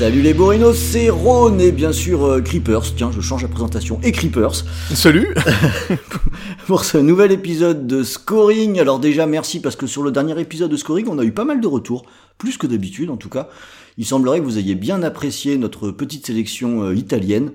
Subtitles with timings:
[0.00, 2.94] Salut les Borinos, c'est Ron et bien sûr euh, Creepers.
[2.96, 4.00] Tiens, je change la présentation.
[4.02, 4.64] Et Creepers.
[4.94, 5.34] Salut
[6.66, 8.80] Pour ce nouvel épisode de Scoring.
[8.80, 11.44] Alors déjà, merci parce que sur le dernier épisode de Scoring, on a eu pas
[11.44, 12.06] mal de retours.
[12.38, 13.50] Plus que d'habitude en tout cas.
[13.98, 17.52] Il semblerait que vous ayez bien apprécié notre petite sélection euh, italienne.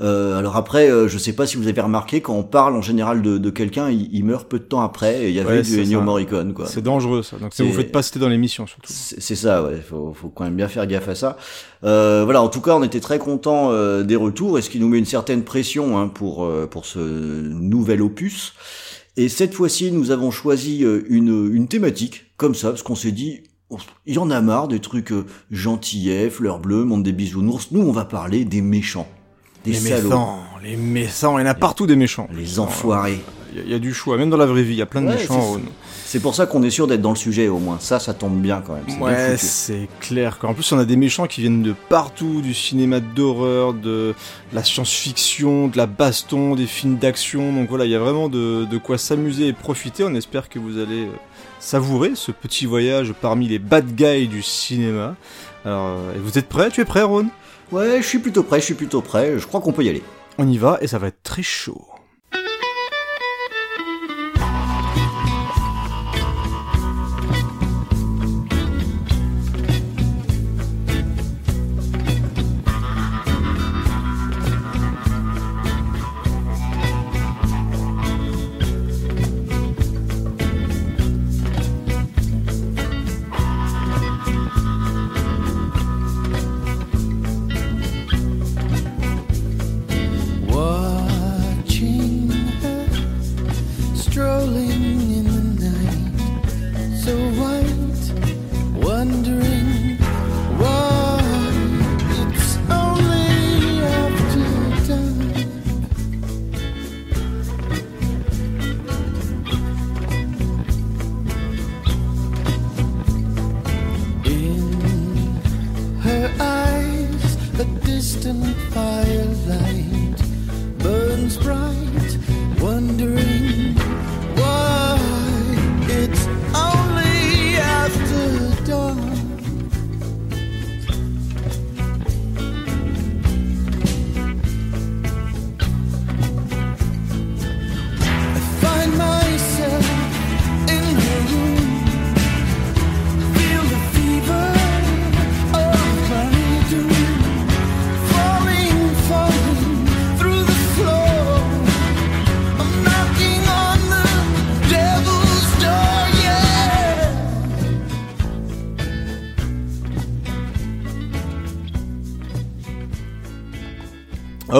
[0.00, 2.80] Euh, alors après, euh, je sais pas si vous avez remarqué, quand on parle en
[2.80, 5.58] général de, de quelqu'un, il, il meurt peu de temps après, et il y avait
[5.58, 6.00] Ouais, du Ennio.
[6.00, 6.66] Morricone, quoi.
[6.66, 7.36] C'est dangereux ça.
[7.36, 8.90] Donc ça vous faites pas citer dans l'émission surtout.
[8.92, 9.76] C'est ça, ouais.
[9.86, 11.36] Faut, faut quand même bien faire gaffe à ça.
[11.84, 12.42] Euh, voilà.
[12.42, 14.98] En tout cas, on était très contents euh, des retours, et ce qui nous met
[14.98, 18.54] une certaine pression hein, pour euh, pour ce nouvel opus.
[19.16, 23.12] Et cette fois-ci, nous avons choisi euh, une une thématique comme ça, parce qu'on s'est
[23.12, 23.40] dit.
[24.04, 25.12] Il y en a marre des trucs
[25.52, 27.68] gentillets, fleurs bleues, monde des bisounours.
[27.70, 29.06] Nous, on va parler des méchants,
[29.64, 32.28] des les salauds, méchants, les méchants, il y en a partout des méchants.
[32.32, 33.20] les enfoirés.
[33.52, 34.82] Il y, a- il y a du choix, même dans la vraie vie, il y
[34.82, 35.56] a plein de Ouais, méchants.
[36.04, 37.78] c'est- pour ça qu'on est sûr d'être dans le sujet, au moins.
[37.80, 39.02] Ça, ça tombe bien quand même.
[39.02, 40.38] Ouais, c'est clair.
[40.44, 44.14] En plus, on a des méchants qui viennent de partout, du cinéma d'horreur, de
[44.52, 47.52] la science-fiction, de la baston, des films d'action.
[47.52, 50.04] Donc voilà, il y a vraiment de, de quoi s'amuser et profiter.
[50.04, 51.12] On espère que vous allez euh,
[51.58, 55.16] savourer ce petit voyage parmi les bad guys du cinéma.
[55.64, 56.70] Alors, euh, vous êtes prêts?
[56.70, 57.26] Tu es prêt, Ron
[57.72, 59.38] Ouais, je suis plutôt prêt, je suis plutôt prêt.
[59.38, 60.02] Je crois qu'on peut y aller.
[60.38, 61.89] On y va et ça va être très chaud.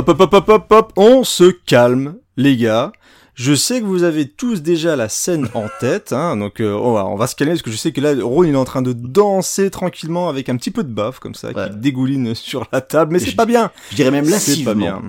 [0.00, 2.90] Hop, hop, hop, hop, hop, hop, on se calme, les gars.
[3.34, 6.94] Je sais que vous avez tous déjà la scène en tête, hein, donc euh, on,
[6.94, 8.64] va, on va se calmer parce que je sais que là, Ron il est en
[8.64, 11.68] train de danser tranquillement avec un petit peu de baffe comme ça, Ouais.
[11.70, 13.70] qui dégouline sur la table, mais c'est pas bien.
[13.90, 14.70] Je dirais même C'est lassivement.
[14.72, 15.02] pas bien.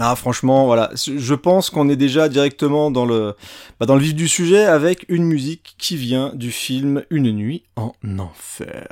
[0.00, 0.90] Ah, franchement, voilà.
[0.94, 3.34] Je pense qu'on est déjà directement dans le,
[3.78, 7.62] bah, dans le vif du sujet avec une musique qui vient du film Une nuit
[7.76, 8.88] en enfer.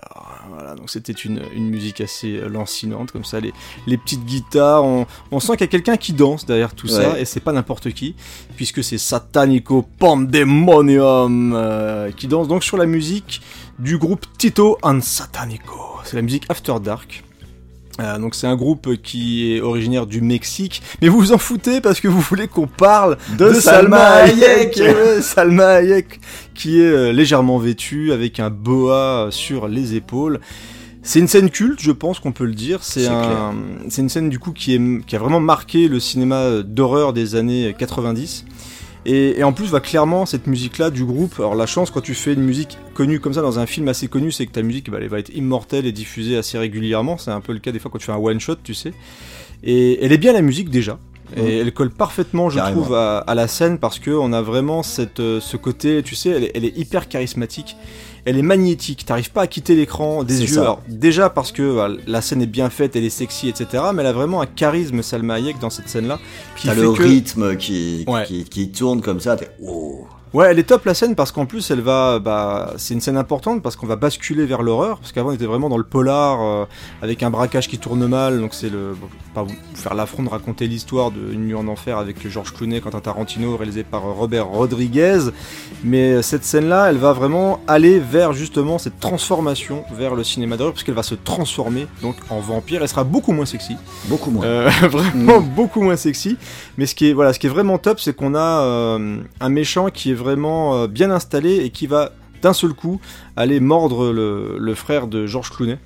[0.50, 0.75] Voilà.
[0.75, 3.53] Donc c'était une, une musique assez euh, lancinante, comme ça, les,
[3.87, 4.84] les petites guitares.
[4.84, 7.53] On, on sent qu'il y a quelqu'un qui danse derrière tout ça, et c'est pas
[7.53, 8.15] n'importe qui,
[8.56, 13.41] puisque c'est Satanico Pandemonium, euh, qui danse donc sur la musique
[13.78, 15.99] du groupe Tito and Satanico.
[16.05, 17.25] C'est la musique After Dark.
[18.00, 21.81] Euh, donc c'est un groupe qui est originaire du Mexique, mais vous vous en foutez
[21.81, 24.82] parce que vous voulez qu'on parle De Salma Hayek.
[25.20, 26.20] Salma Hayek,
[26.55, 30.41] qui est euh, légèrement vêtue avec un boa sur les épaules.
[31.02, 32.82] C'est une scène culte, je pense qu'on peut le dire.
[32.82, 33.55] C'est C'est un,
[33.88, 37.37] c'est une scène du coup qui, est, qui a vraiment marqué le cinéma d'horreur des
[37.37, 38.44] années 90.
[39.06, 41.35] Et, et en plus, va clairement cette musique-là du groupe.
[41.38, 44.08] Alors la chance quand tu fais une musique connue comme ça dans un film assez
[44.08, 47.17] connu, c'est que ta musique bah, elle va être immortelle et diffusée assez régulièrement.
[47.17, 48.93] C'est un peu le cas des fois quand tu fais un one shot, tu sais.
[49.62, 50.99] Et elle est bien la musique déjà.
[51.37, 52.82] Et elle colle parfaitement, je Carrément.
[52.82, 56.17] trouve, à, à la scène parce que on a vraiment cette, euh, ce côté, tu
[56.17, 57.76] sais, elle elle est hyper charismatique.
[58.25, 60.58] Elle est magnétique, t'arrives pas à quitter l'écran des yeux.
[60.61, 63.82] Alors, déjà parce que voilà, la scène est bien faite, elle est sexy, etc.
[63.94, 66.19] Mais elle a vraiment un charisme, Salma Hayek, dans cette scène-là.
[66.56, 68.25] qui T'as le que- rythme qui, Ouais.
[68.26, 70.06] qui, qui tourne comme ça, t'es, oh.
[70.32, 73.17] Ouais, elle est top la scène parce qu'en plus elle va, bah, c'est une scène
[73.17, 76.41] importante parce qu'on va basculer vers l'horreur parce qu'avant on était vraiment dans le polar
[76.41, 76.67] euh,
[77.03, 80.29] avec un braquage qui tourne mal, donc c'est le, bon, pas vous faire l'affront de
[80.29, 84.12] raconter l'histoire de Une nuit en enfer avec George Clooney, Quentin Tarantino, réalisé par euh,
[84.12, 85.19] Robert Rodriguez,
[85.82, 90.56] mais euh, cette scène-là, elle va vraiment aller vers justement cette transformation vers le cinéma
[90.56, 93.77] d'horreur parce qu'elle va se transformer donc en vampire, elle sera beaucoup moins sexy.
[94.06, 94.44] Beaucoup moins.
[94.44, 96.37] Euh, vraiment beaucoup moins sexy.
[96.79, 99.49] Mais ce qui est voilà, ce qui est vraiment top, c'est qu'on a euh, un
[99.49, 102.12] méchant qui est vraiment euh, bien installé et qui va
[102.43, 103.00] d'un seul coup
[103.37, 105.78] aller mordre le, le frère de George Clooney.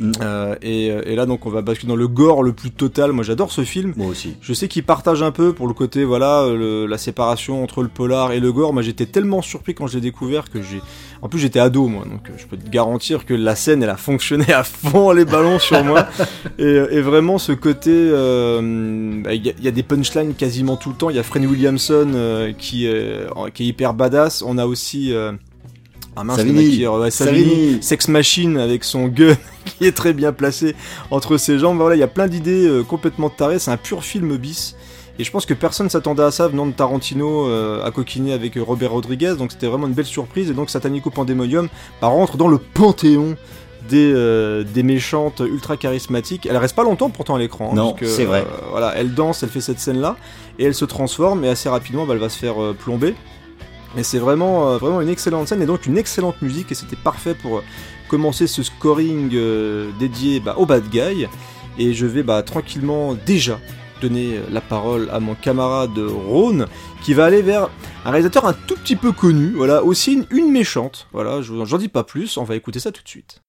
[0.00, 0.12] Mm.
[0.22, 3.12] Euh, et, et là donc on va basculer dans le gore le plus total.
[3.12, 3.92] Moi j'adore ce film.
[3.96, 4.34] Moi aussi.
[4.40, 7.88] Je sais qu'il partage un peu pour le côté voilà le- la séparation entre le
[7.88, 8.72] polar et le gore.
[8.72, 10.80] Moi j'étais tellement surpris quand je l'ai découvert que j'ai
[11.22, 13.90] en plus j'étais ado moi donc euh, je peux te garantir que la scène elle
[13.90, 16.06] a fonctionné à fond les ballons sur moi
[16.58, 20.34] et, et vraiment ce côté euh, bah, il y, a- il y a des punchlines
[20.34, 21.10] quasiment tout le temps.
[21.10, 24.42] Il y a Fred Williamson euh, qui est qui est hyper badass.
[24.46, 25.32] On a aussi euh,
[26.20, 26.70] ah mince, Savini.
[26.70, 27.44] qui est- ouais, Savini.
[27.48, 27.78] Savini.
[27.82, 29.34] Sex Machine avec son gun
[29.64, 30.74] qui est très bien placé
[31.10, 31.78] entre ses jambes.
[31.78, 33.58] Voilà, il y a plein d'idées euh, complètement tarées.
[33.58, 34.76] C'est un pur film bis.
[35.18, 38.56] Et je pense que personne s'attendait à ça venant de Tarantino euh, à coquiner avec
[38.56, 39.34] euh, Robert Rodriguez.
[39.36, 40.50] Donc c'était vraiment une belle surprise.
[40.50, 41.68] Et donc Satanico Pandemonium
[42.00, 43.36] bah, rentre dans le panthéon
[43.90, 46.46] des, euh, des méchantes ultra charismatiques.
[46.48, 47.70] Elle reste pas longtemps pourtant à l'écran.
[47.72, 48.40] hein, Non, c'est vrai.
[48.46, 50.16] euh, voilà, elle danse, elle fait cette scène-là.
[50.58, 51.44] Et elle se transforme.
[51.44, 53.14] Et assez rapidement, bah, elle va se faire euh, plomber.
[53.96, 56.96] Mais c'est vraiment, euh, vraiment une excellente scène et donc une excellente musique et c'était
[56.96, 57.62] parfait pour euh,
[58.08, 61.26] commencer ce scoring euh, dédié bah, au bad guy.
[61.78, 63.58] Et je vais bah, tranquillement déjà
[64.00, 66.66] donner la parole à mon camarade Rhône
[67.02, 67.68] qui va aller vers
[68.04, 71.06] un réalisateur un tout petit peu connu, voilà, aussi une, une méchante.
[71.12, 73.42] Voilà, je- j'en dis pas plus, on va écouter ça tout de suite.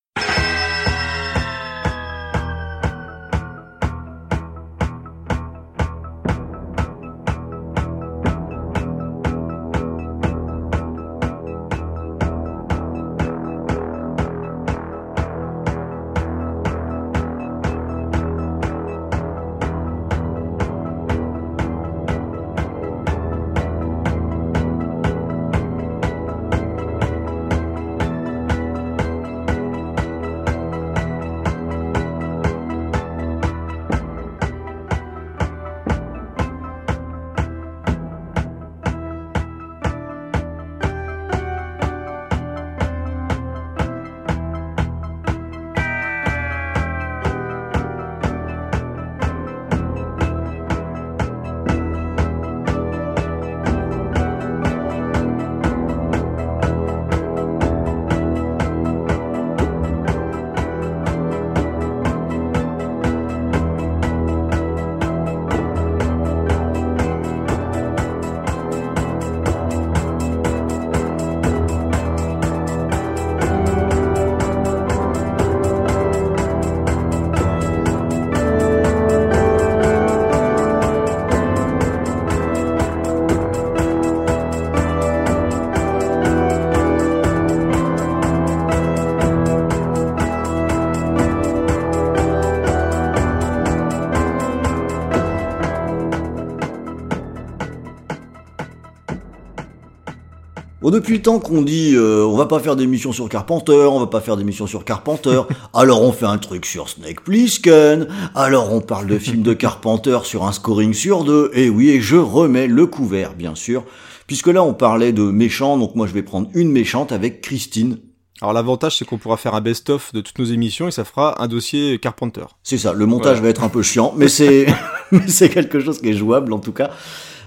[100.91, 104.01] Bon, depuis le temps qu'on dit euh, on va pas faire d'émission sur Carpenter, on
[104.01, 105.41] va pas faire d'émission sur Carpenter,
[105.73, 110.19] alors on fait un truc sur Snake Plissken, alors on parle de films de Carpenter
[110.25, 113.85] sur un scoring sur deux, et oui, et je remets le couvert, bien sûr,
[114.27, 117.99] puisque là on parlait de méchants, donc moi je vais prendre une méchante avec Christine.
[118.41, 121.41] Alors l'avantage c'est qu'on pourra faire un best-of de toutes nos émissions et ça fera
[121.41, 122.43] un dossier Carpenter.
[122.63, 124.65] C'est ça, le montage va être un peu chiant, mais c'est
[125.13, 126.89] mais c'est quelque chose qui est jouable en tout cas.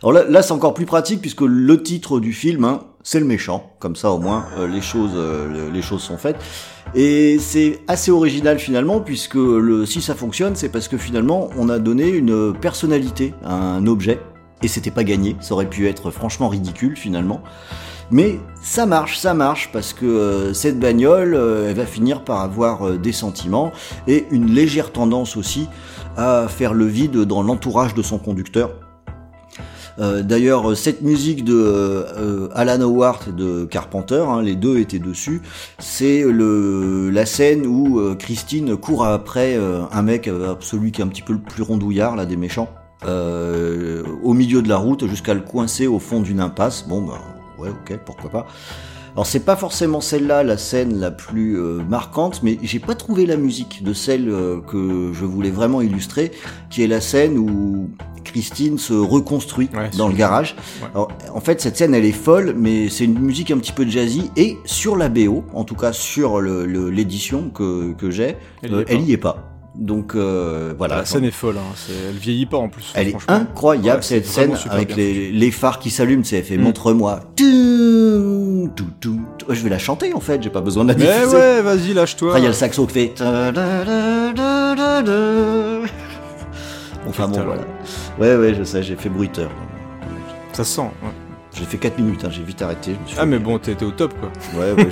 [0.02, 3.26] Alors là, là c'est encore plus pratique puisque le titre du film, hein, c'est le
[3.26, 3.70] méchant.
[3.78, 6.42] Comme ça au moins euh, les choses euh, les choses sont faites.
[6.96, 9.38] Et c'est assez original finalement puisque
[9.86, 14.18] si ça fonctionne, c'est parce que finalement on a donné une personnalité à un objet
[14.62, 15.36] et c'était pas gagné.
[15.40, 17.42] Ça aurait pu être franchement ridicule finalement.
[18.10, 22.98] Mais ça marche, ça marche, parce que euh, cette bagnole, elle va finir par avoir
[22.98, 23.72] des sentiments
[24.06, 25.68] et une légère tendance aussi
[26.16, 28.72] à faire le vide dans l'entourage de son conducteur.
[29.98, 34.78] Euh, D'ailleurs, euh, cette musique de euh, Alan Howard et de Carpenter, hein, les deux
[34.78, 35.42] étaient dessus,
[35.78, 41.32] c'est la scène où Christine court après un mec, celui qui est un petit peu
[41.32, 42.68] le plus rondouillard là des méchants.
[43.04, 46.86] au milieu de la route jusqu'à le coincer au fond d'une impasse.
[46.88, 47.20] Bon, bah,
[47.58, 48.46] ouais, ok, pourquoi pas.
[49.14, 53.26] Alors c'est pas forcément celle-là la scène la plus euh, marquante, mais j'ai pas trouvé
[53.26, 56.32] la musique de celle euh, que je voulais vraiment illustrer,
[56.68, 57.90] qui est la scène où
[58.24, 60.56] Christine se reconstruit Ouais, dans le garage.
[60.82, 60.88] Ouais.
[60.94, 63.86] Alors, en fait, cette scène, elle est folle, mais c'est une musique un petit peu
[63.86, 68.74] jazzy et sur la BO, en tout cas sur l'édition que, que j'ai, Elle y
[68.74, 68.92] euh, est pas.
[68.92, 69.53] elle y est pas.
[69.76, 70.98] Donc euh, voilà.
[70.98, 71.74] la scène est folle, hein.
[72.08, 72.92] elle vieillit pas en plus.
[72.94, 76.22] Elle est incroyable Ouais, cette scène avec les, les phares qui s'allument.
[76.22, 76.62] C'est fait Mm.
[76.62, 77.20] montre-moi.
[77.34, 79.20] Tout, tout, tout.
[79.48, 80.40] Ouais, Je vais la chanter en fait.
[80.42, 81.36] J'ai pas besoin de la Mais diffuser.
[81.36, 82.34] ouais, vas-y, lâche-toi.
[82.38, 83.14] Il y a le saxo qui fait.
[87.06, 87.62] Enfin bon voilà.
[88.18, 89.50] Ouais ouais je sais j'ai fait bruiteur.
[90.52, 90.82] Ça sent.
[90.82, 91.10] ouais.
[91.56, 92.24] J'ai fait 4 minutes.
[92.24, 92.92] hein, J'ai vite arrêté.
[92.96, 94.30] Je me suis Ah fait- mais bon, t'es au top quoi.
[94.60, 94.88] Ouais ouais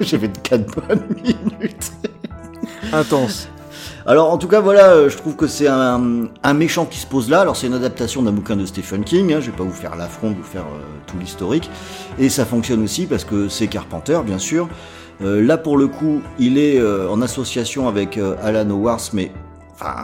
[0.00, 1.92] j'ai fait 4 bonnes minutes.
[2.92, 3.48] Intense.
[4.08, 7.06] Alors en tout cas voilà, euh, je trouve que c'est un, un méchant qui se
[7.06, 7.40] pose là.
[7.40, 9.32] Alors c'est une adaptation d'un bouquin de Stephen King.
[9.32, 11.68] Hein, je vais pas vous faire l'affront de vous faire euh, tout l'historique.
[12.18, 14.68] Et ça fonctionne aussi parce que c'est Carpenter bien sûr.
[15.22, 19.32] Euh, là pour le coup, il est euh, en association avec euh, Alan Howarth, mais
[19.74, 19.96] enfin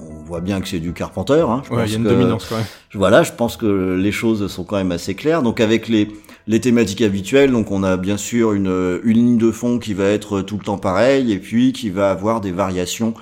[0.00, 1.44] on voit bien que c'est du Carpenter.
[1.46, 2.64] Hein, je Ouais, pense il y a une que- dominance quand même.
[2.94, 5.42] voilà, je pense que les choses sont quand même assez claires.
[5.42, 6.08] Donc avec les,
[6.46, 10.04] les thématiques habituelles, donc on a bien sûr une, une ligne de fond qui va
[10.06, 13.12] être tout le temps pareille et puis qui va avoir des variations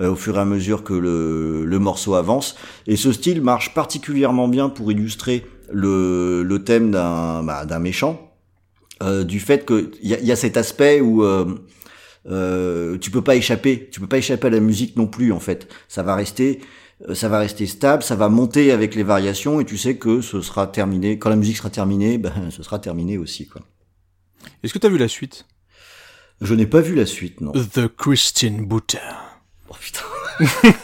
[0.00, 2.56] euh, au fur et à mesure que le, le morceau avance.
[2.86, 8.32] Et ce style marche particulièrement bien pour illustrer le, le thème d'un bah, d'un méchant,
[9.02, 11.44] euh, du fait que il y a, y a cet aspect où euh,
[12.28, 15.40] euh, tu peux pas échapper, tu peux pas échapper à la musique non plus en
[15.40, 15.68] fait.
[15.88, 16.60] Ça va rester
[17.08, 20.20] euh, ça va rester stable, ça va monter avec les variations et tu sais que
[20.20, 21.18] ce sera terminé.
[21.18, 23.46] Quand la musique sera terminée, ben, ce sera terminé aussi.
[23.46, 23.62] Quoi.
[24.62, 25.46] Est-ce que t'as vu la suite?
[26.40, 27.52] Je n'ai pas vu la suite, non.
[27.52, 28.98] The Christian Butter.
[29.68, 30.00] Oh putain.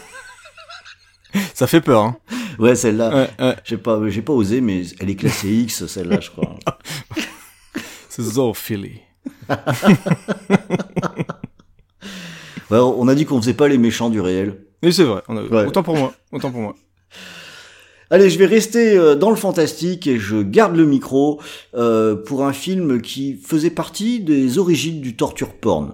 [1.54, 2.16] Ça fait peur, hein.
[2.58, 3.56] Ouais, celle-là, Ouais, ouais.
[3.64, 6.56] j'ai pas, j'ai pas osé, mais elle est classée X, celle-là, je crois.
[8.08, 9.00] C'est zoophilie.
[12.70, 14.64] Ouais, on a dit qu'on faisait pas les méchants du réel.
[14.82, 15.22] Mais c'est vrai.
[15.28, 15.66] on a- Ouais.
[15.66, 16.14] Autant pour moi.
[16.32, 16.74] Autant pour moi.
[18.08, 21.38] Allez, je vais rester euh, dans le fantastique et je garde le micro
[21.74, 25.92] euh, pour un film qui faisait partie des origines du torture porn.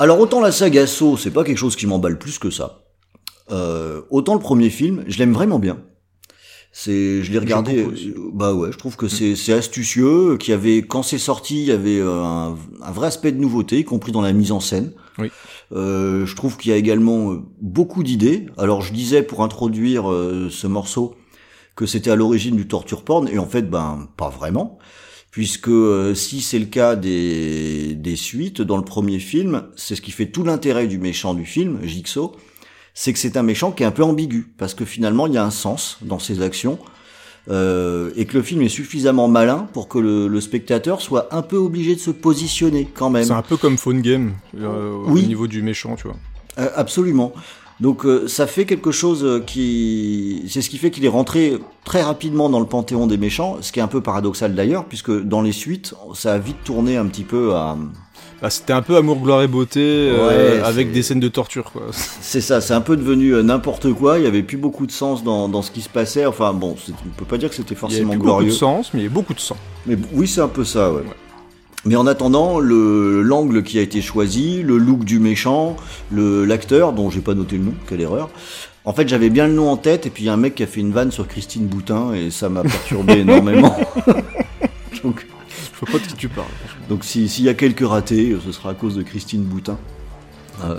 [0.00, 2.84] Alors autant la saga Saw, c'est pas quelque chose qui m'emballe plus que ça.
[3.50, 5.76] Euh, autant le premier film, je l'aime vraiment bien.
[6.72, 7.84] C'est, je l'ai regardé.
[7.84, 10.38] euh, Bah ouais, je trouve que c'est c'est astucieux.
[10.38, 13.40] Qu'il y avait quand c'est sorti, il y avait euh, un, un vrai aspect de
[13.40, 14.92] nouveauté, y compris dans la mise en scène.
[15.18, 15.30] Oui.
[15.72, 18.46] Euh, je trouve qu'il y a également euh, beaucoup d'idées.
[18.56, 21.14] Alors je disais pour introduire euh, ce morceau
[21.76, 24.78] que c'était à l'origine du torture porn, et en fait, ben pas vraiment,
[25.30, 30.02] puisque euh, si c'est le cas des, des suites dans le premier film, c'est ce
[30.02, 32.32] qui fait tout l'intérêt du méchant du film, Jigsaw,
[32.94, 35.38] c'est que c'est un méchant qui est un peu ambigu, parce que finalement il y
[35.38, 36.78] a un sens dans ses actions,
[37.48, 41.42] euh, et que le film est suffisamment malin pour que le, le spectateur soit un
[41.42, 43.24] peu obligé de se positionner quand même.
[43.24, 45.22] C'est un peu comme Phone Game, euh, Oui.
[45.24, 46.16] au niveau du méchant, tu vois.
[46.76, 47.32] Absolument.
[47.80, 51.58] Donc euh, ça fait quelque chose euh, qui, c'est ce qui fait qu'il est rentré
[51.84, 55.10] très rapidement dans le panthéon des méchants, ce qui est un peu paradoxal d'ailleurs, puisque
[55.10, 57.78] dans les suites, ça a vite tourné un petit peu à,
[58.42, 61.72] Bah, c'était un peu amour, gloire et beauté euh, Ouais, avec des scènes de torture,
[61.72, 61.82] quoi.
[61.92, 64.18] c'est ça, c'est un peu devenu n'importe quoi.
[64.18, 66.26] Il y avait plus beaucoup de sens dans, dans ce qui se passait.
[66.26, 68.50] Enfin bon, on peut pas dire que c'était Il y avait forcément plus beaucoup de
[68.50, 69.56] sens, mais il y avait beaucoup de sang.
[69.86, 71.02] Mais oui, c'est un peu ça, ouais.
[71.86, 75.76] Mais en attendant, le l'angle qui a été choisi, le look du méchant,
[76.12, 78.28] l'acteur dont j'ai pas noté le nom, quelle erreur.
[78.84, 80.54] En fait, j'avais bien le nom en tête et puis il y a un mec
[80.54, 83.76] qui a fait une vanne sur Christine Boutin et ça m'a perturbé énormément.
[85.04, 85.26] donc,
[85.74, 86.46] Je vois pas de qui tu parles.
[86.88, 89.78] donc si- s'il y a quelques ratés, ce sera à cause de Christine Boutin.
[90.64, 90.78] Euh,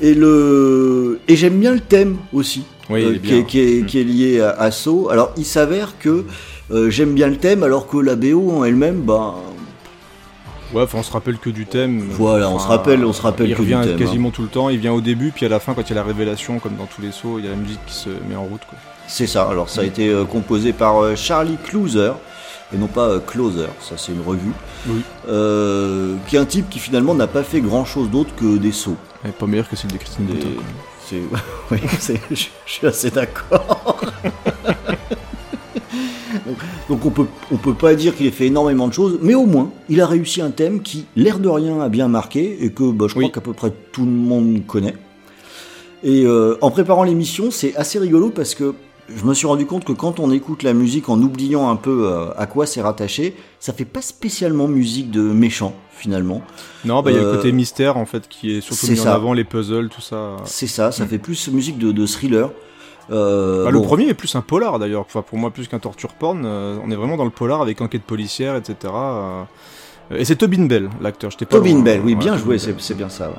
[0.00, 3.38] et le et j'aime bien le thème aussi, Oui, euh, est qui, bien.
[3.38, 3.86] est, qui, est, Mm.
[3.86, 5.08] qui est lié à, à Saw.
[5.10, 6.24] Alors, il s'avère que
[6.72, 9.34] euh, j'aime bien le thème, alors que la BO en elle-même, bah,
[10.74, 12.00] Ouais, enfin, on se rappelle que du thème.
[12.10, 13.96] Voilà, on se rappelle- on se rappelle Il que du thème, hein.
[13.96, 14.68] quasiment tout le temps.
[14.70, 16.74] Il vient au début, puis à la fin, quand il y a la révélation, comme
[16.76, 18.62] dans tous les sauts, il y a la musique qui se met en route.
[19.06, 19.48] C'est ça.
[19.48, 22.12] Alors, ça a été euh, composé par euh, Charlie Closer,
[22.74, 24.52] et non pas euh, Closer, ça c'est une revue,
[24.88, 25.02] Oui.
[25.28, 28.96] euh, qui est un type qui finalement n'a pas fait grand-chose d'autre que des sauts.
[29.38, 30.48] Pas meilleure que celle de Christine Boutin.
[31.06, 31.20] C'est,
[31.70, 31.78] oui,
[32.30, 34.00] je suis assez d'accord.
[36.46, 36.56] donc,
[36.88, 39.46] donc on peut, on peut pas dire qu'il ait fait énormément de choses, mais au
[39.46, 42.90] moins, il a réussi un thème qui, l'air de rien, a bien marqué et que
[42.90, 44.94] bah, je crois qu'à peu près tout le monde connaît.
[46.02, 48.74] Et euh, en préparant l'émission, c'est assez rigolo parce que
[49.14, 52.08] je me suis rendu compte que quand on écoute la musique en oubliant un peu
[52.08, 56.42] euh, à quoi c'est rattaché, ça fait pas spécialement musique de méchant finalement.
[56.84, 59.00] Non, bah il y a le Euh, côté mystère en fait qui est surtout mis
[59.00, 60.36] en avant, les puzzles, tout ça.
[60.44, 62.50] C'est ça, ça fait plus musique de, de thriller.
[63.10, 66.12] Euh, Bah, Le premier est plus un polar d'ailleurs, enfin, pour moi plus qu'un torture
[66.14, 66.42] porn.
[66.44, 68.76] euh, on est vraiment dans le polar avec enquête policière, etc.
[68.94, 69.42] euh.
[70.10, 71.30] Et c'est Tobin Bell, l'acteur.
[71.36, 71.80] Tobin.
[71.80, 73.28] Bell, oui, Ouais, bien Tobin joué, c'est bien ça.
[73.28, 73.34] ouais.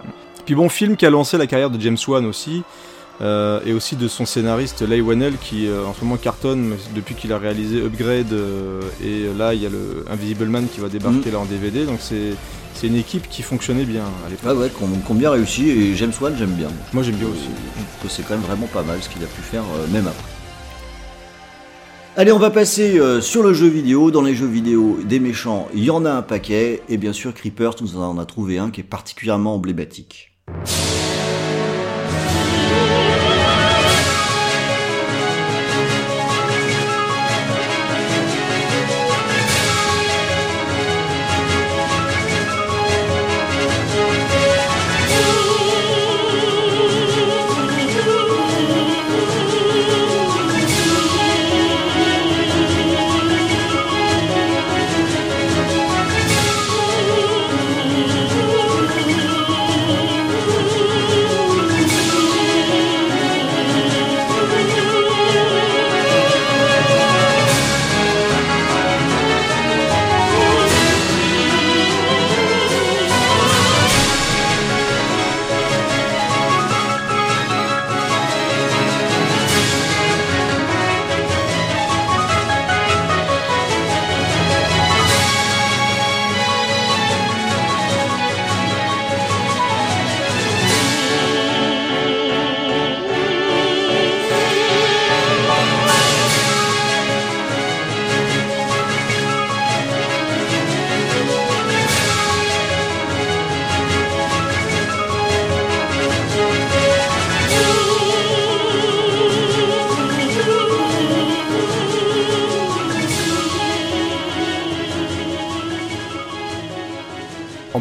[0.45, 2.63] Puis bon, film qui a lancé la carrière de James Wan aussi,
[3.22, 7.15] euh, et aussi de son scénariste Leigh Whannell qui euh, en ce moment cartonne depuis
[7.15, 10.89] qu'il a réalisé Upgrade, euh, et là il y a le Invisible Man qui va
[10.89, 11.34] débarquer Mm.
[11.34, 12.34] là en DVD, donc c'est
[12.74, 14.51] c'est une équipe qui fonctionnait bien à l'époque.
[14.51, 16.67] Ah ouais, qu'on bien réussi et James Wan j'aime bien.
[16.91, 17.45] Moi j'aime bien aussi.
[17.45, 19.63] Je trouve que c'est quand même vraiment pas mal ce qu'il a pu faire
[19.94, 20.29] même après.
[22.18, 24.11] Allez, on va passer sur le jeu vidéo.
[24.11, 26.81] Dans les jeux vidéo, des méchants, il y en a un paquet.
[26.89, 30.31] Et bien sûr, Creepers nous en a trouvé un qui est particulièrement emblématique.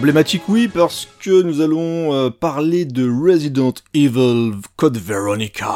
[0.05, 5.75] Emblématique, oui, parce que nous allons euh, parler de Resident Evil Code Veronica.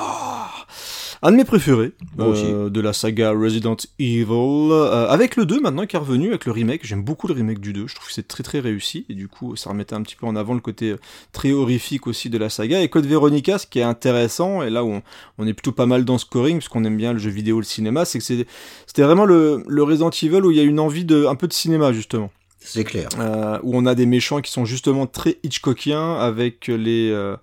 [1.22, 5.86] Un de mes préférés euh, de la saga Resident Evil, euh, avec le 2 maintenant
[5.86, 6.82] qui est revenu, avec le remake.
[6.84, 9.28] J'aime beaucoup le remake du 2, je trouve que c'est très très réussi, et du
[9.28, 10.94] coup ça remettait un petit peu en avant le côté
[11.32, 12.82] très horrifique aussi de la saga.
[12.82, 15.02] Et Code Veronica, ce qui est intéressant, et là où on,
[15.38, 18.04] on est plutôt pas mal dans scoring, puisqu'on aime bien le jeu vidéo, le cinéma,
[18.04, 21.24] c'est que c'était vraiment le, le Resident Evil où il y a une envie de
[21.24, 22.30] un peu de cinéma justement
[22.68, 23.08] C'est clair.
[23.18, 27.36] euh, où on a des méchants qui sont justement très Hitchcockiens avec les euh,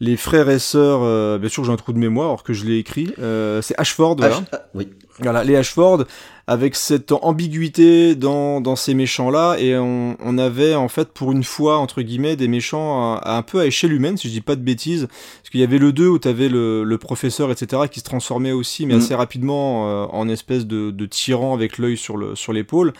[0.00, 1.00] les frères et sœurs.
[1.02, 3.12] euh, bien sûr, j'ai un trou de mémoire alors que je l'ai écrit.
[3.18, 4.36] Euh, c'est Ashford, voilà.
[4.36, 4.88] H- ah, oui.
[5.18, 6.04] Voilà, les Ashford
[6.46, 11.44] avec cette ambiguïté dans, dans ces méchants-là, et on, on avait en fait pour une
[11.44, 14.40] fois, entre guillemets, des méchants à- à un peu à échelle humaine, si je dis
[14.40, 17.82] pas de bêtises, parce qu'il y avait le 2 où t'avais le, le professeur, etc.,
[17.90, 18.98] qui se transformait aussi, mais Mm.
[18.98, 22.94] assez rapidement, euh, en espèce de, de tyran avec l'œil sur le sur l'épaule.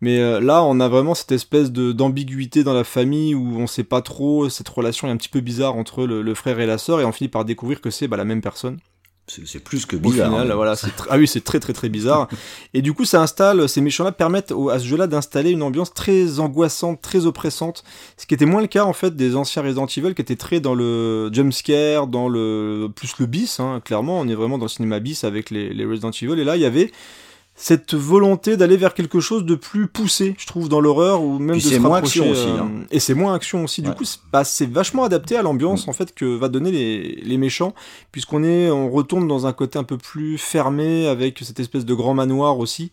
[0.00, 3.66] Mais euh, là, on a vraiment cette espèce de d'ambiguïté dans la famille où on
[3.66, 6.66] sait pas trop, cette relation est un petit peu bizarre entre le, le frère et
[6.66, 8.78] la sœur, et on finit par découvrir que c'est bah, la même personne.
[9.26, 10.30] C'est plus que Au bizarre.
[10.30, 10.54] final, hein.
[10.54, 10.74] voilà,
[11.08, 12.28] ah oui, c'est très très très bizarre.
[12.74, 15.94] et du coup, ça installe, ces méchants-là permettent au- à ce jeu-là d'installer une ambiance
[15.94, 17.84] très angoissante, très oppressante,
[18.18, 20.60] ce qui était moins le cas en fait des anciens Resident Evil, qui étaient très
[20.60, 24.70] dans le jumpscare, dans le plus le bis, hein, clairement, on est vraiment dans le
[24.70, 26.38] cinéma bis avec les, les Resident Evil.
[26.38, 26.92] Et là, il y avait
[27.56, 31.56] cette volonté d'aller vers quelque chose de plus poussé, je trouve, dans l'horreur ou même
[31.56, 32.70] Puis de c'est se moins rapprocher, action aussi, euh, hein.
[32.90, 33.80] Et c'est moins action aussi.
[33.80, 33.94] Du Ouais.
[33.94, 35.90] coup, c'est bah, c'est vachement adapté à l'ambiance Mm.
[35.90, 37.72] en fait que va donner les, les méchants,
[38.10, 41.94] puisqu'on est, on retourne dans un côté un peu plus fermé avec cette espèce de
[41.94, 42.90] grand manoir aussi.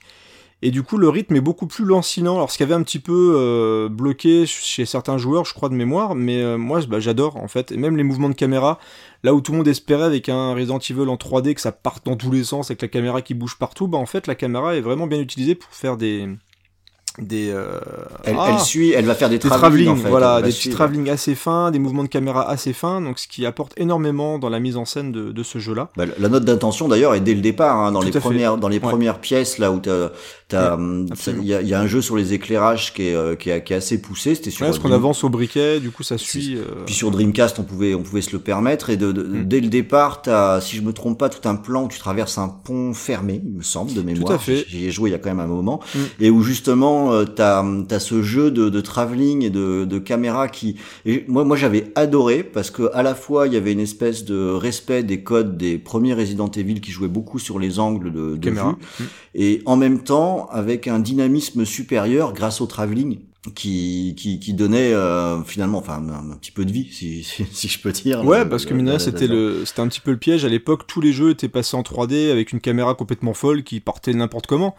[0.63, 2.35] Et du coup, le rythme est beaucoup plus lancinant.
[2.35, 5.73] Alors, ce qui avait un petit peu euh, bloqué chez certains joueurs, je crois, de
[5.73, 7.71] mémoire, mais euh, moi, bah, j'adore, en fait.
[7.71, 8.77] Et même les mouvements de caméra,
[9.23, 12.05] là où tout le monde espérait avec un Resident Evil en 3D que ça parte
[12.05, 14.75] dans tous les sens, avec la caméra qui bouge partout, bah, en fait, la caméra
[14.75, 16.27] est vraiment bien utilisée pour faire des...
[17.17, 17.79] des euh,
[18.23, 20.09] Elle, ah, elle suit, elle va faire des, des travelling, travelling, en fait.
[20.09, 23.45] voilà, des petits travelling assez fins, des mouvements de caméra assez fins, donc ce qui
[23.45, 25.89] apporte énormément dans la mise en scène de, de ce jeu-là.
[25.97, 28.69] Bah, la note d'intention d'ailleurs est dès le départ hein, dans Tout les premières dans
[28.69, 28.87] les Ouais.
[28.89, 29.81] premières pièces là où
[30.51, 31.07] t'as hum,
[31.39, 33.49] il y a, il y a un jeu sur les éclairages qui est euh, qui
[33.49, 36.03] est, qui est assez poussé c'était sur Ouais, parce qu'on avance au briquet, du coup
[36.03, 36.55] ça suit.
[36.57, 39.43] euh, puis sur Dreamcast on pouvait on pouvait se le permettre et de, de- Mm.
[39.45, 42.37] dès le départ t'as si je me trompe pas tout un plan où tu traverses
[42.37, 44.65] un pont fermé il me semble de mémoire à fait.
[44.67, 45.99] j'y ai joué il y a quand même un moment Mm.
[46.19, 50.47] et où justement euh, t'as as ce jeu de, de travelling et de, de caméra
[50.47, 53.79] qui et moi moi j'avais adoré parce que à la fois il y avait une
[53.79, 58.11] espèce de respect des codes des premiers Resident Evil qui jouaient beaucoup sur les angles
[58.11, 58.57] de, de vue
[59.33, 63.19] et en même temps avec un dynamisme supérieur grâce au travelling
[63.55, 67.43] qui qui, qui donnait euh, finalement enfin un, un petit peu de vie si si,
[67.51, 70.11] si je peux dire Ouais, euh, parce que là- c'était le, c'était un petit peu
[70.11, 70.45] le piège.
[70.45, 73.79] À l'époque, tous les jeux étaient passés en 3D avec une caméra complètement folle qui
[73.79, 74.75] partait n'importe comment.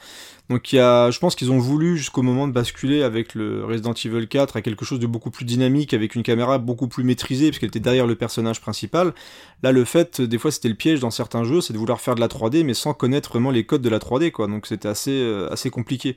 [0.48, 3.64] Donc il y a, je pense qu'ils ont voulu jusqu'au moment de basculer avec le
[3.64, 7.05] Resident Evil 4 à quelque chose de beaucoup plus dynamique, avec une caméra beaucoup plus
[7.05, 9.14] maîtrisée, parce qu'elle était derrière le personnage principal.
[9.62, 12.16] Là, le fait, des fois, c'était le piège dans certains jeux, c'est de vouloir faire
[12.16, 14.46] de la 3D, mais sans connaître vraiment les codes de la 3D, quoi.
[14.46, 16.16] Donc c'était assez, euh, assez compliqué.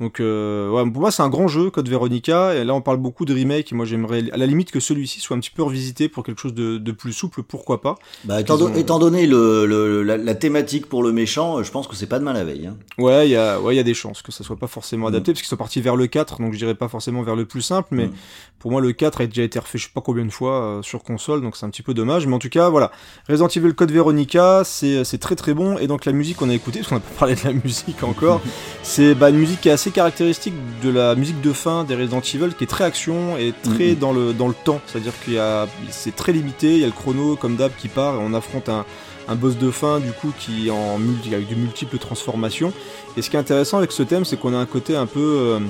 [0.00, 2.96] Donc euh, ouais, pour moi c'est un grand jeu Code Veronica et là on parle
[2.96, 5.62] beaucoup de remake et moi j'aimerais à la limite que celui-ci soit un petit peu
[5.62, 9.64] revisité pour quelque chose de, de plus souple pourquoi pas Bah, étant, ont- donné le,
[9.66, 12.36] le- la, la thématique pour le méchant, euh, je pense que c'est pas de mal
[12.36, 12.66] à veille.
[12.66, 12.76] Hein.
[12.98, 15.06] ouais il y a ouais il y a des chances que ça soit pas forcément
[15.06, 15.34] adapté Mm.
[15.34, 17.62] parce qu'ils sont partis vers le 4 donc je dirais pas forcément vers le plus
[17.62, 18.12] simple mais Mm.
[18.58, 20.82] pour moi le 4 a déjà été refait je sais pas combien de fois euh,
[20.82, 22.90] sur console donc c'est un petit peu dommage mais en tout cas voilà
[23.28, 26.54] Resident Evil Code Veronica c'est c'est très très bon et donc la musique qu'on a
[26.54, 28.40] écoutée parce qu'on a pas parlé de la musique encore
[28.82, 32.20] c'est bah, une musique qui est assez caractéristique de la musique de fin des Resident
[32.20, 34.80] Evil qui est très action et très dans le dans le temps.
[34.86, 37.56] C'est à dire qu'il y a c'est très limité il y a le chrono comme
[37.56, 38.84] d'hab qui part et on affronte un
[39.28, 42.72] un boss de fin du coup qui est en multi, avec de multiples transformations.
[43.16, 45.20] Et ce qui est intéressant avec ce thème c'est qu'on a un côté un peu
[45.20, 45.60] euh,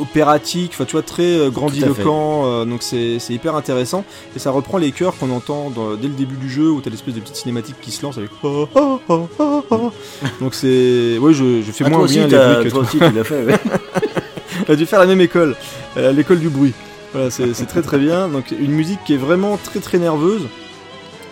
[0.00, 4.78] opératique, enfin tu vois très euh, grandiloquent, euh, donc c'est hyper intéressant et ça reprend
[4.78, 7.36] les chœurs qu'on entend dans- dès le début du jeu où t'as l'espèce de petite
[7.36, 9.28] cinématique qui se lance avec oh, oh, oh,
[10.40, 12.80] donc c'est ouais je, je fais Ah, moins aussi, bien les bruits que toi toi.
[12.82, 13.44] aussi, tu l'as fait.
[13.44, 13.54] ouais.
[14.68, 15.54] A dû faire la même école,
[15.96, 16.72] euh, l'école du bruit.
[17.12, 18.28] Voilà, c'est c'est très très bien.
[18.28, 20.42] Donc une musique qui est vraiment très très nerveuse,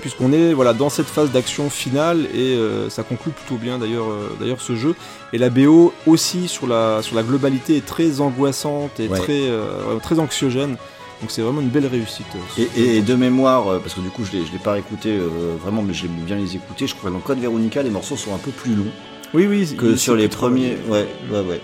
[0.04, 4.10] puisqu'on est voilà dans cette phase d'action finale et euh, ça conclut plutôt bien d'ailleurs
[4.10, 4.94] euh, d'ailleurs ce jeu.
[5.32, 9.18] Et la BO aussi sur la sur la globalité est très angoissante et Ouais.
[9.18, 10.76] très euh, très anxiogène.
[11.22, 12.26] Donc c'est vraiment une belle réussite.
[12.58, 15.56] Et, et de mémoire, parce que du coup je l'ai, je l'ai pas écouté euh,
[15.62, 16.86] vraiment, mais j'aime bien les écouter.
[16.86, 18.92] Je crois que dans Code Veronica, les morceaux sont un peu plus longs
[19.32, 20.76] oui oui que sur les premiers.
[20.86, 21.60] Ouais, ouais, ouais.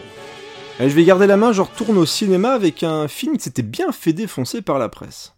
[0.78, 3.60] Allez, je vais garder la main, je retourne au cinéma avec un film qui s'était
[3.62, 5.34] bien fait défoncer par la presse.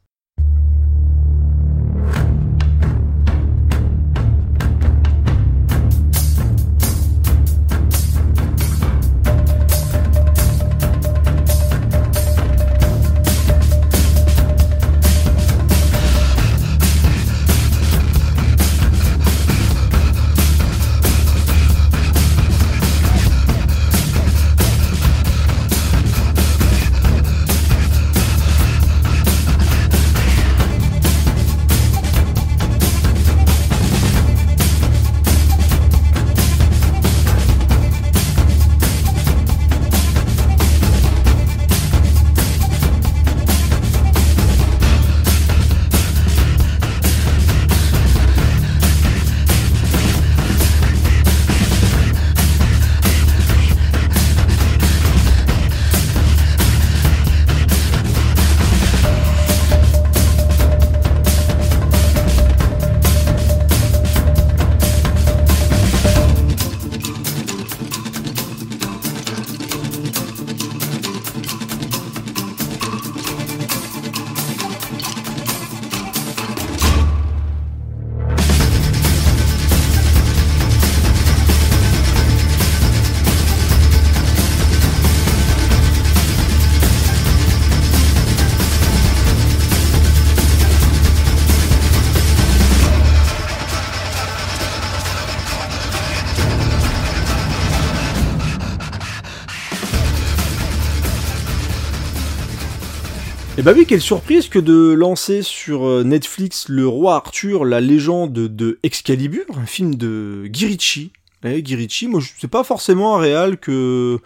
[103.62, 107.80] Et bah oui, quelle surprise que de lancer sur euh, Netflix Le Roi Arthur, la
[107.80, 111.12] légende de Excalibur, un film de Guy Ritchie.
[111.44, 111.62] Eh,
[112.08, 114.18] moi, c'est pas forcément un réal que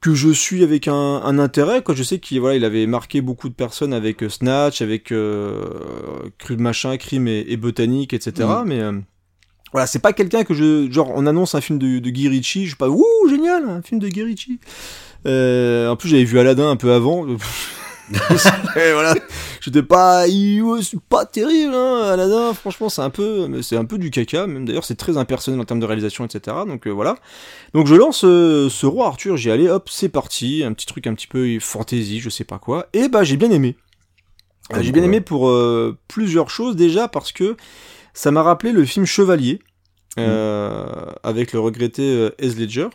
[0.00, 1.84] que je suis avec un, un intérêt.
[1.84, 1.94] Quoi.
[1.94, 5.62] Je sais qu'il voilà, il avait marqué beaucoup de personnes avec euh, Snatch, avec euh,
[6.38, 8.48] Crime Machin, Crime et, et Botanique, etc.
[8.48, 8.64] Mm.
[8.66, 8.98] Mais euh,
[9.70, 12.64] voilà, c'est pas quelqu'un que je genre on annonce un film de, de Guy Ritchie,
[12.64, 14.58] je suis pas ouh génial, un film de Guy Ritchie.
[15.24, 17.24] En plus j'avais vu Aladdin un peu avant.
[18.76, 19.14] Et voilà,
[19.60, 20.24] j'étais pas,
[21.08, 22.54] pas terrible, hein, Aladdin.
[22.54, 24.46] Franchement, c'est un peu, c'est un peu du caca.
[24.46, 26.56] Même d'ailleurs, c'est très impersonnel en termes de réalisation, etc.
[26.66, 27.16] Donc euh, voilà.
[27.74, 29.36] Donc je lance euh, ce roi Arthur.
[29.36, 30.62] J'y allais, hop, c'est parti.
[30.64, 32.86] Un petit truc un petit peu fantasy, je sais pas quoi.
[32.92, 33.76] Et bah j'ai bien aimé.
[34.72, 37.56] Euh, j'ai bien aimé pour euh, plusieurs choses déjà parce que
[38.14, 39.60] ça m'a rappelé le film Chevalier
[40.18, 42.88] euh, avec le regretté Heath Ledger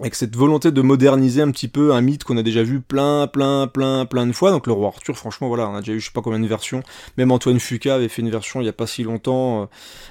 [0.00, 3.26] avec cette volonté de moderniser un petit peu un mythe qu'on a déjà vu plein,
[3.26, 4.50] plein, plein, plein de fois.
[4.50, 6.46] Donc le roi Arthur, franchement, voilà, on a déjà eu je sais pas combien de
[6.46, 6.82] versions.
[7.16, 9.66] Même Antoine Fuqua avait fait une version il y a pas si longtemps euh,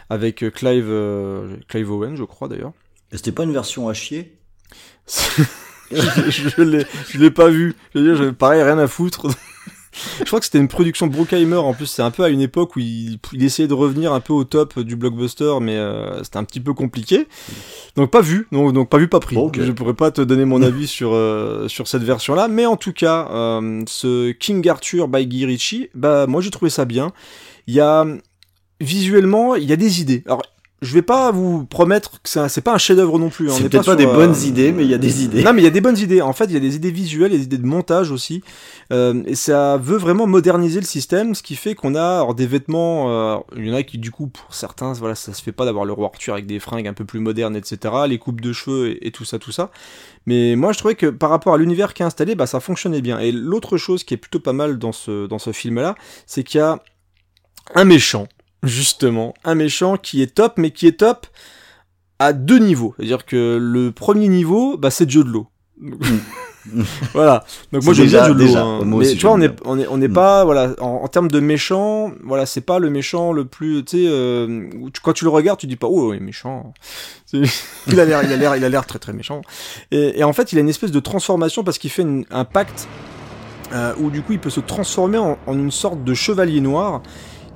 [0.10, 2.73] avec euh, Clive, euh, Clive Owen, je crois d'ailleurs.
[3.13, 4.38] Et C'était pas une version à chier?
[5.89, 7.73] Je je l'ai, je l'ai pas vu.
[7.93, 9.28] Je veux dire, j'avais pareil rien à foutre.
[10.19, 11.55] Je crois que c'était une production Bruckheimer.
[11.55, 14.19] En plus, c'est un peu à une époque où il, il essayait de revenir un
[14.19, 17.27] peu au top du blockbuster, mais euh, c'était un petit peu compliqué.
[17.95, 19.36] Donc pas vu, donc, donc pas vu, pas pris.
[19.36, 19.62] Bon, ok.
[19.62, 22.93] Je pourrais pas te donner mon avis sur euh, sur cette version-là, mais en tout
[22.93, 27.12] cas, euh, ce King Arthur by Guy Ritchie, bah moi j'ai trouvé ça bien.
[27.67, 28.05] Il y a
[28.79, 30.23] visuellement, il y a des idées.
[30.25, 30.43] Alors
[30.81, 33.49] je vais pas vous promettre que c'est pas un chef-d'œuvre non plus.
[33.49, 33.53] hein.
[33.55, 35.43] C'est est peut-être pas, sur, des euh, bonnes idées, mais il y a des idées.
[35.43, 36.21] non, mais il y a des bonnes idées.
[36.21, 38.11] En fait, il y a des idées visuelles, il y a des idées de montage
[38.11, 38.43] aussi.
[38.93, 42.45] Euh, et ça veut vraiment moderniser le système, ce qui fait qu'on a alors, des
[42.45, 43.09] vêtements.
[43.09, 45.65] euh, il y en a qui, du coup, pour certains, voilà, ça se fait pas
[45.65, 47.93] d'avoir le roi Arthur avec des fringues un peu plus modernes, etc.
[48.07, 49.71] Les coupes de cheveux et, et tout ça, tout ça.
[50.27, 53.01] Mais moi, je trouvais que par rapport à l'univers qui est installé, bah, ça fonctionnait
[53.01, 53.17] bien.
[53.17, 55.95] Et l'autre chose qui est plutôt pas mal dans ce, dans ce film-là,
[56.27, 56.79] c'est qu'il y a
[57.75, 58.27] un méchant,
[58.63, 59.33] justement.
[59.43, 61.27] Un méchant qui est top, mais qui est top
[62.19, 62.93] à deux niveaux.
[62.97, 65.47] C'est-à-dire que le premier niveau, bah, c'est Joe de l'eau.
[67.13, 67.43] voilà.
[67.71, 68.57] Donc moi j'aime bien Joe de l'eau.
[68.57, 68.81] hein.
[68.83, 70.13] Moi Mais tu vois, on est, on est, on est Mm.
[70.13, 73.97] pas, voilà, en, en termes de méchant, voilà, c'est pas le méchant le plus, tu
[73.97, 74.67] sais, euh,
[75.03, 76.73] quand tu le regardes, tu dis pas, oh, il est méchant.
[77.33, 79.41] Il a l'air, il a l'air, il a l'air très très méchant.
[79.91, 82.43] Et, et en fait, il a une espèce de transformation parce qu'il fait une- un
[82.45, 82.87] pacte
[83.73, 87.01] euh, où du coup, il peut se transformer en, en une sorte de chevalier noir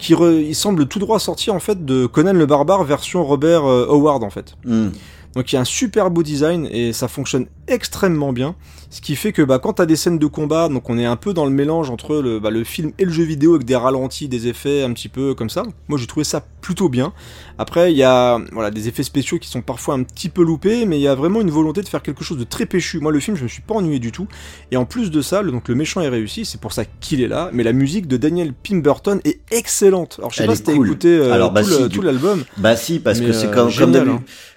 [0.01, 3.87] qui il semble tout droit sortir en fait de Conan le barbare version Robert euh,
[3.87, 4.55] Howard en fait.
[4.65, 4.89] Hmm.
[5.36, 8.56] Donc il y a un super beau design et ça fonctionne extrêmement bien.
[8.89, 11.15] Ce qui fait que bah, quand t'as des scènes de combat, donc on est un
[11.15, 13.78] peu dans le mélange entre le, bah, le film et le jeu vidéo avec des
[13.78, 15.63] ralentis, des effets un petit peu comme ça.
[15.88, 17.13] Moi j'ai trouvé ça plutôt bien.
[17.58, 20.86] Après il y a voilà des effets spéciaux qui sont parfois un petit peu loupés,
[20.86, 23.00] mais il y a vraiment une volonté de faire quelque chose de très péchu.
[23.00, 24.28] Moi le film je me suis pas ennuyé du tout.
[24.72, 27.22] Et en plus de ça, le, donc le méchant est réussi, c'est pour ça qu'il
[27.22, 27.50] est là.
[27.54, 30.15] Mais la musique de Daniel Pemberton est excellente.
[30.20, 30.88] Alors je sais Elle pas si t'as cool.
[30.88, 32.44] écouté euh, Alors, bah tout, si, du- l'album.
[32.58, 33.70] Bah si, parce Mais, que c'est euh, comme.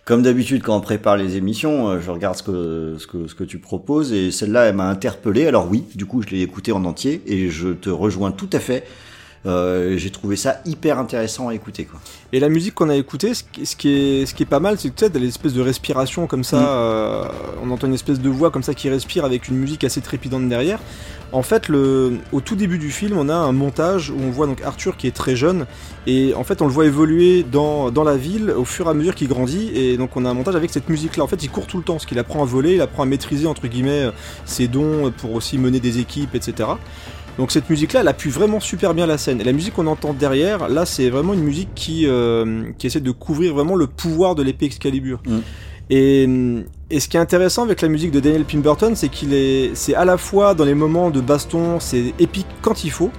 [0.04, 3.34] Comme d'habitude quand on prépare les émissions, euh, je regarde ce que, ce que, ce
[3.34, 5.46] que tu proposes et celle-là, elle m'a interpellé.
[5.46, 8.60] Alors oui, du coup, je l'ai écouté en entier et je te rejoins tout à
[8.60, 8.84] fait.
[9.46, 11.84] Euh, J'ai trouvé ça hyper intéressant à écouter.
[11.84, 12.00] Quoi.
[12.32, 14.78] Et la musique qu'on a écoutée, ce qui, ce est, ce qui est pas mal,
[14.78, 16.66] c'est que tu sais, t'as l'espèce de respiration comme ça, Mm.
[16.66, 17.24] euh,
[17.62, 20.48] on entend une espèce de voix comme ça qui respire avec une musique assez trépidante
[20.48, 20.78] derrière.
[21.32, 24.46] En fait, le, au tout début du film, on a un montage où on voit
[24.46, 25.66] donc Arthur qui est très jeune,
[26.06, 28.94] et en fait, on le voit évoluer dans, dans la ville au fur et à
[28.94, 31.24] mesure qu'il grandit, et donc on a un montage avec cette musique-là.
[31.24, 33.06] En fait, il court tout le temps, parce qu'il apprend à voler, il apprend à
[33.06, 34.10] maîtriser, entre guillemets,
[34.44, 36.68] ses dons pour aussi mener des équipes, etc.
[37.38, 39.40] Donc cette musique-là, elle appuie vraiment super bien la scène.
[39.40, 43.00] Et la musique qu'on entend derrière, là, c'est vraiment une musique qui, euh, qui essaie
[43.00, 45.20] de couvrir vraiment le pouvoir de l'épée Excalibur.
[45.26, 45.38] Mm.
[45.90, 46.28] Et,
[46.90, 49.94] et ce qui est intéressant avec la musique de Daniel Pemberton, c'est qu'il est, c'est
[49.94, 53.10] à la fois dans les moments de baston, c'est épique quand il faut,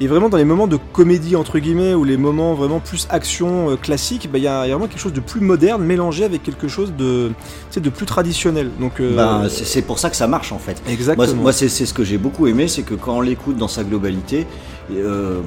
[0.00, 3.70] et vraiment dans les moments de comédie entre guillemets ou les moments vraiment plus action
[3.70, 5.82] euh, classique, bah, il y, a il y a vraiment quelque chose de plus moderne
[5.84, 7.32] mélangé avec quelque chose de,
[7.76, 8.70] de plus traditionnel.
[8.80, 10.80] Donc euh, Ben, c'est pour ça que ça marche en fait.
[10.88, 11.42] Exactement.
[11.42, 14.46] moi, c'est ce que j'ai beaucoup aimé, c'est que quand on l'écoute dans sa globalité,
[14.92, 15.40] euh,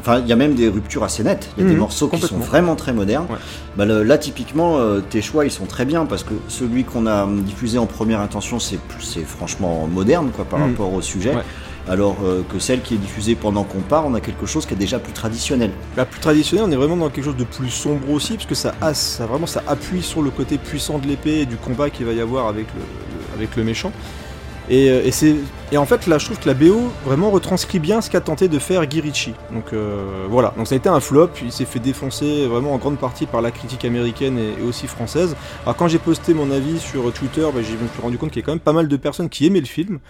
[0.00, 1.50] enfin, il y a même des ruptures assez nettes.
[1.56, 3.26] Il y a des Mhm, morceaux qui sont vraiment très modernes.
[3.30, 3.36] Ouais.
[3.76, 7.28] Bah, le- là, typiquement, tes choix, ils sont très bien parce que celui qu'on a
[7.28, 8.78] diffusé en première intention, c'est
[9.24, 10.70] franchement moderne, quoi, par Mhm.
[10.70, 11.34] rapport au sujet.
[11.36, 11.42] Ouais.
[11.88, 14.74] Alors euh, que celle qui est diffusée pendant qu'on part, on a quelque chose qui
[14.74, 15.70] est déjà plus traditionnel.
[15.96, 18.54] La plus traditionnelle, on est vraiment dans quelque chose de plus sombre aussi, parce que
[18.54, 18.74] ça,
[19.66, 22.66] appuie sur le côté puissant de l'épée et du combat qu'il va y avoir avec
[23.56, 23.92] le, méchant.
[24.70, 25.10] Et, euh,
[25.72, 28.48] et en fait là, je trouve que la BO vraiment retranscrit bien ce qu'a tenté
[28.48, 29.32] de faire Guy Ritchie.
[29.50, 31.30] Donc euh, voilà, donc ça a été un flop.
[31.42, 35.36] Il s'est fait défoncer vraiment en grande partie par la critique américaine et, aussi française.
[35.62, 38.42] Alors quand j'ai posté mon avis sur Twitter, bah, j'ai- je me rendu compte qu'il
[38.42, 40.00] y a quand même pas mal de personnes qui aimaient le film.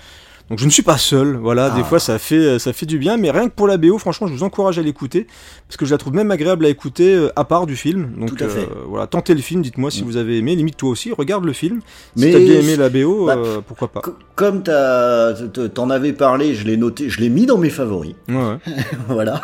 [0.51, 1.85] Donc je ne suis pas seul, voilà, des Ah.
[1.85, 4.33] fois ça fait ça fait du bien, mais rien que pour la BO, franchement, je
[4.33, 5.27] vous encourage à l'écouter
[5.69, 8.13] parce que je la trouve même agréable à écouter euh, à part du film.
[8.19, 8.61] Donc Tout à fait.
[8.61, 10.07] euh, voilà, tentez le film, dites-moi si Mm.
[10.07, 11.81] vous avez aimé, limite toi aussi, regarde le film.
[12.17, 14.01] Si Mais t'as bien aimé la BO, bah, euh, pourquoi pas.
[14.01, 18.15] Co- Comme t'en avais parlé, je l'ai noté, je l'ai mis dans mes favoris.
[18.29, 18.57] Ouais.
[19.09, 19.43] voilà.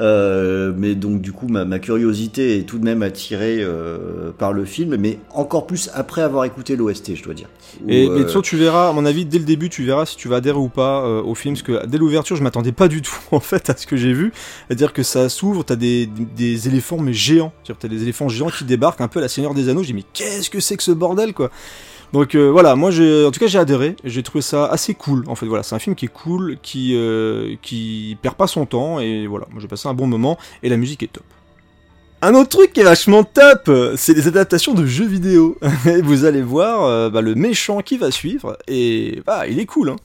[0.00, 4.52] Euh, mais donc du coup ma, ma curiosité est tout de même attirée euh, par
[4.52, 7.48] le film, mais encore plus après avoir écouté l'OST, je dois dire.
[7.88, 9.68] Et Où, mais euh, de toute façon, tu verras, à mon avis, dès le début,
[9.68, 12.36] tu verras si tu vas adhérer ou pas euh, au film, parce que dès l'ouverture,
[12.36, 14.32] je m'attendais pas du tout en fait à ce que j'ai vu.
[14.66, 18.50] C'est-à-dire que ça s'ouvre, t'as des, des éléphants mais géants, c'est-à-dire t'as des éléphants géants
[18.50, 19.82] qui débarquent un peu à la Seigneur des Anneaux.
[19.82, 21.50] J'ai dit mais qu'est-ce que c'est que ce bordel quoi?
[22.12, 25.24] Donc euh, voilà, moi j'ai, en tout cas j'ai adhéré, j'ai trouvé ça assez cool.
[25.28, 28.66] En fait voilà, c'est un film qui est cool, qui euh, qui perd pas son
[28.66, 31.24] temps et voilà, moi j'ai passé un bon moment et la musique est top.
[32.22, 35.56] Un autre truc qui est vachement top, c'est les adaptations de jeux vidéo.
[35.86, 39.64] Et vous allez voir euh, bah, le méchant qui va suivre, et bah, il est
[39.64, 39.88] cool.
[39.88, 39.96] Hein.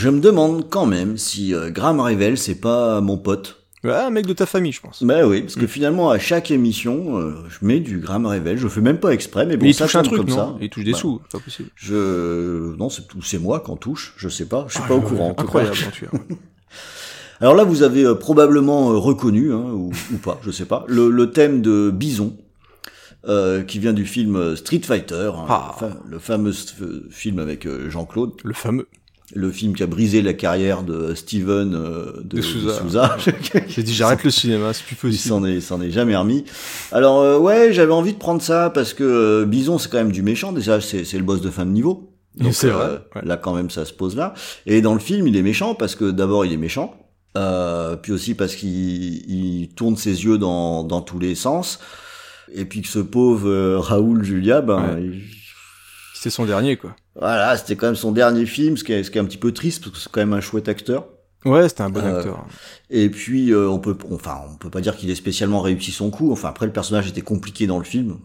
[0.00, 3.56] Je me demande quand même si euh, Graham Revel c'est pas mon pote.
[3.84, 5.02] Ouais, un mec de ta famille, je pense.
[5.02, 8.56] Bah oui, parce que finalement à chaque émission, euh, je mets du Graham Revel.
[8.58, 10.36] Je fais même pas exprès, mais bon, Mais il ça touche un truc, comme non
[10.36, 10.54] ça.
[10.60, 11.68] Il touche des sous, c'est pas possible.
[11.76, 14.14] Je non, c'est c'est moi qui en touche.
[14.16, 15.34] Je sais pas, je suis Ah, pas au courant.
[15.36, 16.06] Incroyable, cas.
[17.40, 20.84] Alors là, vous avez euh, probablement euh, reconnu, hein, ou, ou pas, je sais pas,
[20.88, 22.36] le, le thème de Bison,
[23.26, 25.74] euh, qui vient du film Street Fighter, hein, Ah.
[25.80, 26.52] le, fa- le fameux
[27.10, 28.86] film avec Jean-Claude, Le fameux.
[29.34, 32.74] Le film qui a brisé la carrière de Steven euh, de, De Souza.
[32.80, 33.16] Souza.
[33.68, 35.18] J'ai dit j'arrête le cinéma, c'est plus Il possible.
[35.28, 36.44] s'en est, s'en est jamais remis.
[36.92, 40.12] Alors euh, ouais, j'avais envie de prendre ça parce que euh, Bison c'est quand même
[40.12, 40.52] du méchant.
[40.52, 42.12] Déjà c'est, c'est le boss de fin de niveau.
[42.36, 43.22] Donc, C'est euh, vrai, ouais.
[43.24, 44.34] Là quand même ça se pose là.
[44.66, 46.94] Et dans le film il est méchant parce que d'abord il est méchant,
[47.36, 48.68] euh, puis aussi parce qu'il
[49.30, 51.78] il tourne ses yeux dans, dans tous les sens.
[52.52, 55.02] Et puis que ce pauvre euh, Raoul Julia, ben Ouais.
[55.04, 55.22] il-
[56.20, 56.94] C'était son dernier, quoi.
[57.18, 59.38] voilà, c'était quand même son dernier film, ce qui est, ce qui est un petit
[59.38, 61.06] peu triste parce que c'est quand même un chouette acteur.
[61.46, 62.44] Ouais, c'était un bon Euh, acteur.
[62.90, 66.10] Et puis euh, on peut, enfin on peut pas dire qu'il ait spécialement réussi son
[66.10, 66.30] coup.
[66.30, 68.18] Enfin après le personnage était compliqué dans le film.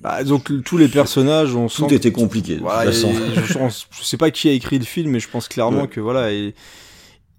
[0.00, 1.84] Bah, donc tous les personnages, on sent.
[1.86, 2.56] Tout était compliqué.
[2.56, 3.10] De Voilà, toute façon.
[3.12, 5.82] et je, pense- je sais pas qui a écrit le film, mais je pense clairement
[5.82, 5.88] Ouais.
[5.88, 6.56] que voilà, et-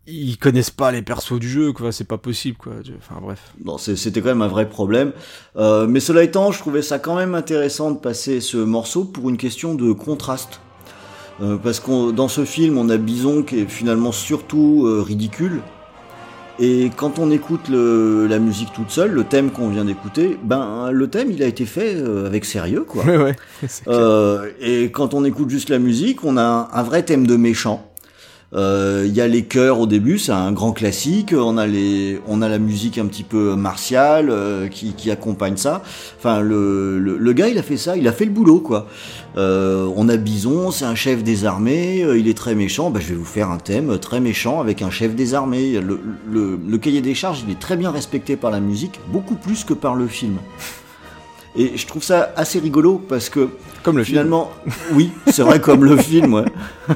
[0.05, 1.91] ils connaissent pas les persos du jeu, quoi.
[1.91, 2.73] C'est pas possible, quoi.
[2.97, 3.39] Enfin bref.
[3.59, 5.13] Bon, c'était quand même un vrai problème.
[5.55, 9.29] Euh, mais cela étant, je trouvais ça quand même intéressant de passer ce morceau pour
[9.29, 10.59] une question de contraste.
[11.41, 15.61] Euh, parce que dans ce film, on a Bison qui est finalement surtout euh, ridicule.
[16.59, 20.91] Et quand on écoute le, la musique toute seule, le thème qu'on vient d'écouter, ben
[20.91, 23.03] le thème il a été fait avec sérieux quoi.
[23.07, 23.35] Ouais, ouais.
[23.87, 27.35] Euh, et quand on écoute juste la musique, on a un, un vrai thème de
[27.37, 27.92] méchant.
[28.55, 31.33] Euh, Il y a les chœurs au début, c'est un grand classique.
[31.35, 35.57] On a les, on a la musique un petit peu martiale euh, qui, qui accompagne
[35.57, 35.81] ça.
[36.19, 38.87] Enfin, le, le, le gars, il a fait ça, il a fait le boulot, quoi.
[39.37, 42.91] Euh, on a Bison, c'est un chef des armées, euh, il est très méchant.
[42.91, 45.81] Bah, je vais vous faire un thème très méchant avec un chef des armées.
[45.81, 45.99] Le,
[46.31, 49.63] le, le cahier des charges, il est très bien respecté par la musique, beaucoup plus
[49.63, 50.37] que par le film.
[51.55, 53.49] Et je trouve ça assez rigolo parce que
[53.83, 54.17] Comme le film.
[54.17, 54.51] Finalement,
[54.93, 56.45] oui, c'est vrai comme le film, ouais.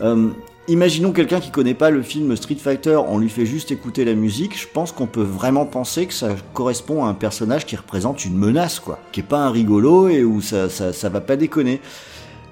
[0.00, 0.30] Euh,
[0.68, 4.14] imaginons quelqu'un qui connaît pas le film Street Fighter, on lui fait juste écouter la
[4.14, 8.24] musique, je pense qu'on peut vraiment penser que ça correspond à un personnage qui représente
[8.24, 8.98] une menace, quoi.
[9.12, 11.80] Qui est pas un rigolo et où ça, ça, ça va pas déconner.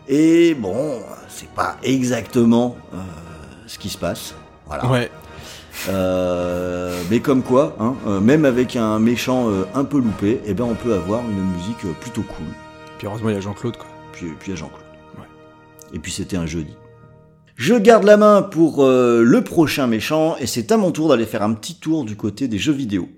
[0.09, 2.97] Et bon, c'est pas exactement euh,
[3.67, 4.35] ce qui se passe.
[4.67, 4.91] Voilà.
[4.91, 5.11] Ouais.
[5.89, 10.53] Euh, mais comme quoi, hein, euh, même avec un méchant euh, un peu loupé, eh
[10.53, 12.47] ben on peut avoir une musique plutôt cool.
[12.99, 13.87] Puis heureusement, il y a Jean-Claude, quoi.
[14.13, 14.85] Puis, puis à Jean-Claude.
[15.93, 16.77] Et puis c'était un jeudi.
[17.63, 21.27] Je garde la main pour euh, le prochain méchant et c'est à mon tour d'aller
[21.27, 23.11] faire un petit tour du côté des jeux vidéo.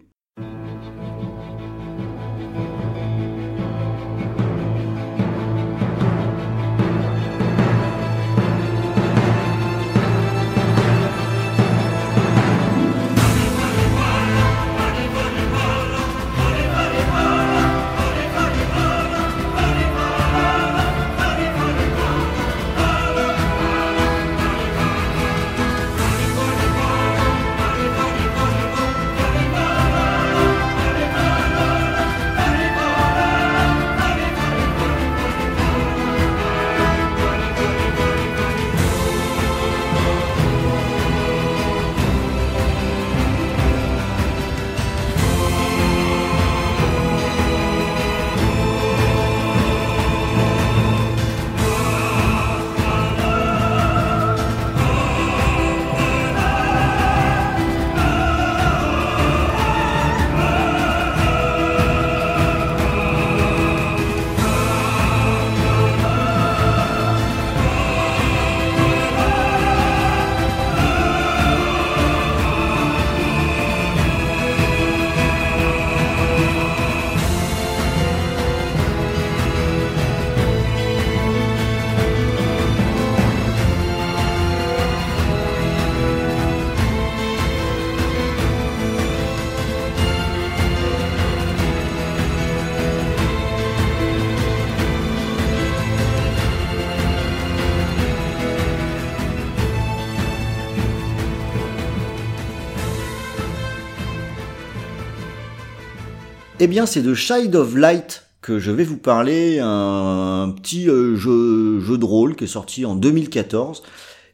[106.72, 111.80] Bien, c'est de Child of Light que je vais vous parler, un petit euh, jeu,
[111.80, 113.82] jeu de rôle qui est sorti en 2014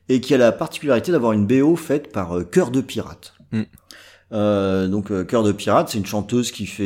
[0.09, 3.35] et qui a la particularité d'avoir une BO faite par euh, Cœur de Pirate.
[3.51, 3.63] Mm.
[4.31, 6.85] Euh, donc Cœur de Pirate, c'est une chanteuse qui fait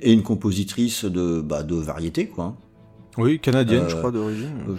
[0.00, 2.56] et une compositrice de bah, de variété quoi.
[3.18, 4.50] Oui, canadienne, Euh, je crois, d'origine.
[4.68, 4.74] Euh,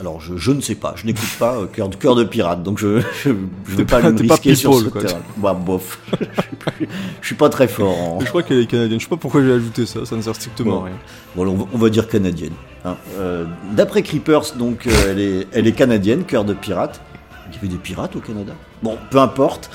[0.00, 2.62] alors je, je ne sais pas, je n'écoute pas euh, Cœur de Cœur de Pirate,
[2.62, 3.30] donc je je
[3.76, 5.02] vais pas, pas- pas risquer sur ce quoi.
[5.02, 5.20] terrain.
[5.36, 6.88] Bah bof, je, suis
[7.20, 7.98] je suis pas très fort.
[7.98, 8.20] En...
[8.20, 8.98] Je crois qu'elle est canadienne.
[8.98, 10.82] Je sais pas pourquoi j'ai ajouté ça, ça ne sert strictement Bon.
[10.82, 10.96] à rien.
[11.36, 12.54] Bon, on va, on va dire canadienne.
[12.86, 12.96] hein.
[13.18, 17.00] Euh, D'après Creepers, donc, elle, est, elle est canadienne, cœur de pirate.
[17.50, 18.54] Il y avait des pirates au Canada?
[18.82, 19.68] Bon, peu importe.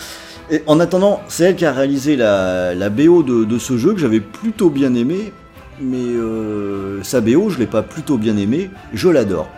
[0.50, 3.94] Et en attendant, c'est elle qui a réalisé la, la BO de, de ce jeu
[3.94, 5.32] que j'avais plutôt bien aimé.
[5.80, 8.70] Mais euh, sa BO, je l'ai pas plutôt bien aimé.
[8.94, 9.50] Je l'adore.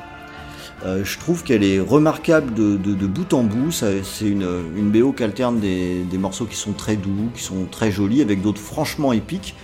[0.85, 3.71] Euh, je trouve qu'elle est remarquable de, bout en bout.
[3.71, 8.21] C'est une, BO qui alterne des, morceaux qui sont très doux, qui sont très jolis,
[8.21, 9.55] avec d'autres franchement épiques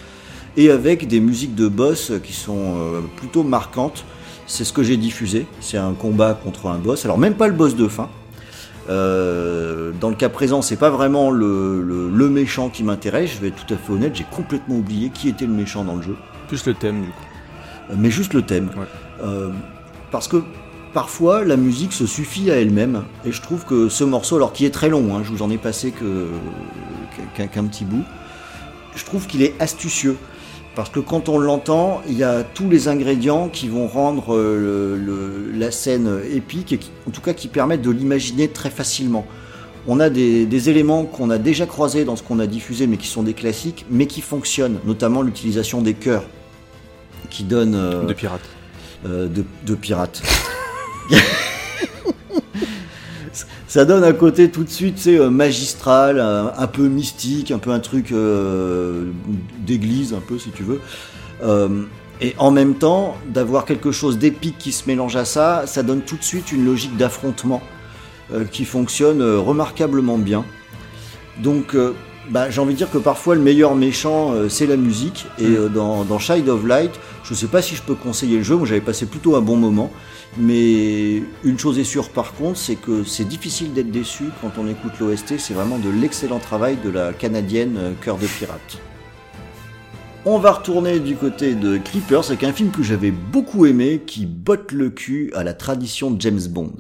[0.58, 4.06] et avec des musiques de boss qui sont euh, plutôt marquantes.
[4.48, 5.48] C'est ce que j'ai diffusé.
[5.60, 7.04] C'est un combat contre un boss.
[7.04, 8.10] Alors même pas le boss de fin.
[8.88, 13.32] Dans le cas présent, c'est pas vraiment le méchant qui m'intéresse.
[13.36, 15.96] Je vais être tout à fait honnête, j'ai complètement oublié qui était le méchant dans
[15.96, 16.16] le jeu.
[16.48, 17.24] Plus le thème, du coup.
[17.92, 18.70] Euh, mais juste le thème.
[18.78, 18.86] Ouais.
[19.24, 19.50] Euh,
[20.12, 20.44] parce que
[20.94, 24.66] parfois la musique se suffit à elle-même et je trouve que ce morceau, alors qui
[24.66, 26.28] est très long, hein, je vous en ai passé que
[27.36, 28.04] qu'un petit bout,
[28.96, 30.18] je trouve qu'il est astucieux.
[30.76, 34.98] Parce que quand on l'entend, il y a tous les ingrédients qui vont rendre euh,
[34.98, 38.70] le- le- la scène épique et qui, en tout cas qui permettent de l'imaginer très
[38.70, 39.26] facilement.
[39.88, 42.98] On a des, des éléments qu'on a déjà croisés dans ce qu'on a diffusé, mais
[42.98, 46.24] qui sont des classiques, mais qui fonctionnent, notamment l'utilisation des chœurs,
[47.30, 48.42] qui donne euh, De pirate.
[49.06, 50.22] euh, de, de pirates.
[53.68, 57.72] Ça donne un côté tout de suite, c'est magistral, un, un peu mystique, un peu
[57.72, 59.12] un truc euh,
[59.60, 60.80] d'église, un peu si tu veux.
[61.44, 61.84] Euh,
[62.22, 66.02] et en même temps, d'avoir quelque chose d'épique qui se mélange à ça, ça donne
[66.02, 67.75] tout de suite une logique d'affrontement euh,
[68.52, 70.46] qui fonctionne euh, remarquablement bien.
[71.44, 71.94] Donc, euh,
[72.30, 75.28] bah, j'ai envie de dire que parfois le meilleur méchant, euh, c'est la musique.
[75.40, 75.56] Et Mm.
[75.56, 76.92] euh, dans, dans Child of Light,
[77.24, 79.56] je sais pas si je peux conseiller le jeu, moi j'avais passé plutôt un bon
[79.58, 79.92] moment.
[80.38, 84.68] Mais une chose est sûre par contre, c'est que c'est difficile d'être déçu quand on
[84.68, 85.38] écoute l'OST.
[85.38, 88.80] C'est vraiment de l'excellent travail de la canadienne euh, Cœur de Pirate.
[90.26, 94.26] On va retourner du côté de Creepers avec un film que j'avais beaucoup aimé qui
[94.26, 96.74] botte le cul à la tradition de James Bond.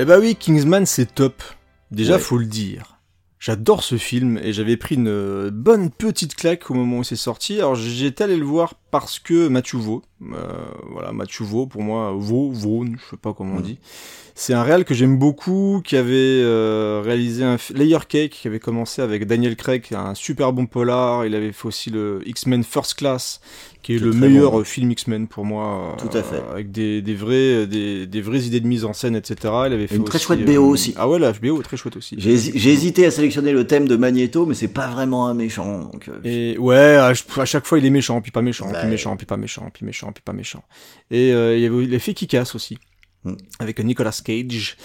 [0.00, 1.42] Eh bah oui, Kingsman c'est top.
[1.90, 2.18] Déjà, Ouais.
[2.20, 2.96] faut le dire.
[3.38, 7.58] J'adore ce film et j'avais pris une bonne petite claque au moment où c'est sorti.
[7.58, 10.36] Alors j'étais allé le voir parce que Mathieu Vaux, euh,
[10.90, 13.62] voilà Mathieu Vaux pour moi, Vaux, Vaux, je sais pas comment on Mm.
[13.62, 13.78] dit.
[14.34, 18.60] C'est un réal que j'aime beaucoup, qui avait euh, réalisé un Layer Cake, qui avait
[18.60, 21.26] commencé avec Daniel Craig, un super bon polar.
[21.26, 23.40] Il avait fait aussi le X-Men First Class,
[23.82, 24.60] qui est Qui le meilleur bon.
[24.60, 25.96] euh, film X-Men pour moi.
[25.98, 26.36] Tout à fait.
[26.36, 29.36] euh, avec des, des vrais, des, des vraies idées de mise en scène, etc.
[29.66, 30.94] Il avait fait Une très aussi, chouette BO aussi.
[30.96, 32.14] Ah ouais, la BO est très chouette aussi.
[32.18, 35.34] J'ai hési- j'ai hésité à sélectionner le thème de Magneto, mais c'est pas vraiment un
[35.34, 35.80] méchant.
[35.92, 38.66] Donc, euh, Et ouais, à, ch- à chaque fois il est méchant, puis pas méchant,
[38.72, 40.62] puis méchant, puis pas méchant, puis méchant, puis pas méchant.
[41.10, 42.78] Et euh, il y avait l'effet qui casse aussi.
[43.24, 43.34] Mm.
[43.58, 44.76] Avec Nicolas Cage.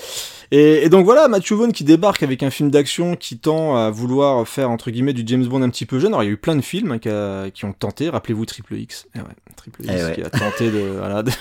[0.51, 3.89] Et, et donc voilà, Matthew Vaughn qui débarque avec un film d'action qui tend à
[3.89, 6.11] vouloir faire entre guillemets du James Bond un petit peu jeune.
[6.13, 8.45] Alors il y a eu plein de films hein, qui, a- qui ont tenté, rappelez-vous
[8.45, 9.07] Triple X.
[9.15, 9.25] Eh ouais,
[9.55, 10.13] Triple X Eh ouais.
[10.15, 11.31] qui a tenté de, voilà, de,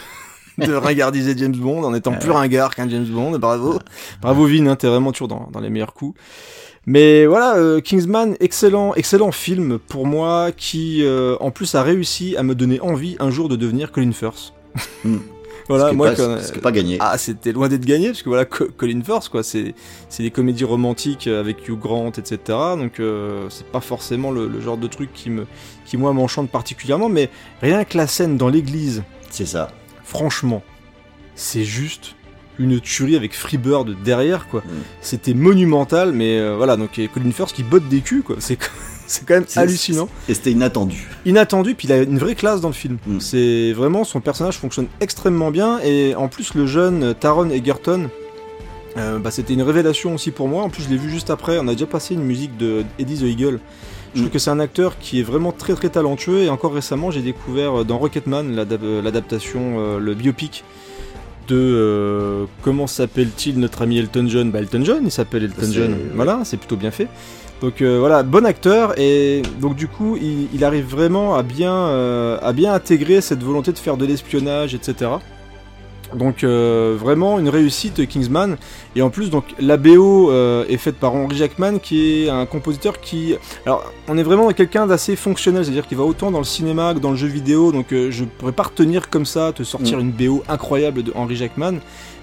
[0.58, 3.38] de ringardiser James Bond en étant Eh plus ringard qu'un James Bond.
[3.40, 3.78] Bravo.
[4.22, 6.18] Bravo Vin, hein, t'es vraiment toujours dans, dans les meilleurs coups.
[6.86, 12.36] Mais voilà, euh, Kingsman, excellent, excellent film pour moi qui, euh, en plus, a réussi
[12.36, 14.52] à me donner envie un jour de devenir Colin Firth.
[15.02, 15.16] Hmm.
[15.68, 16.96] voilà, moi, pas, quand- est pas gagné.
[17.00, 19.74] ah, c'était loin d'être gagné parce que voilà, Co- Colin Firth, quoi, c'est
[20.08, 22.38] c'est des comédies romantiques avec Hugh Grant, etc.
[22.76, 25.46] Donc euh, c'est pas forcément le, le genre de truc qui me,
[25.86, 27.30] qui moi m'enchante particulièrement, mais
[27.62, 29.70] rien que la scène dans l'église, C'est ça.
[30.04, 30.62] franchement,
[31.34, 32.14] c'est juste
[32.58, 34.60] une tuerie avec Freebird derrière, quoi.
[34.60, 34.68] Mm.
[35.00, 38.36] C'était monumental, mais euh, voilà, donc a Colin Firth qui botte des culs, quoi.
[38.38, 38.58] C'est
[39.14, 40.08] c'est quand même hallucinant.
[40.28, 41.08] Et c'était inattendu.
[41.24, 42.98] Inattendu, puis il a une vraie classe dans le film.
[43.06, 43.20] Mm.
[43.20, 48.10] C'est vraiment, son personnage fonctionne extrêmement bien, et en plus, le jeune Taron Egerton,
[48.96, 50.62] euh, bah, c'était une révélation aussi pour moi.
[50.62, 51.58] En plus, je l'ai vu juste après.
[51.58, 53.60] On a déjà passé une musique de Eddie the Eagle.
[54.14, 54.32] Je trouve Mm.
[54.32, 56.42] que c'est un acteur qui est vraiment très très talentueux.
[56.42, 60.62] Et encore récemment, j'ai découvert euh, dans Rocketman euh, l'adaptation, euh, le biopic
[61.48, 64.50] de euh, comment s'appelle-t-il notre ami Elton John?
[64.50, 65.96] Bah Elton John, il s'appelle Elton John.
[66.14, 67.08] Voilà, c'est plutôt bien fait.
[67.64, 72.74] Donc euh, voilà, bon acteur et donc du coup il, arrive vraiment euh, à bien
[72.74, 75.12] intégrer cette volonté de faire de l'espionnage, etc.
[76.14, 78.56] Donc euh, vraiment une réussite Kingsman.
[78.96, 82.46] Et en plus donc la BO euh, est faite par Henry Jackman qui est un
[82.46, 83.34] compositeur qui
[83.66, 85.64] alors on est vraiment quelqu'un d'assez fonctionnel.
[85.64, 87.72] C'est-à-dire qu'il va autant dans le cinéma que dans le jeu vidéo.
[87.72, 90.00] Donc euh, je pourrais pas retenir comme ça te sortir Mm.
[90.00, 91.74] une BO incroyable de Henry Jackman.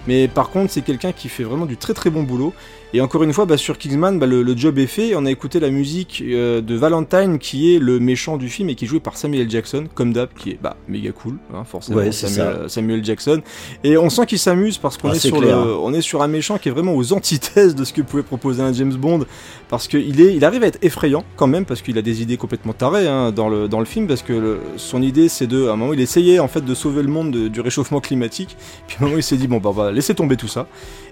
[0.08, 2.52] Mais par contre c'est quelqu'un qui fait vraiment du très très bon boulot.
[2.94, 5.14] Et encore une fois bah, sur Kingsman bah, le, le job est fait.
[5.14, 8.74] On a écouté la musique euh, de Valentine qui est le méchant du film et
[8.74, 9.48] qui est joué par Samuel.
[9.48, 13.42] Jackson comme d'hab qui est bah méga cool hein, forcément Ouais, Samuel Jackson
[13.84, 15.64] et on sent qu'il s'amuse parce qu'on Ah, est sur clair.
[15.64, 18.22] le, on est sur un méchant qui est vraiment aux antithèses de ce que pouvait
[18.22, 19.24] proposer un James Bond
[19.68, 22.72] parce qu'il il arrive à être effrayant quand même parce qu'il a des idées complètement
[22.72, 25.72] tarées hein, dans le dans le film parce que le- son idée c'est de à
[25.72, 28.56] un moment il essayait en fait de sauver le monde de- du réchauffement climatique.
[28.86, 30.66] Puis à un moment il s'est dit bon bah on va laisser tomber tout ça.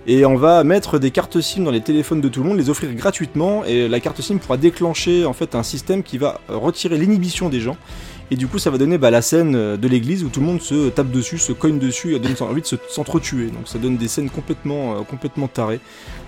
[0.06, 2.70] Et on va mettre des cartes SIM dans les téléphones de tout le monde les
[2.70, 3.64] offrir gratuitement.
[3.66, 7.60] Et la carte SIM pourra déclencher en fait un système qui va retirer l'inhibition des
[7.60, 7.76] gens
[8.30, 10.46] et du coup, ça va donner bah, la scène euh, de l'église où tout le
[10.46, 13.46] monde se tape dessus, se cogne dessus et donne envie de se- s'entretuer.
[13.46, 15.80] Donc ça donne des scènes complètement, euh, complètement tarées.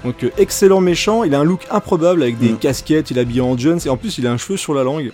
[0.04, 2.58] Donc euh, excellent méchant, il a un look improbable avec des Mm.
[2.58, 4.82] casquettes, il est habillé en Jones et en plus il a un cheveu sur la
[4.82, 5.12] langue.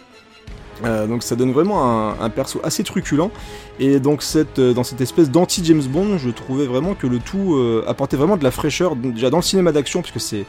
[0.85, 3.33] Euh, donc ça donne vraiment un, un perso assez truculent
[3.81, 7.19] et donc cette, euh, dans cette espèce d'anti James Bond je trouvais vraiment que le
[7.19, 10.45] tout euh, apportait vraiment de la fraîcheur déjà dans le cinéma d'action parce que c'est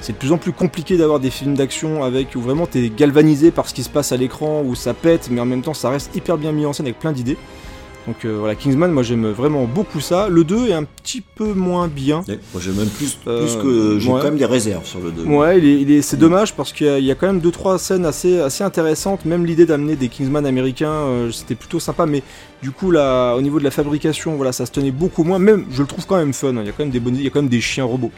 [0.00, 3.50] c'est de plus en plus compliqué d'avoir des films d'action avec où vraiment t'es galvanisé
[3.50, 5.90] par ce qui se passe à l'écran où ça pète mais en même temps ça
[5.90, 7.36] reste hyper bien mis en scène avec plein d'idées
[8.06, 10.28] Donc euh, voilà, Kingsman, moi j'aime vraiment beaucoup ça.
[10.28, 12.22] Le 2 est un petit peu moins bien.
[12.28, 14.18] Ouais, Moi, j'ai même plus, Euh, plus que j'ai ouais.
[14.20, 15.24] quand même des réserves sur le 2.
[15.24, 17.50] Ouais, il est, c'est dommage parce qu'il y, a- il y a quand même deux
[17.50, 19.24] trois scènes assez, assez intéressantes.
[19.24, 22.06] Même l'idée d'amener des Kingsman américains, euh, c'était plutôt sympa.
[22.06, 22.22] Mais
[22.62, 25.40] du coup, là, au niveau de la fabrication, voilà, ça se tenait beaucoup moins.
[25.40, 26.56] Même, je le trouve quand même fun.
[26.56, 26.60] hein.
[26.60, 28.12] Il y a quand même des bonnes, il y a quand même des chiens robots.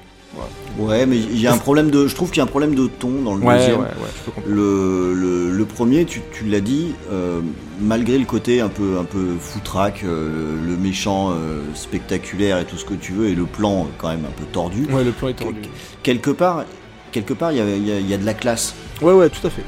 [0.79, 2.75] Ouais, mais il y a un problème de, je trouve qu'il y a un problème
[2.75, 3.81] de ton dans le Ouais, deuxième.
[3.81, 4.55] ouais, je peux comprendre.
[4.57, 7.41] Le, le, le premier, tu, tu l'as dit, euh,
[7.81, 12.77] malgré le côté un peu, un peu foutraque, euh, le méchant euh, spectaculaire et tout
[12.77, 15.29] ce que tu veux, et le plan quand même un peu tordu, Ouais, le plan
[15.29, 15.59] est tordu.
[16.05, 16.65] quelque part,
[17.11, 18.75] quelque part, il y a, y a- y a de la classe.
[19.03, 19.65] Ouais, ouais, tout à fait.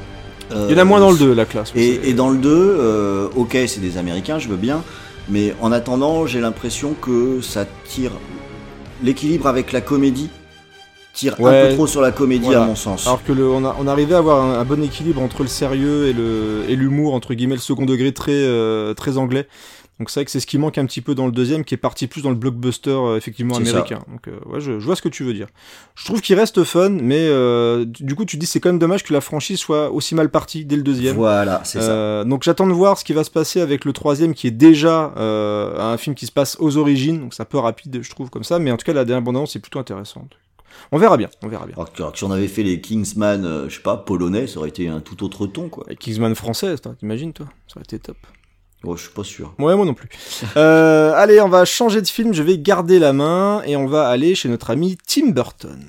[0.52, 1.72] Il y en a moins dans le 2, la classe.
[1.76, 4.82] Et, et dans le 2, euh, ok, c'est des Américains, je veux bien,
[5.28, 8.10] mais en attendant, j'ai l'impression que ça tire
[9.02, 10.28] l'équilibre avec la comédie
[11.12, 12.62] tire un peu trop sur la comédie Voilà.
[12.62, 13.06] à mon sens.
[13.06, 15.48] Alors que le, on, a, on arrivait à avoir un, un bon équilibre entre le
[15.48, 19.46] sérieux et le et l'humour entre guillemets le second degré très euh, très anglais.
[19.98, 21.74] Donc c'est vrai que c'est ce qui manque un petit peu dans le deuxième, qui
[21.74, 23.60] est parti plus dans le blockbuster euh, effectivement ça.
[23.60, 23.98] américain.
[24.10, 25.48] Donc euh, ouais, je, je vois ce que tu veux dire.
[25.94, 28.78] Je trouve qu'il reste fun, mais euh, du coup tu te dis c'est quand même
[28.78, 31.16] dommage que la franchise soit aussi mal partie dès le deuxième.
[31.16, 31.90] Voilà, c'est ça.
[31.90, 34.52] Euh, donc j'attends de voir ce qui va se passer avec le troisième qui est
[34.52, 38.08] déjà euh, un film qui se passe aux origines, donc c'est un peu rapide je
[38.10, 40.30] trouve comme ça, mais en tout cas la dernière bande-annonce est plutôt intéressante.
[40.92, 41.74] On verra bien, on verra bien.
[41.74, 44.46] Alors que, alors que si on avait fait les Kingsman, euh, je sais pas, polonais,
[44.46, 45.84] ça aurait été un tout autre ton, quoi.
[45.88, 47.46] Et Kingsman française, toi, t'imagines toi?
[47.66, 48.16] Ça aurait été top.
[48.84, 49.54] Oh, je suis pas sûr.
[49.58, 50.08] Ouais, moi non plus.
[50.56, 54.08] Euh, allez, on va changer de film, je vais garder la main et on va
[54.08, 55.84] aller chez notre ami Tim Burton.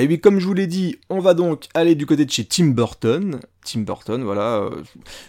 [0.00, 2.44] Et oui, comme je vous l'ai dit, on va donc aller du côté de chez
[2.44, 3.40] Tim Burton.
[3.64, 4.58] Tim Burton, voilà.
[4.62, 4.70] euh,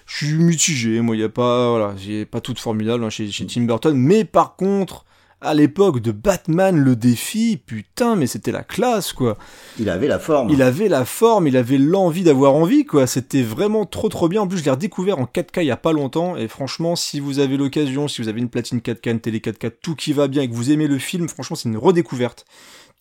[0.06, 3.10] je suis mitigé, moi, il n'y a pas, voilà, j'ai pas tout de formidable hein,
[3.10, 3.96] chez, chez Tim Burton.
[3.96, 5.06] Mais par contre,
[5.42, 9.38] à l'époque de Batman le défi, putain, mais c'était la classe, quoi.
[9.80, 10.50] Il avait la forme.
[10.50, 13.08] Il avait la forme, il avait l'envie d'avoir envie, quoi.
[13.08, 14.42] C'était vraiment trop trop bien.
[14.42, 16.36] En plus, je l'ai redécouvert en 4K il y a pas longtemps.
[16.36, 19.72] Et franchement, si vous avez l'occasion, si vous avez une platine 4K, une télé 4K,
[19.82, 22.46] tout qui va bien et que vous aimez le film, franchement, c'est une redécouverte.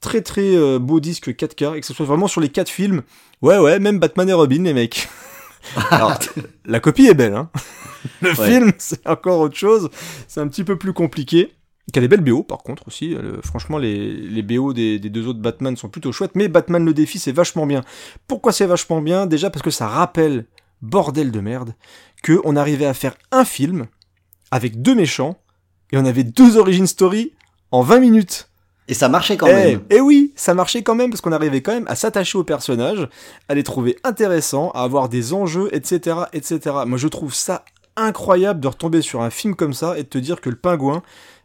[0.00, 3.02] Très très euh, beau disque 4K et que ce soit vraiment sur les quatre films.
[3.42, 5.08] Ouais, ouais, même Batman et Robin, les mecs.
[5.90, 6.18] Alors,
[6.66, 7.50] la copie est belle, hein.
[8.22, 8.46] Le Ouais.
[8.50, 9.90] film, c'est encore autre chose.
[10.28, 11.52] C'est un petit peu plus compliqué.
[11.88, 13.08] Il y a des belles BO par contre aussi.
[13.14, 16.36] Le- franchement, les, les BO des, des deux autres Batman sont plutôt chouettes.
[16.36, 17.82] Mais Batman le défi, c'est vachement bien.
[18.28, 19.26] Pourquoi c'est vachement bien?
[19.26, 20.46] Déjà parce que ça rappelle,
[20.80, 21.74] bordel de merde,
[22.22, 23.86] que on arrivait à faire un film
[24.52, 25.38] avec deux méchants
[25.90, 27.32] et on avait deux origin story
[27.72, 28.48] en 20 minutes.
[28.88, 29.80] Et ça marchait quand Eh, même.
[29.90, 33.06] eh oui, ça marchait quand même parce qu'on arrivait quand même à s'attacher aux personnages,
[33.48, 36.60] à les trouver intéressants, à avoir des enjeux, etc., etc.
[36.86, 37.64] Moi, je trouve ça
[37.96, 41.02] incroyable de retomber sur un film comme ça et de te dire que le pingouin,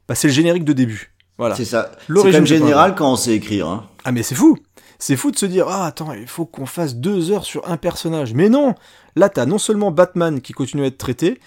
[0.08, 1.12] bah, c'est le générique de début.
[1.38, 1.56] Voilà.
[1.56, 1.92] C'est ça.
[2.00, 3.68] C'est L'origine comme général quand on sait écrire.
[3.68, 3.88] Hein.
[4.06, 4.58] Ah mais c'est fou
[5.00, 7.78] C'est fou de se dire, ah attends, il faut qu'on fasse deux heures sur un
[7.78, 8.34] personnage.
[8.34, 8.76] Mais non
[9.16, 11.40] Là, t'as non seulement Batman qui continue à être traité,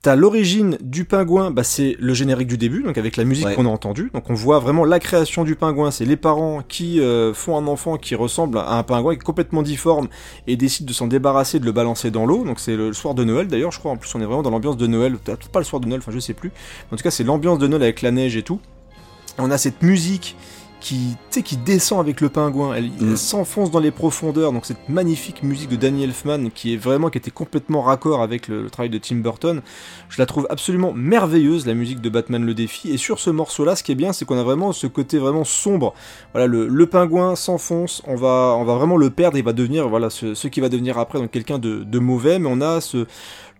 [0.00, 3.54] t'as l'origine du pingouin, bah c'est le générique du début, donc avec la musique Ouais.
[3.56, 4.10] qu'on a entendue.
[4.14, 7.66] Donc on voit vraiment la création du pingouin, c'est les parents qui euh, font un
[7.66, 10.08] enfant qui ressemble à un pingouin qui est complètement difforme
[10.46, 12.44] et décident de s'en débarrasser, de le balancer dans l'eau.
[12.44, 13.90] Donc c'est le soir de Noël d'ailleurs, je crois.
[13.90, 15.16] En plus, on est vraiment dans l'ambiance de Noël.
[15.18, 16.52] Peut-être pas le soir de Noël, enfin je sais plus.
[16.92, 18.60] En tout cas, c'est l'ambiance de Noël avec la neige et tout.
[19.38, 20.36] On a cette musique
[20.80, 22.74] qui, qui descend avec le pingouin.
[22.74, 23.16] Elle, elle Mm.
[23.16, 24.52] s'enfonce dans les profondeurs.
[24.52, 28.48] Donc cette magnifique musique de Danny Elfman, qui est vraiment, qui était complètement raccord avec
[28.48, 29.60] le, le travail de Tim Burton.
[30.08, 32.90] Je la trouve absolument merveilleuse, la musique de Batman le défi.
[32.90, 35.44] Et sur ce morceau-là, ce qui est bien, c'est qu'on a vraiment ce côté vraiment
[35.44, 35.94] sombre.
[36.32, 38.02] Voilà, le, le pingouin s'enfonce.
[38.06, 39.36] On va, on va vraiment le perdre.
[39.38, 42.38] Il va devenir, voilà, ce, ce qui va devenir après, donc quelqu'un de, de mauvais.
[42.38, 43.06] Mais on a ce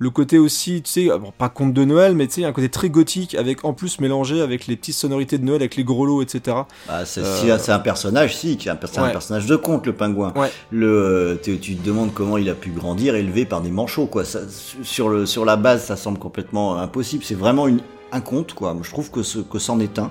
[0.00, 2.68] le côté aussi, tu sais, bon, pas conte de Noël, mais tu sais, un côté
[2.68, 6.06] très gothique, avec en plus mélangé avec les petites sonorités de Noël, avec les gros
[6.06, 6.58] lots, etc.
[6.86, 9.12] Bah, c'est Euh, un personnage, si, un, per- c'est un Ouais.
[9.12, 10.32] personnage de conte, le pingouin.
[10.36, 10.52] Ouais.
[10.70, 14.24] Le, tu, tu te demandes comment il a pu grandir élevé par des manchots, quoi.
[14.24, 14.40] Ça,
[14.82, 17.24] sur, le, sur la base, ça semble complètement impossible.
[17.24, 17.80] C'est vraiment une,
[18.12, 18.76] un conte, quoi.
[18.82, 20.10] Je trouve que, ce, que c'en est un.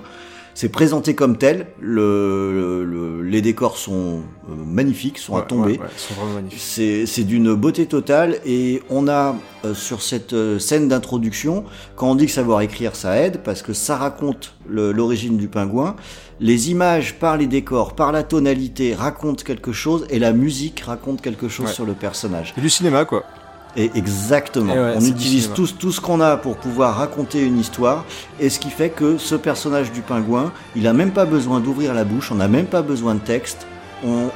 [0.60, 1.66] C'est présenté comme tel.
[1.80, 5.78] Le, le- les décors sont euh, magnifiques, sont à tomber.
[5.78, 6.58] ouais, sont vraiment magnifiques.
[6.60, 11.62] C'est c'est d'une beauté totale et on a euh, sur cette euh, scène d'introduction,
[11.94, 15.46] quand on dit que savoir écrire ça aide, parce que ça raconte le- l'origine du
[15.46, 15.94] pingouin,
[16.40, 21.20] les images par les décors, par la tonalité racontent quelque chose et la musique raconte
[21.20, 22.52] quelque chose sur le personnage.
[22.56, 23.22] C'est du cinéma, quoi.
[23.76, 27.58] Et exactement, Et ouais, on utilise tout, tout ce qu'on a pour pouvoir raconter une
[27.58, 28.04] histoire
[28.40, 31.94] et ce qui fait que ce personnage du pingouin, il a même pas besoin d'ouvrir
[31.94, 33.66] la bouche, on n'a même pas besoin de texte,
[34.04, 34.30] on,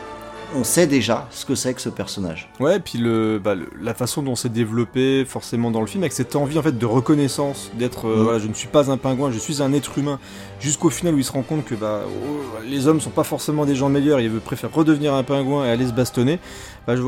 [0.56, 2.48] on sait déjà ce que c'est que ce personnage.
[2.60, 6.02] Ouais, et puis le, bah, le- la façon dont c'est développé forcément dans le film,
[6.02, 8.22] avec cette envie en fait de reconnaissance, d'être, euh, Mm.
[8.22, 10.18] voilà, je ne suis pas un pingouin, je suis un être humain,
[10.60, 13.66] jusqu'au final où il se rend compte que bah, oh, les hommes sont pas forcément
[13.66, 16.38] des gens meilleurs, et il veut préfère redevenir un pingouin et aller se bastonner.
[16.86, 17.02] Bah, je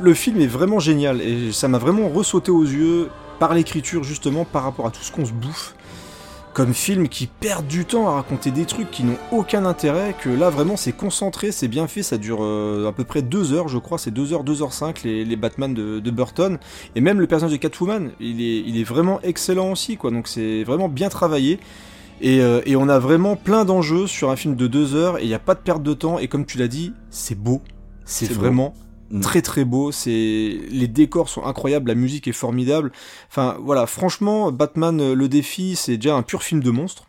[0.00, 3.08] le film est vraiment génial et ça m'a vraiment ressauté aux yeux
[3.38, 5.74] par l'écriture justement par rapport à tout ce qu'on se bouffe
[6.56, 10.30] comme film qui perd du temps à raconter des trucs qui n'ont aucun intérêt, que
[10.30, 13.68] là vraiment c'est concentré, c'est bien fait, ça dure euh, à peu près 2 heures
[13.68, 16.58] je crois, c'est 2 heures, 2 heures 5 les, les Batman de, de Burton,
[16.94, 20.28] et même le personnage de Catwoman, il est, il est vraiment excellent aussi quoi, donc
[20.28, 21.60] c'est vraiment bien travaillé.
[22.22, 25.24] Et, euh, et on a vraiment plein d'enjeux sur un film de 2 heures et
[25.24, 27.60] il n'y a pas de perte de temps et comme tu l'as dit, c'est beau.
[28.06, 28.32] C'est
[28.72, 28.85] beau.
[29.10, 29.20] Mm.
[29.20, 32.92] très très beau, c'est les décors sont incroyables, la musique est formidable.
[33.28, 37.05] Enfin voilà, franchement, Batman euh, le défi, c'est déjà un pur film de monstre.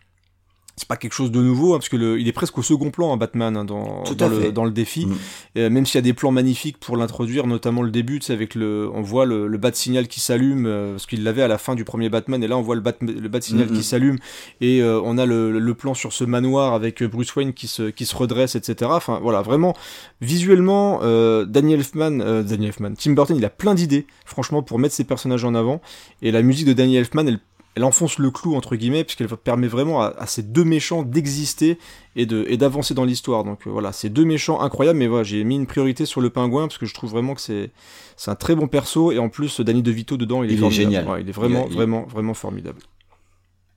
[0.79, 2.91] C'est pas quelque chose de nouveau hein, parce que le, il est presque au second
[2.91, 5.07] plan hein, Batman hein, dans, dans le, dans le défi.
[5.07, 5.15] Mm.
[5.57, 8.53] Euh, même s'il y a des plans magnifiques pour l'introduire, notamment le début, sais, avec
[8.53, 11.57] le, on voit le, le bat signal qui s'allume euh, parce qu'il l'avait à la
[11.57, 13.75] fin du premier Batman et là on voit le bat, le bat signal Mhm.
[13.75, 14.17] qui s'allume
[14.61, 17.65] et euh, on a le, le plan sur ce manoir avec euh, Bruce Wayne qui
[17.67, 18.91] se qui se redresse, etc.
[18.93, 19.73] Enfin voilà, vraiment
[20.21, 24.77] visuellement, euh, Daniel Elfman, euh, Daniel Elfman, Tim Burton, il a plein d'idées, franchement, pour
[24.79, 25.81] mettre ses personnages en avant
[26.21, 27.39] et la musique de Daniel Elfman, elle
[27.77, 31.77] elle enfonce le clou entre guillemets puisqu'elle permet vraiment à, à ces deux méchants d'exister
[32.15, 35.23] et de et d'avancer dans l'histoire donc euh, voilà ces deux méchants incroyables mais voilà
[35.23, 37.69] j'ai mis une priorité sur le pingouin parce que je trouve vraiment que c'est
[38.15, 40.61] c'est un très bon perso et en plus Danny DeVito dedans il est, Il est
[40.61, 40.91] formidable.
[40.91, 41.07] génial.
[41.07, 42.79] Ouais, il est vraiment Il vraiment vraiment formidable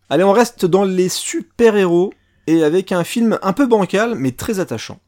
[0.09, 2.11] allez on reste dans les super héros
[2.47, 4.99] et avec un film un peu bancal mais très attachant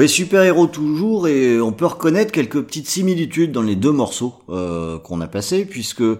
[0.00, 4.98] Oui, super-héros toujours, et on peut reconnaître quelques petites similitudes dans les deux morceaux euh,
[4.98, 6.16] qu'on a passés, puisque euh,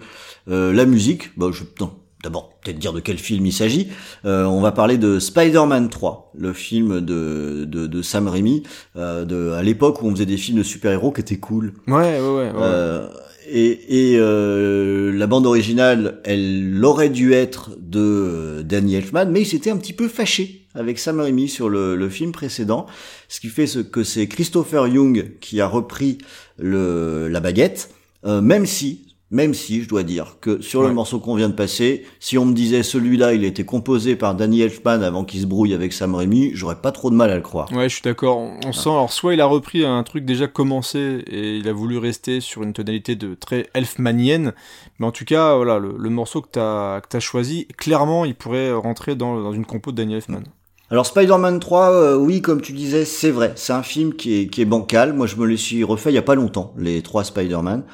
[0.47, 1.91] la musique, bah, je, non,
[2.22, 3.89] d'abord peut-être dire de quel film il s'agit.
[4.26, 8.64] Euh, on va parler de Spider-Man 3, le film de, de, de Sam Raimi,
[8.97, 11.72] euh, de, à l'époque où on faisait des films de super-héros qui étaient cool.
[11.87, 12.51] Ouais, ouais, ouais.
[12.51, 12.53] ouais.
[12.61, 13.09] Euh,
[13.51, 19.43] et et euh, la bande originale, elle aurait dû être de euh, Danny Elfman, mais
[19.43, 22.87] il s'était un petit peu fâché avec Sam Raimi sur le, le film précédent,
[23.29, 26.19] ce qui fait ce que c'est Christopher Young qui a repris
[26.59, 27.91] le, la baguette,
[28.25, 31.55] euh, même si, même si je dois dire que sur le morceau qu'on vient de
[31.55, 35.41] passer, si on me disait celui-là, il a été composé par Danny Elfman avant qu'il
[35.41, 37.70] se brouille avec Sam Raimi, j'aurais pas trop de mal à le croire.
[37.72, 38.39] Ouais, je suis d'accord.
[38.39, 41.72] On, on sent, alors soit il a repris un truc déjà commencé et il a
[41.72, 44.53] voulu rester sur une tonalité de très elfmanienne,
[44.99, 48.35] mais en tout cas, voilà, le, le morceau que t'as que t'as choisi, clairement, il
[48.35, 50.43] pourrait rentrer dans, dans une compo de Daniel Elfman.
[50.91, 53.53] Alors Spider-Man 3, euh, oui, comme tu disais, c'est vrai.
[53.55, 55.12] C'est un film qui est, qui est bancal.
[55.12, 57.85] Moi, je me le suis refait il y a pas longtemps, les trois Spider-Man.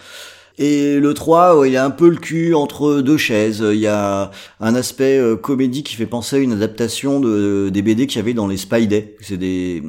[0.59, 3.63] Et le 3, ouais, il a un peu le cul entre deux chaises.
[3.63, 4.31] Il y a
[4.61, 8.21] un aspect euh, comédie qui fait penser à une adaptation de, des BD qu'il y
[8.21, 9.17] avait dans les Spidey.
[9.21, 9.83] C'est des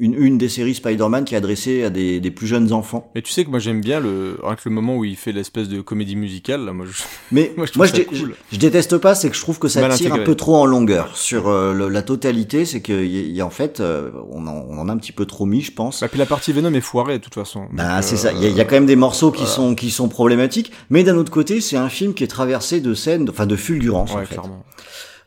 [0.00, 3.10] une, une des séries Spider-Man qui est adressée à des, des plus jeunes enfants.
[3.14, 5.30] Mais tu sais que moi j'aime bien le, rien que le moment où il fait
[5.32, 6.92] l'espèce de comédie musicale, là, moi je...
[7.32, 8.34] Mais Moi, je moi, trouve je, ça dé- cool.
[8.50, 10.56] je- je déteste pas, c'est que je trouve que ça Mal tire un peu trop
[10.56, 12.64] en longueur sur euh, le- la totalité.
[12.64, 15.12] C'est que y, y a en fait, euh, on, en, on en a un petit
[15.12, 16.00] peu trop mis, je pense.
[16.00, 17.66] Bah, puis la partie Venom est foirée de toute façon.
[17.72, 18.32] Bah, c'est euh, ça.
[18.32, 19.52] Il y, a- il y a quand même des morceaux qui voilà.
[19.54, 22.94] sont qui sont problématiques, mais d'un autre côté, c'est un film qui est traversé de
[22.94, 24.34] scènes, enfin de fulgurances Ouais, en fait.
[24.34, 24.64] clairement.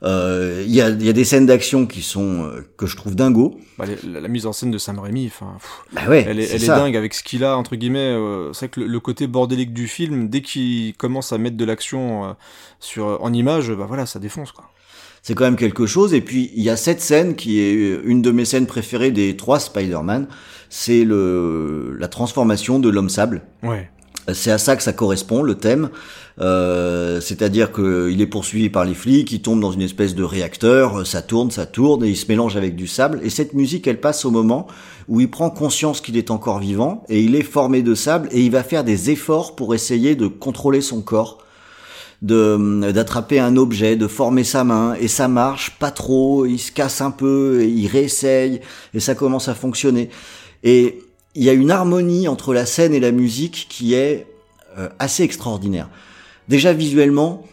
[0.04, 3.16] Euh, Il y a y a des scènes d'action qui sont euh, que je trouve
[3.16, 3.58] dingos.
[3.78, 5.58] Bah, la, la mise en scène de Sam Raimi, enfin,
[5.94, 8.00] Bah ouais, elle est, elle est dingue avec ce qu'il a entre guillemets.
[8.00, 11.56] euh, c'est vrai que le, le côté bordélique du film, dès qu'il commence à mettre
[11.58, 12.34] de l'action euh,
[12.80, 14.66] sur en image, bah voilà, ça défonce quoi.
[15.26, 16.14] C'est quand même quelque chose.
[16.14, 19.38] Et puis il y a cette scène qui est une de mes scènes préférées des
[19.38, 20.28] trois Spider-Man.
[20.70, 23.44] C'est le la transformation de l'homme sable.
[23.62, 23.90] Ouais.
[24.32, 25.90] C'est à ça que ça correspond, le thème.
[26.40, 31.00] Euh, C'est-à-dire qu'il est poursuivi par les flics, il tombe dans une espèce de réacteur,
[31.00, 33.20] euh, ça tourne, ça tourne, et il se mélange avec du sable.
[33.24, 34.68] Et cette musique, elle passe au moment
[35.08, 38.42] où il prend conscience qu'il est encore vivant, et il est formé de sable, et
[38.42, 41.40] il va faire des efforts pour essayer de contrôler son corps
[42.22, 46.72] de d'attraper un objet, de former sa main, et ça marche pas trop, il se
[46.72, 48.62] casse un peu, il réessaye,
[48.94, 50.10] et ça commence à fonctionner.
[50.64, 51.00] Et
[51.36, 54.28] il y a une harmonie entre la scène et la musique qui est
[54.78, 55.90] euh, assez extraordinaire.
[56.48, 57.44] Déjà visuellement,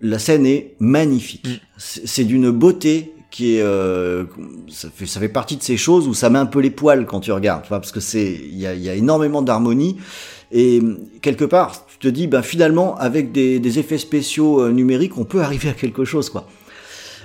[0.00, 1.46] la scène est magnifique.
[1.46, 1.56] Mm.
[1.78, 4.24] C'est d'une beauté qui est, euh,
[4.68, 7.06] ça fait ça fait partie de ces choses où ça met un peu les poils
[7.06, 9.98] quand tu regardes, tu vois, parce que c'est il y a, y a énormément d'harmonie
[10.52, 10.82] et
[11.22, 15.24] quelque part tu te dis ben finalement avec des, des effets spéciaux euh, numériques on
[15.24, 16.48] peut arriver à quelque chose quoi.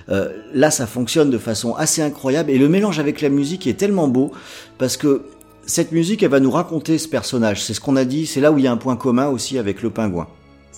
[0.09, 3.73] Euh, là, ça fonctionne de façon assez incroyable et le mélange avec la musique est
[3.73, 4.31] tellement beau
[4.77, 5.23] parce que
[5.65, 7.63] cette musique, elle va nous raconter ce personnage.
[7.63, 8.25] C'est ce qu'on a dit.
[8.25, 10.27] C'est là où il y a un point commun aussi avec le pingouin.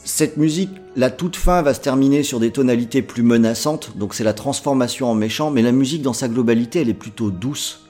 [0.04, 4.24] Cette musique, la toute fin va se terminer sur des tonalités plus menaçantes, donc c'est
[4.24, 7.82] la transformation en méchant, mais la musique dans sa globalité, elle est plutôt douce.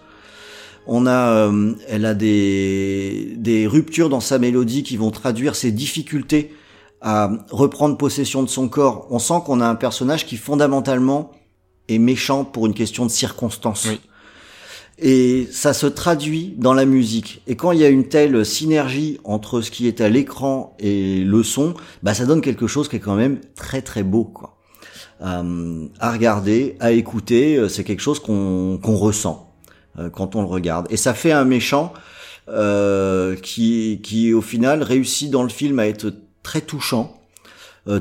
[0.87, 5.71] On a, euh, elle a des, des ruptures dans sa mélodie qui vont traduire ses
[5.71, 6.55] difficultés
[7.01, 9.05] à reprendre possession de son corps.
[9.11, 11.31] On sent qu'on a un personnage qui fondamentalement
[11.87, 13.85] est méchant pour une question de circonstance.
[13.89, 13.99] Oui.
[14.99, 17.43] Et ça se traduit dans la musique.
[17.45, 21.23] Et quand il y a une telle synergie entre ce qui est à l'écran et
[21.23, 24.57] le son, bah ça donne quelque chose qui est quand même très très beau, quoi.
[25.21, 29.51] Euh, à regarder, à écouter, euh, c'est quelque chose qu'on ressent
[29.97, 30.87] euh, quand on le regarde.
[30.91, 31.93] Et ça fait un méchant
[32.49, 37.13] euh, qui qui au final réussit dans le film à être très touchant,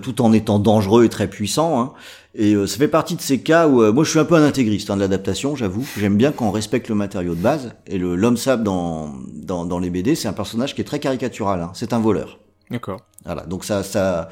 [0.03, 1.81] tout en étant dangereux et très puissant.
[1.81, 1.93] Hein.
[2.39, 4.35] Et euh, ça fait partie de ces cas où euh, moi je suis un peu
[4.35, 5.87] un intégriste hein, de l'adaptation, j'avoue.
[5.97, 7.73] J'aime bien quand on respecte le matériau de base.
[7.87, 11.01] Et le l'homme sable dans, dans dans les BD, c'est un personnage qui est très
[11.01, 11.63] caricatural.
[11.63, 11.71] Hein.
[11.75, 12.39] C'est un voleur.
[12.71, 13.01] D'accord.
[13.25, 14.29] Voilà, donc ça, ça,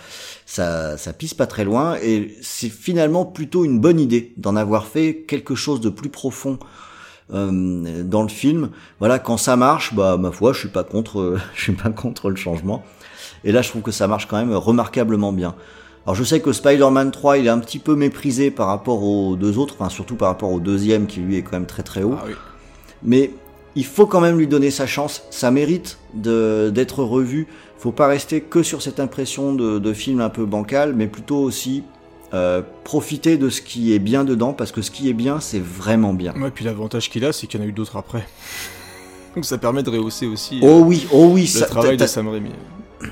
[0.47, 4.87] ça, ça pisse pas très loin, et c'est finalement plutôt une bonne idée d'en avoir
[4.87, 6.61] fait quelque chose de plus profond
[7.33, 8.71] euh, dans le film.
[9.01, 11.91] Voilà, quand ça marche, bah ma foi, je suis pas contre, euh, je suis pas
[11.91, 12.85] contre le changement.
[13.43, 15.57] Et là, je trouve que ça marche quand même remarquablement bien.
[16.07, 19.37] Alors je sais que Spider-Man 3, il est un petit peu méprisé par rapport aux
[19.37, 22.03] deux autres, enfin surtout par rapport au deuxième qui lui est quand même très très
[22.03, 22.17] haut.
[22.19, 22.35] Ah oui.
[23.03, 23.31] Mais
[23.75, 25.25] il faut quand même lui donner sa chance.
[25.31, 27.47] Ça mérite d'être revu.
[27.79, 31.39] Faut pas rester que sur cette impression de, de film un peu bancal, mais plutôt
[31.39, 31.85] aussi
[32.33, 35.63] euh, profiter de ce qui est bien dedans, parce que ce qui est bien, c'est
[35.63, 36.35] vraiment bien.
[36.35, 38.27] Ouais, puis l'avantage qu'il a, c'est qu'il y en a eu d'autres après.
[39.35, 42.29] Donc ça permet de rehausser aussi Oh oui, oh oui, le ça, travail de Sam
[42.29, 42.51] Raimi.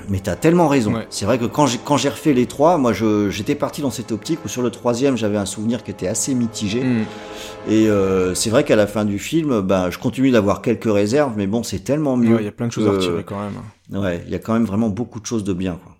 [0.09, 0.95] Mais t'as tellement raison.
[0.95, 1.07] Ouais.
[1.09, 3.91] C'est vrai que quand j'ai quand j'ai refait les trois, moi je j'étais parti dans
[3.91, 6.83] cette optique où sur le troisième j'avais un souvenir qui était assez mitigé.
[6.83, 7.03] Hmm.
[7.69, 11.33] Et euh, c'est vrai qu'à la fin du film, ben je continue d'avoir quelques réserves,
[11.37, 12.35] mais bon c'est tellement mieux.
[12.35, 14.01] Ouais, il y a plein de choses à retirer quand même.
[14.01, 15.77] Ouais, il y a quand même vraiment beaucoup de choses de bien.
[15.83, 15.95] Quoi.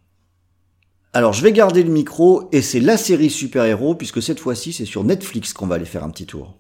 [1.14, 4.86] Alors je vais garder le micro et c'est la série super-héros puisque cette fois-ci c'est
[4.86, 6.58] sur Netflix qu'on va aller faire un petit tour.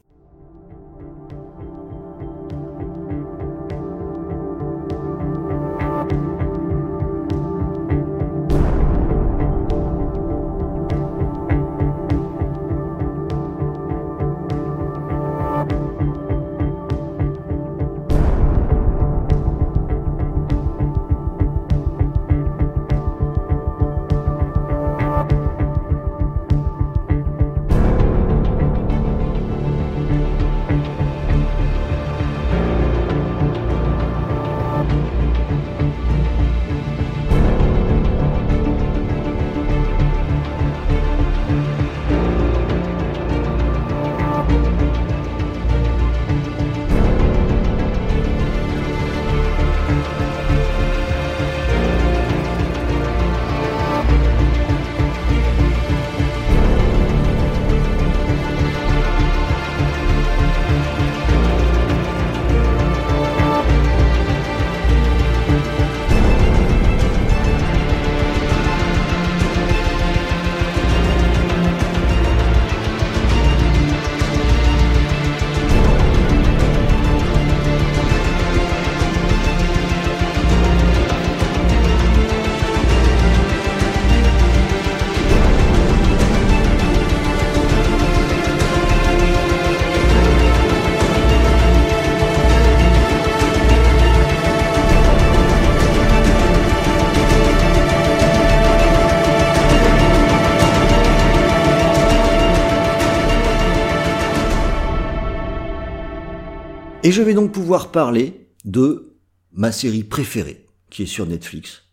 [107.04, 109.18] Et je vais donc pouvoir parler de
[109.52, 111.84] ma série préférée qui est sur Netflix,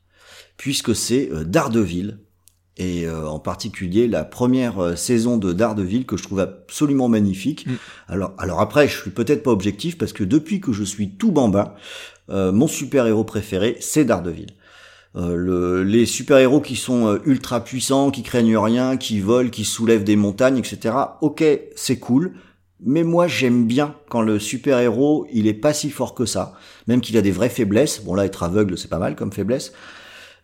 [0.57, 2.19] puisque c'est euh, Daredevil,
[2.77, 7.67] et euh, en particulier la première euh, saison de Daredevil que je trouve absolument magnifique.
[7.67, 7.73] Mm.
[8.09, 11.33] Alors, alors après, je suis peut-être pas objectif parce que depuis que je suis tout
[11.33, 11.75] bambin,
[12.31, 14.55] euh, mon super-héros préféré, c'est Daredevil.
[15.17, 20.05] Euh, le, les super-héros qui sont ultra puissants, qui craignent rien, qui volent, qui soulèvent
[20.05, 20.95] des montagnes, etc.
[21.21, 21.43] Ok,
[21.75, 22.35] c'est cool.
[22.85, 26.55] Mais moi, j'aime bien quand le super-héros, il est pas si fort que ça.
[26.87, 28.03] Même qu'il a des vraies faiblesses.
[28.03, 29.73] Bon, là, être aveugle, c'est pas mal comme faiblesse.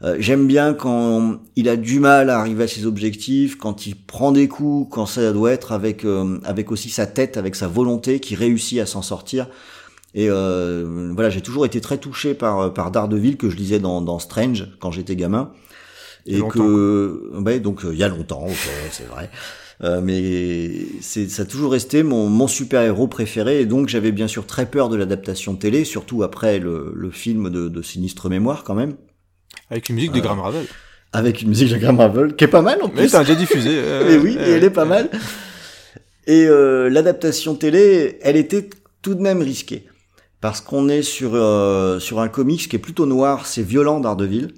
[0.03, 3.95] Euh, j'aime bien quand il a du mal à arriver à ses objectifs, quand il
[3.97, 7.67] prend des coups, quand ça doit être avec euh, avec aussi sa tête, avec sa
[7.67, 9.49] volonté, qui réussit à s'en sortir.
[10.13, 14.03] Et euh, voilà, j'ai toujours été très touché par par Daredevil que je lisais dans,
[14.03, 15.51] dans Strange quand j'étais gamin.
[16.27, 18.47] Et que donc euh, il y a longtemps,
[18.91, 19.31] c'est vrai.
[19.85, 24.11] Euh, mais c'est ça a toujours resté mon, mon super héros préféré et donc j'avais
[24.11, 28.31] bien sûr très peur de l'adaptation télé, surtout après le, le film de, de Sinistre
[28.31, 28.95] Mémoire quand même,
[29.71, 30.65] Avec une musique de Graham Ravel.
[31.13, 33.11] avec une musique de Graham Ravel qui est pas mal en Mais plus.
[33.11, 33.69] t'as déjà diffusé.
[33.75, 35.11] euh, Mais oui, euh, et elle est pas mal.
[36.27, 38.71] Et euh, l'adaptation télé, elle était
[39.03, 39.87] tout de même risquée.
[40.41, 44.49] Parce qu'on est sur, euh, sur un comics qui est plutôt noir, c'est violent Daredevil.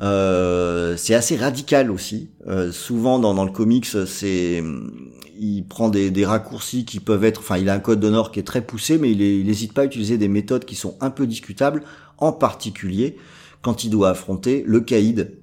[0.00, 2.30] Euh, c'est assez radical aussi.
[2.46, 4.62] Euh, souvent dans, dans le comics, c'est
[5.36, 8.38] il prend des, des raccourcis qui peuvent être, enfin il a un code d'honneur qui
[8.38, 11.26] est très poussé, mais il n'hésite pas à utiliser des méthodes qui sont un peu
[11.26, 11.82] discutables,
[12.18, 13.16] en particulier
[13.62, 15.38] quand il doit affronter le caïd,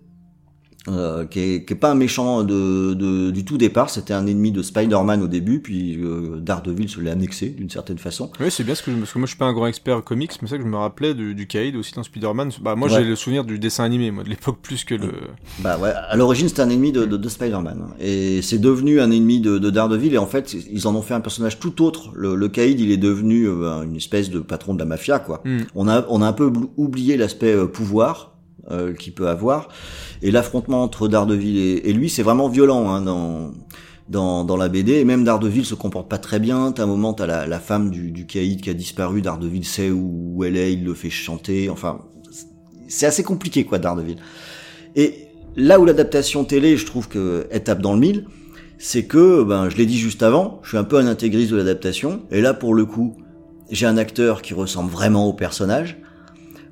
[0.88, 4.25] euh, qui, est, qui est pas un méchant de, de- du tout départ, c'était un
[4.25, 8.32] ennemi de Spider-Man au début, puis euh, Daredevil se l'est annexé d'une certaine façon.
[8.39, 10.03] Oui, c'est bien ce que je- parce que moi je suis pas un grand expert
[10.03, 12.51] comics, mais c'est ça que je me rappelais du, du Kaïd aussi dans Spider-Man.
[12.61, 12.97] Bah moi Ouais.
[12.97, 15.11] j'ai le souvenir du dessin animé, moi de l'époque plus que le.
[15.59, 19.11] Bah ouais, à l'origine c'était un ennemi de, de, de Spider-Man, et c'est devenu un
[19.11, 22.11] ennemi de, de Daredevil, et en fait ils en ont fait un personnage tout autre.
[22.15, 25.41] Le, le caïd il est devenu euh, une espèce de patron de la mafia, quoi.
[25.45, 25.59] Hmm.
[25.75, 28.30] On a, on a un peu oublié l'aspect euh, pouvoir
[28.70, 29.70] euh, qu'il peut avoir.
[30.22, 33.51] Et l'affrontement entre Daredevil et, et lui, c'est vraiment violent hein, dans,
[34.07, 34.93] dans, dans la BD.
[34.93, 36.72] Et même Daredevil se comporte pas très bien.
[36.72, 39.22] T'as un moment, t'as la, la femme du, du caïd qui a disparu.
[39.22, 41.70] Daredevil sait où, où elle est, il le fait chanter.
[41.70, 42.01] Enfin,
[42.88, 44.18] c'est assez compliqué, quoi, Daredevil.
[44.95, 48.26] Et là où l'adaptation télé, je trouve que elle tape dans le mille,
[48.78, 51.57] c'est que, ben, je l'ai dit juste avant, je suis un peu un intégriste de
[51.57, 52.24] l'adaptation.
[52.32, 53.16] Et là, pour le coup,
[53.70, 56.01] j'ai un acteur qui ressemble vraiment au personnage.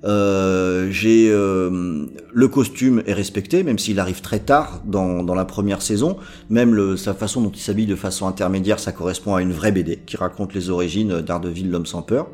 [0.05, 5.45] Euh, j'ai euh, le costume est respecté, même s'il arrive très tard dans, dans la
[5.45, 6.17] première saison.
[6.49, 9.71] Même le, sa façon dont il s'habille de façon intermédiaire, ça correspond à une vraie
[9.71, 12.27] BD qui raconte les origines d'Ardeville, l'homme sans peur.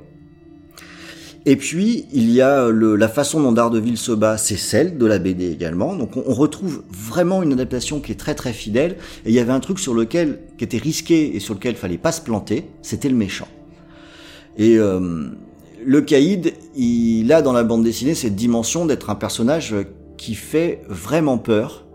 [1.47, 5.05] Et puis, il y a le, la façon dont Daredevil se bat, c'est celle de
[5.05, 5.95] la BD également.
[5.95, 8.97] Donc, on, retrouve vraiment une adaptation qui est très très fidèle.
[9.26, 11.99] Et il y avait un truc sur lequel, qui était risqué et sur lequel fallait
[11.99, 13.47] pas se planter, c'était le méchant.
[14.57, 15.28] Et euh,
[15.86, 19.76] le Caïd, il a dans la bande dessinée cette dimension d'être un personnage
[20.18, 21.86] qui fait vraiment peur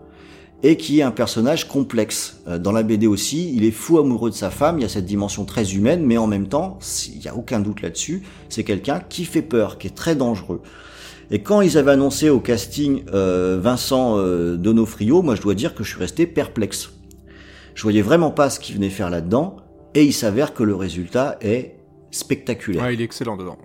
[0.63, 2.41] et qui est un personnage complexe.
[2.47, 4.89] Euh, Dans la BD aussi, il est fou amoureux de sa femme, il y a
[4.89, 6.79] cette dimension très humaine, mais en même temps,
[7.13, 10.61] il n'y a aucun doute là-dessus, c'est quelqu'un qui fait peur, qui est très dangereux.
[11.31, 15.73] Et quand ils avaient annoncé au casting euh, Vincent euh, Donofrio, moi je dois dire
[15.73, 16.91] que je suis resté perplexe.
[17.73, 19.57] Je voyais vraiment pas ce qu'il venait faire là-dedans,
[19.95, 21.75] et il s'avère que le résultat est
[22.11, 23.57] spectaculaire Ouais, il est excellent dedans.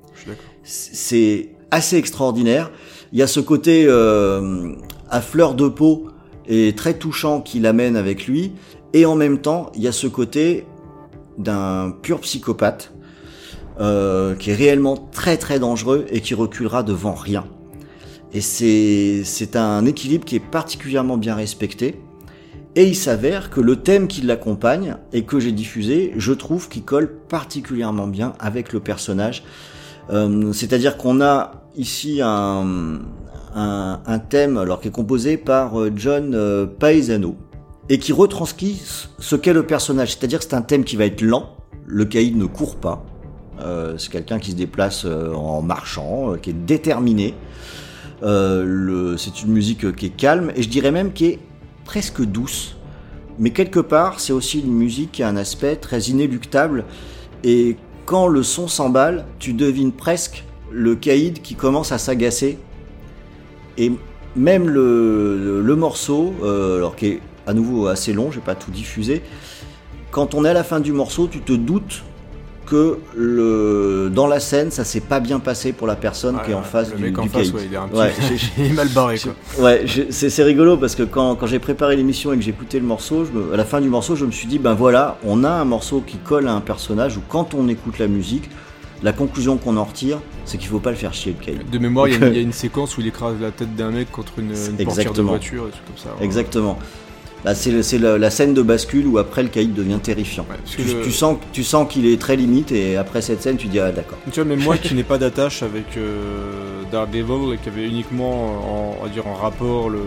[0.63, 2.71] C'est assez extraordinaire.
[3.13, 4.73] Il y a ce côté euh,
[5.11, 6.09] à fleur de peau
[6.47, 8.53] et très touchant qu'il amène avec lui,
[8.93, 10.65] et en même temps, il y a ce côté
[11.39, 12.93] d'un pur psychopathe
[13.81, 17.45] euh, qui est réellement très très dangereux et qui reculera devant rien.
[18.33, 22.01] Et c'est un équilibre qui est particulièrement bien respecté.
[22.75, 26.85] Et il s'avère que le thème qui l'accompagne et que j'ai diffusé, je trouve qu'il
[26.85, 29.45] colle particulièrement bien avec le personnage.
[30.11, 33.01] Euh, C'est-à-dire qu'on a ici un,
[34.29, 37.37] thème alors qui est composé par euh, John euh, Paesano
[37.89, 38.83] et qui retranscrit
[39.19, 40.11] ce qu'est le personnage.
[40.13, 41.57] C'est-à-dire que c'est un thème qui va être lent.
[41.87, 43.05] Le caïd ne court pas.
[43.97, 47.35] C'est quelqu'un qui se déplace en marchant, qui est déterminé.
[48.21, 51.39] C'est une musique qui est calme et je dirais même qui est
[51.85, 52.77] presque douce.
[53.39, 56.85] Mais quelque part, c'est aussi une musique qui a un aspect très inéluctable.
[57.45, 57.77] Et
[58.07, 62.59] quand le son s'emballe, tu devines presque le caïd qui commence à s'agacer.
[63.77, 63.93] Et
[64.37, 68.71] même le, morceau, euh, alors qui est à nouveau assez long, je vais pas tout
[68.71, 69.23] diffuser,
[70.11, 72.05] quand on est à la fin du morceau, tu te doutes
[72.67, 76.55] que le, dans la scène, ça s'est pas bien passé pour la personne qui est
[76.55, 78.13] en face le du, mec en face, ouais, il est un petit Ouais.
[78.67, 79.33] est mal barré quoi.
[79.65, 82.51] Ouais, j'ai- c'est c'est rigolo parce que quand, quand j'ai préparé l'émission et que j'ai
[82.51, 84.75] écouté le morceau, je me- à la fin du morceau, je me suis dit, ben
[84.75, 88.09] voilà, on a un morceau qui colle à un personnage où quand on écoute la
[88.09, 88.51] musique,
[89.03, 91.71] la conclusion qu'on en retire, c'est qu'il faut pas le faire chier le caïd.
[91.71, 93.51] De mémoire, il y, a une- il y a une séquence où il écrase la
[93.51, 96.11] tête d'un mec contre une, une portière de voiture, et trucs comme ça.
[96.25, 96.79] Exactement.
[97.55, 100.47] C'est le- c'est la, scène de bascule où après le caïd devient terrifiant.
[100.51, 103.57] Ouais, Tu, le- tu sens, tu sens qu'il est très limite et après cette scène,
[103.57, 104.19] tu dis, ah d'accord.
[104.33, 108.97] Tu vois, même moi qui n'ai pas d'attache avec euh, Daredevil et qui avait uniquement
[109.01, 110.01] en, va dire, en rapport le,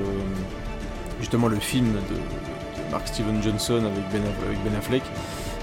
[1.19, 5.03] justement le film de, de Mark Steven Johnson avec Ben, avec Ben Affleck.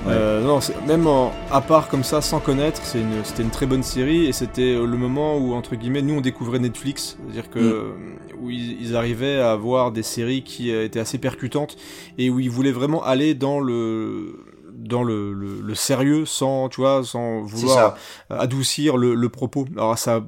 [0.07, 0.13] Ouais.
[0.13, 3.51] Euh, non, c'est- même en- à part comme ça, sans connaître, c'est une- c'était une
[3.51, 7.17] très bonne série et c'était le moment où, entre guillemets, nous on découvrait Netflix.
[7.25, 8.43] C'est-à-dire que Mm.
[8.43, 11.77] où ils, ils arrivaient à avoir des séries qui euh, étaient assez percutantes
[12.19, 14.45] et où ils voulaient vraiment aller dans le
[14.79, 17.97] dans le, le- le sérieux sans tu vois sans vouloir
[18.31, 19.65] adoucir le, le propos.
[19.77, 20.21] Alors ça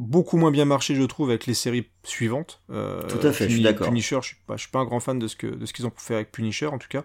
[0.00, 2.62] beaucoup moins bien marché, je trouve, avec les séries suivantes.
[2.70, 3.86] Euh, Tout à fait, je suis d'accord.
[3.86, 5.74] Punisher, je suis pas, je suis pas un grand fan de ce que de ce
[5.74, 7.04] qu'ils ont fait avec Punisher en tout cas.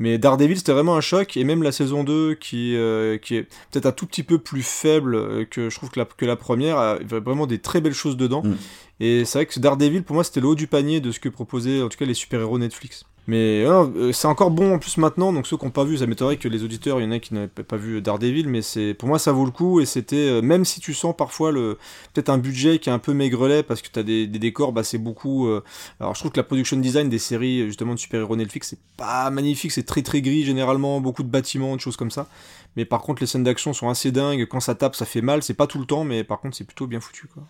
[0.00, 3.42] Mais Daredevil, c'était vraiment un choc, et même la saison 2, qui, euh, qui est
[3.70, 6.34] peut-être un tout petit peu plus faible euh, que je trouve que la, que la
[6.34, 8.42] première, a vraiment des très belles choses dedans.
[8.42, 8.56] Mm.
[8.98, 11.28] Et c'est vrai que Daredevil, pour moi, c'était le haut du panier de ce que
[11.28, 13.06] proposaient en tout cas les super-héros Netflix.
[13.26, 15.96] Mais euh, euh, c'est encore bon en plus maintenant, donc ceux qui n'ont pas vu,
[15.96, 18.60] ça m'étonnerait que les auditeurs, il y en a qui n'avaient pas vu Daredevil, mais
[18.60, 21.50] c'est pour moi ça vaut le coup et c'était euh, même si tu sens parfois
[21.50, 21.78] le
[22.12, 24.84] peut-être un budget qui est un peu maigrelet parce que tu as des, décors, bah
[24.84, 25.48] c'est beaucoup.
[25.48, 25.62] euh,
[26.00, 29.30] alors je trouve que la production design des séries justement de super-héros Netflix c'est pas
[29.30, 32.28] magnifique, c'est très très gris généralement, beaucoup de bâtiments, de choses comme ça.
[32.76, 35.42] Mais par contre les scènes d'action sont assez dingues, quand ça tape ça fait mal,
[35.42, 37.44] c'est pas tout le temps, mais par contre c'est plutôt bien foutu quoi.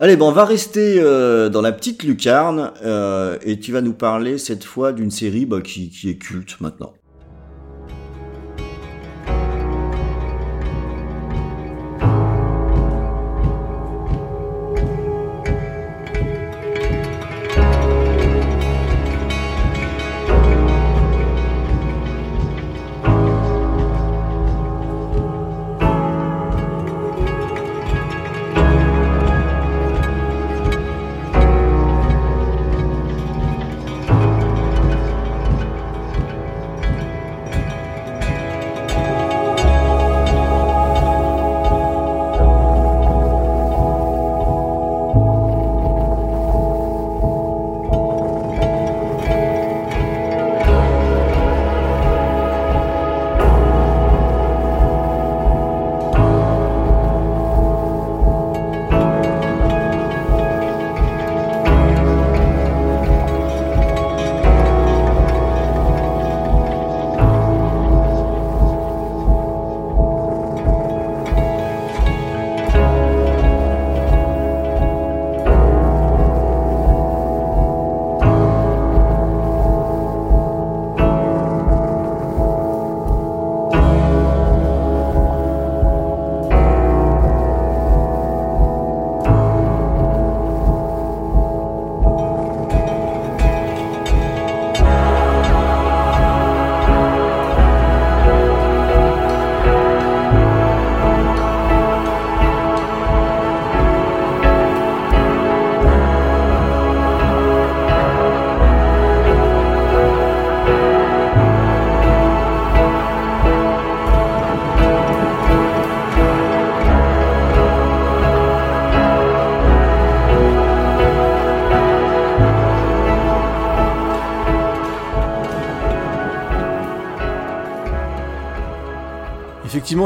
[0.00, 3.92] Allez, bon, on va rester euh, dans la petite lucarne euh, et tu vas nous
[3.92, 6.94] parler cette fois d'une série bah, qui, qui est culte maintenant.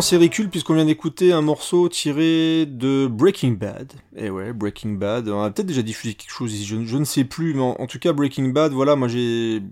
[0.03, 3.95] C'est ridicule puisqu'on vient d'écouter un morceau tiré de Breaking Bad.
[4.17, 5.29] Et ouais, Breaking Bad.
[5.29, 7.99] On a peut-être déjà diffusé quelque chose je, je ne sais plus, mais en, tout
[7.99, 9.63] cas, Breaking Bad, voilà, moi j'ai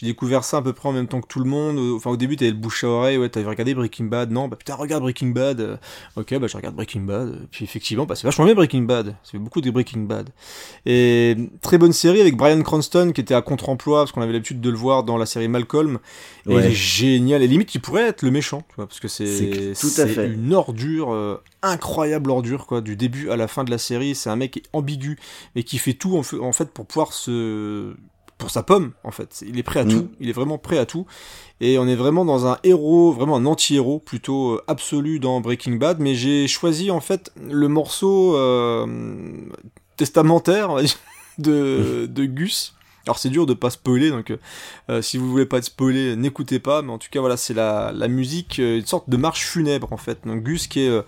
[0.00, 1.78] j'ai découvert ça à peu près en même temps que tout le monde.
[1.94, 4.56] Enfin, au début, t'avais le bouche à oreille, ouais, t'avais regardé Breaking Bad, non, bah
[4.56, 5.60] putain, regarde Breaking Bad.
[5.60, 5.76] Euh,
[6.16, 7.46] ok, bah je regarde Breaking Bad.
[7.50, 9.14] Puis effectivement, bah c'est vachement bien Breaking Bad.
[9.24, 10.30] Fait beaucoup de Breaking Bad.
[10.86, 14.60] Et très bonne série avec Brian Cranston qui était à contre-emploi parce qu'on avait l'habitude
[14.60, 15.98] de le voir dans la série Malcolm.
[16.48, 16.64] Et Ouais.
[16.64, 17.42] il est génial.
[17.42, 20.54] Et limite, il pourrait être le méchant, tu vois, parce que c'est C'est c'est une
[20.54, 24.14] ordure, euh, incroyable ordure, quoi, du début à la fin de la série.
[24.14, 25.18] C'est un mec qui est ambigu,
[25.54, 27.94] mais qui fait tout en fait pour pouvoir se
[28.40, 29.44] pour sa pomme en fait.
[29.46, 29.88] Il est prêt à Mm.
[29.90, 30.08] tout.
[30.18, 31.06] Il est vraiment prêt à tout.
[31.60, 35.76] Et on est vraiment dans un héros vraiment un anti-héros plutôt euh, absolu dans Breaking
[35.76, 36.00] Bad.
[36.00, 38.86] Mais j'ai choisi en fait le morceau euh,
[39.96, 40.74] testamentaire
[41.38, 42.74] de, de Gus
[43.06, 44.32] alors c'est dur de pas spoiler donc
[44.90, 47.54] euh, si vous voulez pas être spoilé n'écoutez pas mais en tout cas voilà c'est
[47.54, 50.88] la, la musique euh, une sorte de marche funèbre en fait donc Gus qui est
[50.88, 51.02] euh,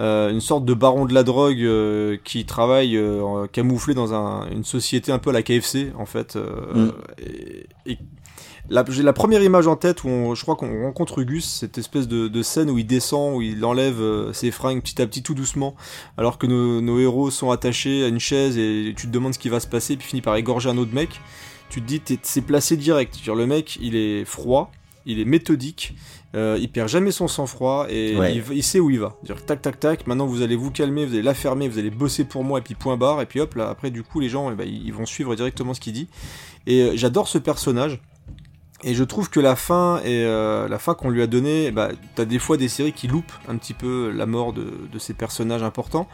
[0.00, 4.48] euh, une sorte de baron de la drogue euh, qui travaille euh, camouflé dans un-
[4.50, 6.92] une société un peu à la KFC en fait euh, Mm.
[7.86, 7.98] et, et
[8.68, 11.78] la- j'ai la première image en tête où on- je crois qu'on rencontre Gus, cette
[11.78, 15.06] espèce de, de scène où il descend, où il enlève euh, ses fringues petit à
[15.06, 15.74] petit tout doucement,
[16.16, 19.38] alors que nos, nos héros sont attachés à une chaise et tu te demandes ce
[19.38, 21.08] qui va se passer, puis finit par égorger un autre mec.
[21.70, 23.16] Tu te dis, t'es- c'est placé direct.
[23.22, 24.72] Genre, le mec, il est froid,
[25.06, 25.94] il est méthodique,
[26.34, 28.34] euh, il perd jamais son sang-froid et Ouais.
[28.36, 29.16] il, il sait où il va.
[29.24, 31.90] Dire tac tac tac, maintenant vous allez vous calmer, vous allez la fermer, vous allez
[31.90, 34.28] bosser pour moi et puis point barre et puis hop là après du coup les
[34.28, 36.08] gens eh ben, ils vont suivre directement ce qu'il dit.
[36.68, 38.00] Et euh, j'adore ce personnage.
[38.82, 42.24] Et je trouve que la fin euh, la fin qu'on lui a donnée, bah, t'as
[42.24, 46.08] des fois des séries qui loupent un petit peu la mort de, ces personnages importants.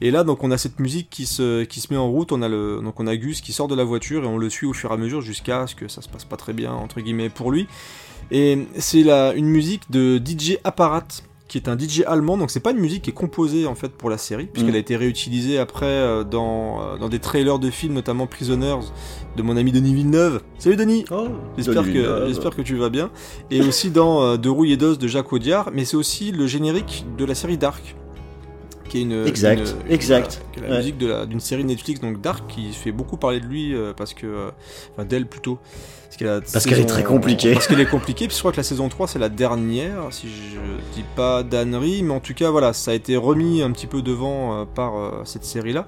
[0.00, 2.32] Et là, donc, on a cette musique qui se, met en route.
[2.32, 4.66] On a donc, on a Gus qui sort de la voiture et on le suit
[4.66, 7.00] au fur et à mesure jusqu'à ce que ça se passe pas très bien entre
[7.00, 7.66] guillemets pour lui.
[8.30, 9.02] Et c'est
[9.36, 11.06] une musique de DJ Apparat
[11.46, 13.90] qui est un DJ allemand, donc c'est pas une musique qui est composée en fait
[13.90, 14.76] pour la série, puisqu'elle Mm.
[14.76, 18.80] a été réutilisée après euh, dans, euh, dans des trailers de films, notamment Prisoners,
[19.36, 20.40] de mon ami Denis Villeneuve.
[20.58, 23.10] Salut Denis Oh, J'espère Denis que, j'espère que tu vas bien.
[23.50, 26.46] Et aussi dans euh, De rouille et d'os de Jacques Audiard, mais c'est aussi le
[26.46, 27.94] générique de la série Dark.
[28.88, 30.40] Qui est une, Exact, une- exact.
[30.40, 30.76] voilà, qui est la Ouais.
[30.78, 34.12] musique de d'une série Netflix, donc Dark, qui fait beaucoup parler de lui, euh, parce
[34.14, 34.26] que.
[34.26, 34.50] euh,
[34.92, 35.58] Enfin, d'elle plutôt.
[36.04, 37.54] Parce qu'elle Parce qu'elle est très compliquée.
[37.54, 40.28] Parce qu'elle est compliquée, puis je crois que la saison 3, c'est la dernière, si
[40.28, 40.58] je
[40.94, 44.00] dis pas d'ânerie, mais en tout cas, voilà, ça a été remis un petit peu
[44.02, 44.92] devant euh, par
[45.26, 45.86] cette série-là.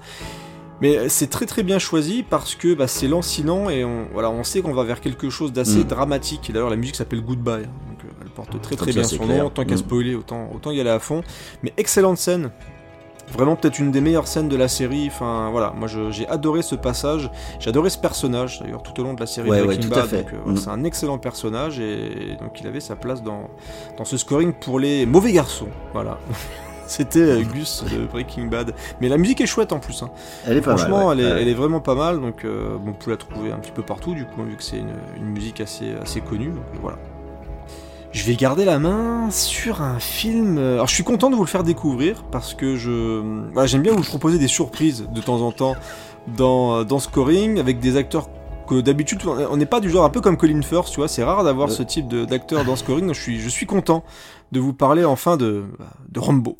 [0.83, 4.43] Mais c'est très très bien choisi parce que bah, c'est lancinant et on, voilà, on
[4.45, 5.85] sait qu'on va vers quelque chose d'assez Mm.
[5.85, 6.51] dramatique.
[6.51, 7.63] Et d'ailleurs, la musique s'appelle Goodbye.
[7.65, 9.49] hein, donc elle porte très très bien son nom.
[9.49, 9.79] Tant qu'à Mm.
[9.79, 11.23] spoiler, autant, autant y aller à fond.
[11.63, 12.51] Mais excellente scène.
[13.33, 15.09] Vraiment peut-être une des meilleures scènes de la série.
[15.09, 17.31] Enfin voilà, moi j'ai adoré ce passage.
[17.59, 20.13] J'ai adoré ce personnage d'ailleurs tout au long de la série Ouais, Breaking Bad.
[20.15, 20.23] euh,
[20.53, 20.57] Mm.
[20.57, 23.49] C'est un excellent personnage et donc il avait sa place dans,
[23.99, 25.69] dans ce scoring pour les mauvais garçons.
[25.93, 26.19] Voilà.
[26.87, 28.73] C'était euh, Gus de Breaking Bad.
[29.01, 30.05] Mais la musique est chouette en plus.
[30.05, 30.11] hein.
[30.47, 31.19] Elle est pas Franchement, mal.
[31.19, 31.25] ouais.
[31.25, 31.43] elle, est, Ouais.
[31.43, 32.21] elle est vraiment pas mal.
[32.21, 34.63] Donc, euh, bon, on peut la trouver un petit peu partout, du coup, vu que
[34.63, 36.51] c'est une, une musique assez, assez connue.
[36.51, 36.97] Donc, voilà.
[38.17, 40.57] Je vais garder la main sur un film.
[40.57, 43.21] euh, Alors, je suis content de vous le faire découvrir parce que je,
[43.53, 45.77] voilà, j'aime bien vous proposer des surprises de temps en temps
[46.35, 48.31] dans, euh, dans Scoring avec des acteurs
[48.67, 51.09] que d'habitude on n'est pas du genre un peu comme Colin Firth, tu vois.
[51.09, 51.75] C'est rare d'avoir Ouais.
[51.75, 53.05] ce type d'acteur dans Scoring.
[53.07, 54.03] Donc, je suis, je suis content
[54.51, 55.65] de vous parler enfin de,
[56.09, 56.57] de Rambo.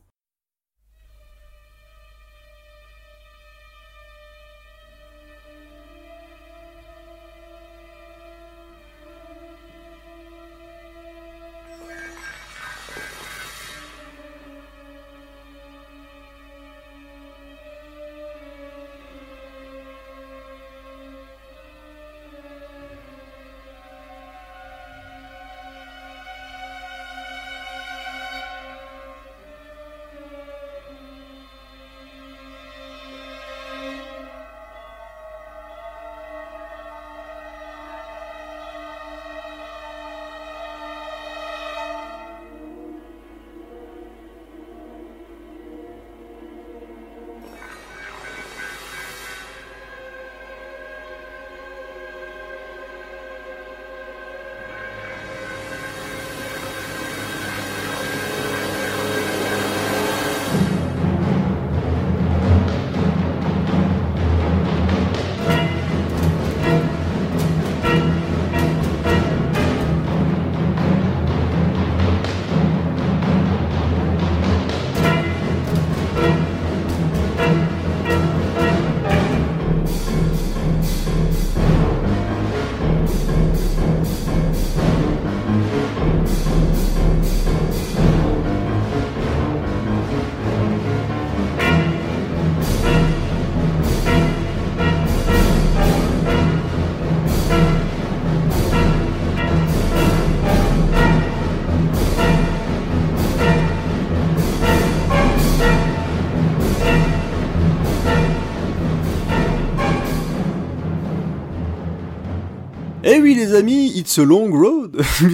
[113.27, 114.97] Oui les amis, it's a long road.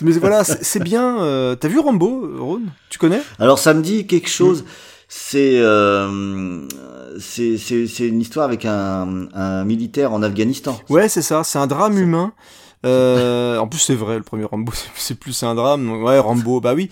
[0.00, 1.22] Mais voilà, c'est bien.
[1.22, 2.62] euh, T'as vu Rambo, Ron?
[2.90, 3.20] Tu connais?
[3.38, 4.64] Alors ça me dit quelque chose.
[5.08, 6.66] C'est euh,
[7.20, 10.80] c'est une histoire avec un un militaire en Afghanistan.
[10.88, 11.44] Ouais, c'est ça.
[11.44, 12.32] C'est un drame humain.
[12.84, 14.16] Euh, en plus, c'est vrai.
[14.16, 16.02] Le premier Rambo, c'est- plus un drame.
[16.02, 16.60] Ouais, Rambo.
[16.60, 16.90] Bah oui.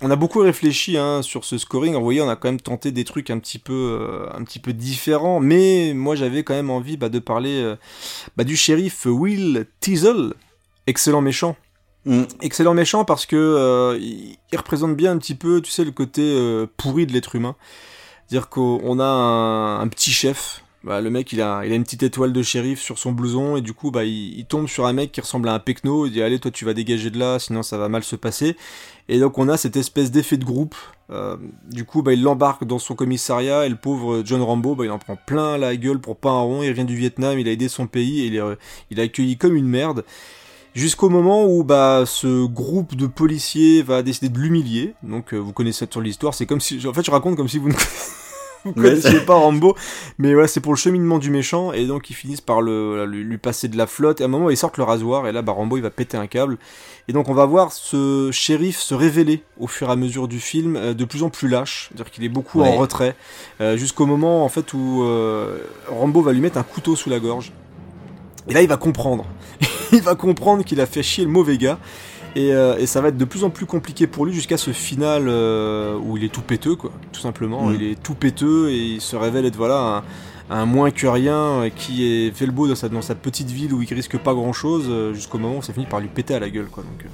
[0.00, 1.94] On a beaucoup réfléchi hein, sur ce scoring.
[1.94, 4.60] Vous voyez, on a quand même tenté des trucs un petit peu, euh, un petit
[4.60, 5.40] peu différents.
[5.40, 7.76] Mais moi, j'avais quand même envie bah, de parler euh,
[8.36, 10.34] bah, du shérif Will Teasel,
[10.86, 11.56] excellent méchant.
[12.04, 12.22] Mm.
[12.42, 15.90] Excellent méchant parce que euh, il, il représente bien un petit peu, tu sais, le
[15.90, 17.56] côté pourri de l'être humain.
[18.26, 20.62] C'est-à-dire qu'on a un, un petit chef.
[20.84, 23.56] Bah, le mec, il a, il a une petite étoile de shérif sur son blouson
[23.56, 26.06] et du coup, bah, il, il tombe sur un mec qui ressemble à un pecno.
[26.06, 28.56] Il dit allez, toi, tu vas dégager de là, sinon ça va mal se passer.
[29.08, 30.76] Et donc, on a cette espèce d'effet de groupe.
[31.10, 31.36] Euh,
[31.70, 34.90] du coup, bah, il l'embarque dans son commissariat et le pauvre John Rambo, bah, il
[34.90, 36.62] en prend plein la gueule pour pas un rond.
[36.62, 38.42] Il vient du Vietnam, il a aidé son pays et il est,
[38.90, 40.04] il est accueilli comme une merde.
[40.74, 44.94] Jusqu'au moment où bah ce groupe de policiers va décider de l'humilier.
[45.02, 47.58] Donc euh, vous connaissez sur l'histoire, c'est comme si en fait je raconte comme si
[47.58, 47.74] vous ne
[48.74, 49.76] vous Ouais, connaissiez pas Rambo,
[50.18, 53.24] mais voilà, c'est pour le cheminement du méchant et donc ils finissent par le lui,
[53.24, 55.42] lui passer de la flotte et à un moment ils sortent le rasoir et là
[55.42, 56.58] bah Rambo il va péter un câble.
[57.08, 60.40] Et donc on va voir ce shérif se révéler au fur et à mesure du
[60.40, 62.68] film euh, de plus en plus lâche, c'est-à-dire qu'il est beaucoup Ouais.
[62.68, 63.14] en retrait
[63.60, 65.58] euh, jusqu'au moment en fait où euh,
[65.88, 67.52] Rambo va lui mettre un couteau sous la gorge.
[68.48, 69.26] Et là il va comprendre.
[69.92, 71.78] il va comprendre qu'il a fait chier le mauvais gars.
[72.36, 74.70] Et, euh, et ça va être de plus en plus compliqué pour lui jusqu'à ce
[74.70, 76.92] final euh, où il est tout péteux, quoi.
[77.12, 77.74] Tout simplement, Mhm.
[77.74, 80.04] il est tout péteux et il se révèle être voilà
[80.50, 83.14] un, un moins que rien euh, qui est fait le beau dans sa, dans sa
[83.14, 86.08] petite ville où il risque pas grand chose jusqu'au moment où ça finit par lui
[86.08, 86.82] péter à la gueule, quoi.
[86.84, 87.08] Donc euh,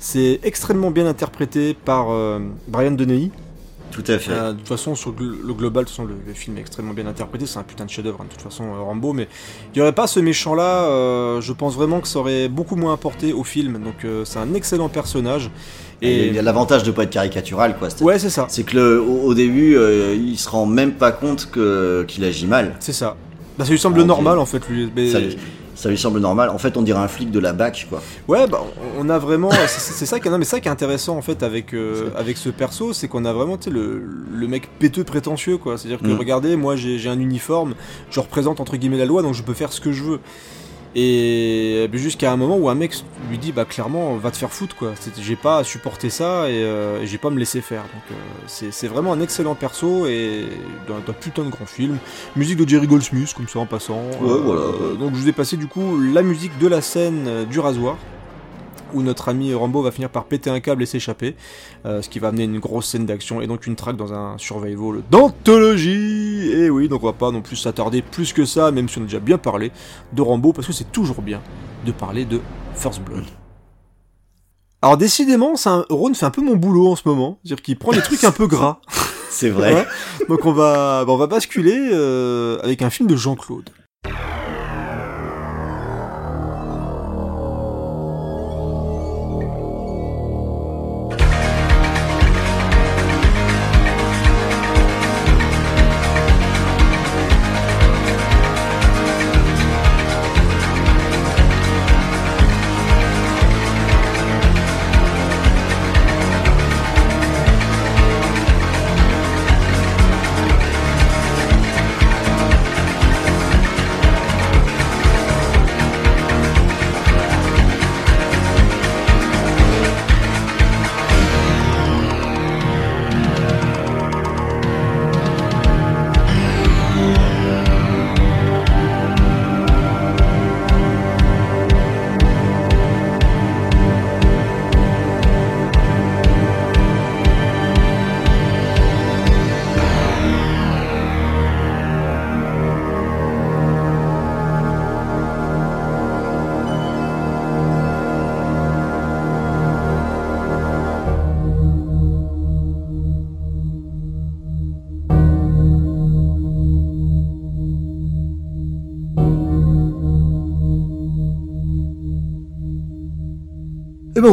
[0.00, 3.30] c'est extrêmement bien interprété par euh, Brian Deney.
[3.92, 4.30] Tout à fait.
[4.32, 6.92] Euh, de toute façon, sur le, global, de toute façon, le, le film est extrêmement
[6.92, 7.46] bien interprété.
[7.46, 9.12] C'est un putain de chef-d'œuvre, hein, de toute façon, euh, Rambo.
[9.12, 9.28] Mais
[9.74, 10.84] il n'y aurait pas ce méchant-là.
[10.84, 13.78] euh, je pense vraiment que ça aurait beaucoup moins apporté au film.
[13.82, 15.50] Donc, c'est un excellent personnage.
[16.02, 17.88] Et il y a l'avantage de pas être caricatural quoi.
[17.88, 18.44] C'est- ouais, c'est ça.
[18.50, 19.78] C'est que le, au, au début,
[20.14, 22.76] il se rend même pas compte que qu'il agit mal.
[22.80, 23.16] C'est ça.
[23.58, 24.68] Bah, ça lui semble Ah, normal, en fait.
[24.68, 24.90] Lui.
[24.94, 25.38] Mais- Ça lui,
[25.76, 26.48] ça lui semble normal.
[26.48, 28.02] En fait, on dirait un flic de la BAC quoi.
[28.26, 28.62] Ouais, bah,
[28.98, 29.50] on a vraiment.
[29.68, 32.48] c'est- ça qui, non, mais ça qui est intéressant en fait avec euh, avec ce
[32.48, 35.78] perso, c'est qu'on a vraiment, tu sais, le, le mec péteux prétentieux, quoi.
[35.78, 36.18] C'est-à-dire que Mm.
[36.18, 37.74] regardez, moi j'ai un uniforme,
[38.10, 40.20] je représente entre guillemets la loi, donc je peux faire ce que je veux.
[40.98, 42.94] Et jusqu'à un moment où un mec
[43.28, 44.94] lui dit, bah clairement, va te faire foutre, quoi.
[45.20, 47.82] J'ai pas à supporter ça et, euh, et j'ai pas à me laisser faire.
[47.82, 50.46] Donc euh, c'est vraiment un excellent perso et
[50.88, 51.98] d'un putain de grand film.
[52.34, 54.00] Musique de Jerry Goldsmith, comme ça en passant.
[54.22, 54.62] Ouais, voilà.
[54.98, 57.98] Donc je vous ai passé du coup la musique de la scène euh, du rasoir
[58.94, 61.36] où notre ami Rambo va finir par péter un câble et s'échapper,
[61.84, 64.38] euh, ce qui va amener une grosse scène d'action et donc une traque dans un
[64.38, 66.50] survival d'anthologie.
[66.52, 69.02] Et oui, donc on va pas non plus s'attarder plus que ça, même si on
[69.02, 69.72] a déjà bien parlé
[70.12, 71.40] de Rambo, parce que c'est toujours bien
[71.84, 72.40] de parler de
[72.74, 73.24] First Blood.
[74.82, 75.84] Alors décidément, un...
[75.88, 78.32] Ron fait un peu mon boulot en ce moment, c'est-à-dire qu'il prend les trucs un
[78.32, 78.80] peu gras.
[79.30, 79.74] C'est vrai.
[79.74, 79.86] Ouais.
[80.28, 83.70] Donc on va, bah, on va basculer euh, avec un film de Jean-Claude.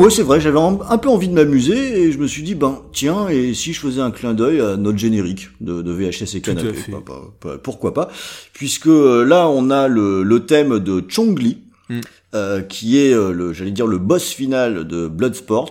[0.03, 2.81] Ouais, c'est vrai, j'avais un, peu envie de m'amuser et je me suis dit, ben
[2.93, 6.41] tiens, et si je faisais un clin d'œil à notre générique de, de VHS et
[6.41, 6.69] Canapé?
[6.91, 8.09] pas- pas- pas- Pourquoi pas?
[8.53, 11.57] Puisque euh, là, on a le, le thème de Chong Li,
[11.89, 11.99] Mm.
[12.33, 15.69] euh, qui est, euh, le, j'allais dire, le boss final de Bloodsport.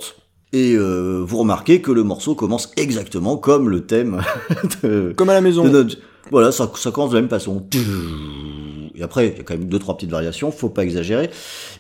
[0.52, 4.20] Et euh, vous remarquez que le morceau commence exactement comme le thème
[4.82, 5.64] de, Comme à la maison.
[5.64, 5.96] de notre-
[6.30, 7.66] Voilà, ça, ça commence de la même façon.
[9.02, 11.28] Et après, il y a quand même deux trois petites variations, faut pas exagérer.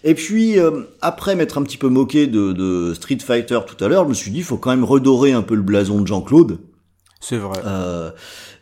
[0.02, 3.88] Et puis euh, après m'être un petit peu moqué de, de Street Fighter tout à
[3.88, 6.58] l'heure, je me suis dit, faut quand même redorer un peu le blason de Jean-Claude.
[7.20, 7.60] C'est vrai.
[7.64, 8.10] Euh,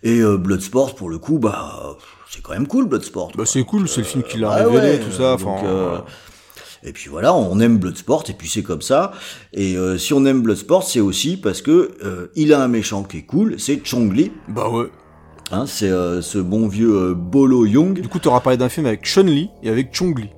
[0.02, 1.96] et euh, Bloodsport, pour le coup, bah
[2.30, 3.32] c'est quand même cool Bloodsport.
[3.34, 5.36] Bah, c'est cool, c'est le film qui l'a Ouais, révélé, ouais, tout ça.
[5.36, 5.64] donc.
[6.82, 9.12] Et puis voilà, on aime Bloodsport et puis c'est comme ça.
[9.52, 13.02] Et euh, si on aime Bloodsport, c'est aussi parce que euh, il a un méchant
[13.02, 14.32] qui est cool, c'est Chong Li.
[14.48, 14.86] Bah ouais.
[15.52, 18.00] Hein, c'est euh, ce bon vieux euh, Bolo Young.
[18.00, 20.28] Du coup, t'auras parlé d'un film avec Chun-Li et avec Chong-Li.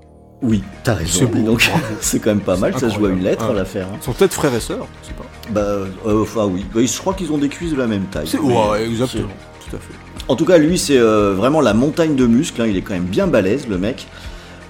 [0.41, 1.27] Oui, t'as raison.
[1.27, 1.71] Beau, Donc
[2.01, 2.73] c'est quand même pas mal.
[2.79, 3.55] Ça se voit une lettre Ouais.
[3.55, 3.87] l'affaire.
[3.93, 3.97] hein.
[4.01, 5.25] Ils sont peut-être frères et sœurs, je sais pas.
[5.51, 6.65] Bah, euh, enfin oui.
[6.75, 8.27] Bah, je crois qu'ils ont des cuisses de la même taille.
[8.43, 9.29] Ouais, exactement.
[9.69, 9.95] Tout à fait.
[10.29, 12.63] En tout cas, lui, c'est vraiment la montagne de muscles.
[12.63, 12.67] hein.
[12.67, 14.07] Il est quand même bien balèze, le mec.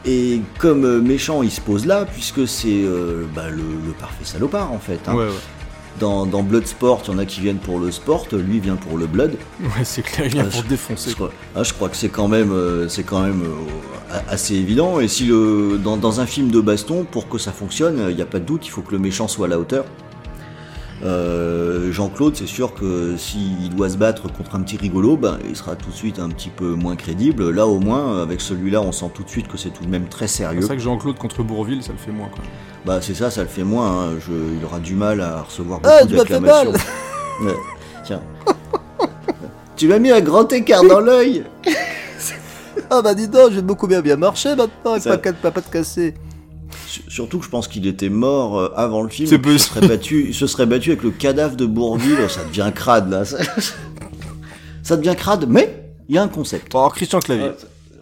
[0.04, 4.72] Et comme méchant, il se pose là, puisque c'est euh, bah, le, le parfait salopard,
[4.72, 4.98] en fait.
[5.06, 5.14] hein.
[5.14, 5.30] Ouais, ouais.
[6.00, 8.96] Dans, dans Bloodsport, il y en a qui viennent pour le sport, lui vient pour
[8.98, 9.32] le blood.
[9.60, 11.10] Ouais, c'est clair, il vient Ah, pour je- défoncer.
[11.10, 14.54] Je crois, ah, je crois que c'est quand même, euh, c'est quand même euh, assez
[14.54, 14.98] évident.
[15.00, 18.22] Et si le, dans, dans un film de baston, pour que ça fonctionne, il n'y
[18.22, 19.84] a pas de doute, il faut que le méchant soit à la hauteur.
[21.04, 25.56] Euh, Jean-Claude, c'est sûr que s'il doit se battre contre un petit rigolo, ben, il
[25.56, 27.50] sera tout de suite un petit peu moins crédible.
[27.50, 30.06] Là, au moins, avec celui-là, on sent tout de suite que c'est tout de même
[30.06, 30.62] très C'est sérieux.
[30.62, 32.28] ça que Jean-Claude contre Bourville, ça le fait moins.
[32.84, 33.88] Bah, c'est ça, ça le fait moins.
[34.08, 34.10] hein.
[34.26, 36.72] Je, il aura du mal à recevoir Ah, beaucoup tu m'as fait d'acclamations.
[37.44, 37.54] Ouais,
[38.04, 38.20] Tiens.
[39.76, 41.44] tu m'as mis un grand écart dans l'œil.
[42.90, 45.66] Ah bah dis donc, j'ai beaucoup bien bien marché maintenant, Ça- pas, pas, pas de
[45.66, 46.14] casser.
[46.86, 49.28] Sur- Surtout que je pense qu'il était mort euh, avant le film.
[49.28, 52.18] C'est qu'il se serait battu, il se serait battu avec le cadavre de Bourville.
[52.28, 53.24] Ça devient crade là.
[53.24, 53.38] Ça,
[54.82, 56.74] ça devient crade, mais il y a un concept.
[56.74, 57.52] Alors Christian Clavier.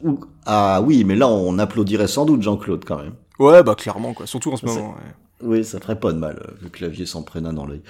[0.02, 3.12] Ou- Ah oui, mais là on applaudirait sans doute Jean-Claude quand même.
[3.41, 4.91] Ouais, bah clairement quoi, surtout en ce moment.
[4.91, 5.12] ouais.
[5.43, 7.81] Oui, ça ferait pas de mal, euh, vu que clavier s'en prenne un dans l'œil.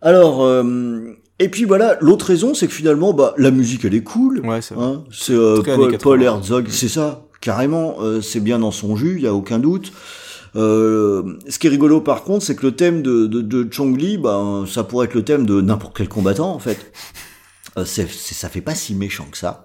[0.00, 4.02] Alors, euh, et puis voilà, l'autre raison, c'est que finalement, bah, la musique, elle est
[4.02, 4.40] cool.
[4.46, 4.84] Ouais, c'est vrai.
[4.86, 6.24] Hein, c'est euh, Paul, années Paul 80.
[6.24, 9.92] Herzog, c'est ça, carrément, euh, c'est bien dans son jus, il y a aucun doute.
[10.56, 13.94] Euh, ce qui est rigolo par contre, c'est que le thème de, de, de Chong
[14.00, 16.90] Li, ben, ça pourrait être le thème de n'importe quel combattant en fait.
[17.76, 19.64] Euh, c'est, c'est- ça fait pas si méchant que ça.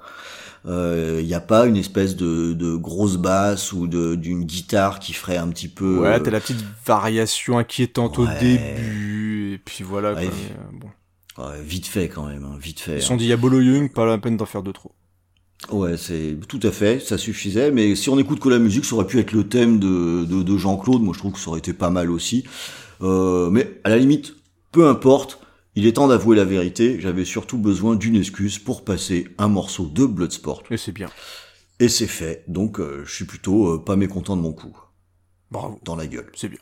[0.65, 5.13] Il n'y a pas une espèce de, de grosse basse ou de, d'une guitare qui
[5.13, 5.99] ferait un petit peu.
[5.99, 10.13] Ouais, euh, t'as la petite variation inquiétante au début, et puis voilà.
[10.13, 11.43] Ouais, quoi, vi- mais, euh, bon.
[11.43, 12.93] ouais, vite fait quand même, hein, vite fait.
[12.93, 13.01] Ils hein.
[13.01, 14.93] sont dit, il y a Bolo Young, pas la peine d'en faire deux trop.
[15.71, 17.71] Ouais, c'est tout à fait, ça suffisait.
[17.71, 20.43] Mais si on écoute que la musique, ça aurait pu être le thème de, de,
[20.43, 21.01] de Jean-Claude.
[21.01, 22.43] Moi, je trouve que ça aurait été pas mal aussi.
[23.01, 24.35] Euh, mais à la limite,
[24.71, 25.39] peu importe.
[25.75, 26.99] Il est temps d'avouer la vérité.
[26.99, 30.63] J'avais surtout besoin d'une excuse pour passer un morceau de Bloodsport.
[30.69, 31.09] Et c'est bien.
[31.79, 32.43] Et c'est fait.
[32.47, 34.77] Donc, euh, je suis plutôt euh, pas mécontent de mon coup.
[35.49, 35.79] Bravo.
[35.83, 36.31] Dans la gueule.
[36.35, 36.59] C'est bien.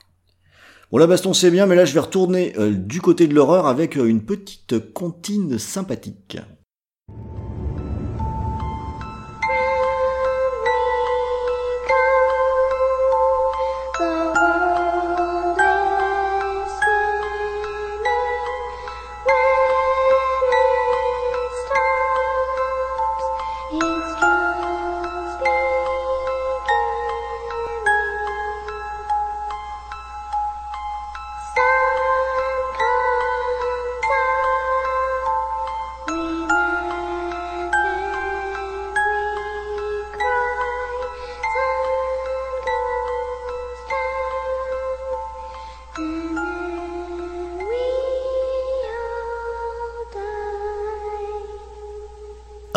[0.92, 3.66] Bon, la baston, c'est bien, mais là, je vais retourner euh, du côté de l'horreur
[3.66, 6.38] avec euh, une petite comptine sympathique.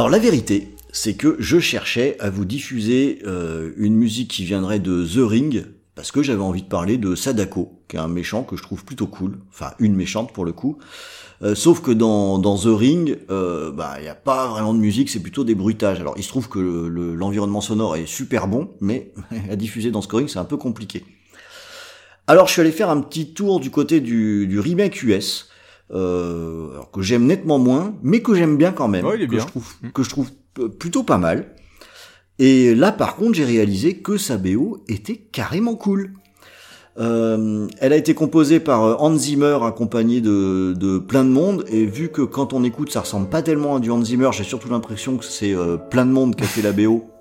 [0.04, 4.78] Alors la vérité, c'est que je cherchais à vous diffuser euh, une musique qui viendrait
[4.78, 5.64] de The Ring,
[5.94, 8.84] parce que j'avais envie de parler de Sadako, qui est un méchant que je trouve
[8.84, 10.76] plutôt cool, enfin une méchante pour le coup.
[11.40, 15.08] Euh, sauf que dans, The Ring, euh, bah il n'y a pas vraiment de musique,
[15.08, 16.00] c'est plutôt des bruitages.
[16.00, 19.10] Alors il se trouve que le- le- l'environnement sonore est super bon, mais
[19.50, 21.02] à diffuser dans Scoring c'est un peu compliqué.
[22.26, 25.48] Alors je suis allé faire un petit tour du côté du, du remake US,
[25.94, 29.26] euh, alors que j'aime nettement moins, mais que j'aime bien quand même, Ouais, il est
[29.26, 29.40] que bien.
[29.40, 31.54] je trouve que je trouve euh, plutôt pas mal.
[32.38, 36.10] Et là, par contre, j'ai réalisé que sa BO était carrément cool.
[36.98, 41.86] Euh, elle a été composée par Hans Zimmer, accompagné de, de plein de monde, et
[41.86, 44.68] vu que quand on écoute, ça ressemble pas tellement à du Hans Zimmer, j'ai surtout
[44.68, 47.04] l'impression que c'est euh, plein de monde qui a fait la BO.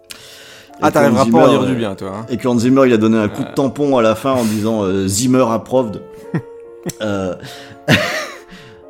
[0.81, 2.11] Ah, t'arriveras pas à dire du bien, toi.
[2.17, 2.25] Hein.
[2.29, 4.43] et que Hans Zimmer, il a donné un coup de tampon à la fin en
[4.43, 6.01] disant euh, Zimmer approved.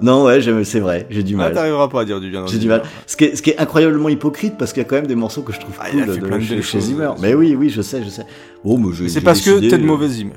[0.04, 1.54] non, ouais, c'est vrai, j'ai du Ah, mal.
[1.54, 2.46] t'arriveras pas à dire du bien.
[2.46, 2.84] J'ai du mal.
[3.08, 5.16] Ce qui, est, ce qui est incroyablement hypocrite parce qu'il y a quand même des
[5.16, 7.12] morceaux que je trouve Ah, il a cool fait de, plein de chez, Zimmer.
[7.22, 8.26] Mais oui, oui, je sais, je sais.
[8.66, 9.08] Bon, mais je.
[9.08, 10.34] C'est parce que t'es de euh, mauvais Zimmer.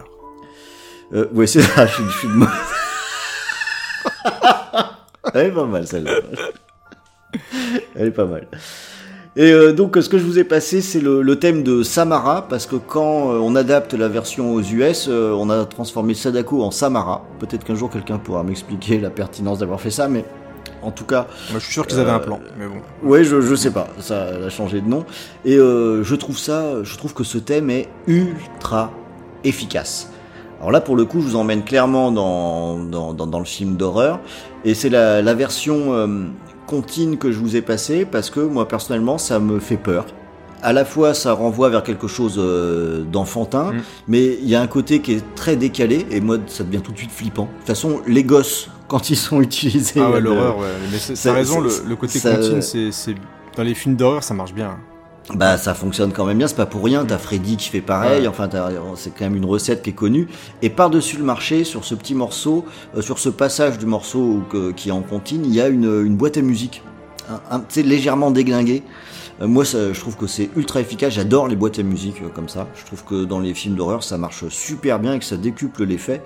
[1.13, 2.53] Euh, ouais, c'est ça, je suis, je suis de mauvais.
[5.35, 6.13] Elle est pas mal celle-là.
[7.97, 8.47] Elle est pas mal.
[9.39, 12.49] Et euh, donc ce que je vous ai passé, c'est le, le thème de Samara,
[12.49, 16.63] parce que quand euh, on adapte la version aux US, euh, on a transformé Sadako
[16.63, 17.23] en Samara.
[17.39, 20.25] Peut-être qu'un jour quelqu'un pourra m'expliquer la pertinence d'avoir fait ça, mais
[20.83, 22.77] en tout cas, Moi, je suis sûr qu'ils avaient un plan, mais bon.
[23.07, 25.05] Ouais, je, je sais pas, ça a changé de nom.
[25.45, 28.91] Et je trouve ça, je trouve que ce thème est ultra
[29.45, 30.11] efficace.
[30.61, 33.77] Alors là, pour le coup, je vous emmène clairement dans, dans, dans, dans le film
[33.77, 34.21] d'horreur.
[34.65, 35.93] Et c'est la, la version
[36.67, 40.07] contine que je vous ai passée parce que moi, personnellement, ça me fait peur.
[40.63, 43.81] À la fois, ça renvoie vers quelque chose euh, d'enfantin, Mm.
[44.09, 46.93] mais il y a un côté qui est très décalé, et moi, ça devient tout
[46.93, 47.45] de suite flippant.
[47.45, 50.01] De toute façon, les gosses, quand ils sont utilisés...
[50.03, 50.65] Ah ouais, euh, l'horreur, ouais.
[50.91, 53.15] Mais ça- raison, le, côté ça- c'est,
[53.57, 54.79] dans les films d'horreur, ça marche bien.
[55.35, 58.23] Bah ça fonctionne quand même bien, c'est pas pour rien, t'as Freddy qui fait pareil,
[58.23, 58.27] Ouais.
[58.29, 58.49] enfin
[58.95, 60.29] c'est quand même une recette qui est connue.
[60.63, 62.65] Et par-dessus le marché, sur ce petit morceau,
[62.97, 65.85] euh, sur ce passage du morceau que- qui est en comptine, il y a une,
[66.07, 66.83] une boîte à musique,
[67.29, 68.85] un, un- tu sais, légèrement déglinguée.
[69.43, 72.29] Euh, moi ça, je trouve que c'est ultra efficace, j'adore les boîtes à musique euh,
[72.33, 72.69] comme ça.
[72.77, 75.85] Je trouve que dans les films d'horreur ça marche super bien et que ça décuple
[75.85, 76.23] l'effet.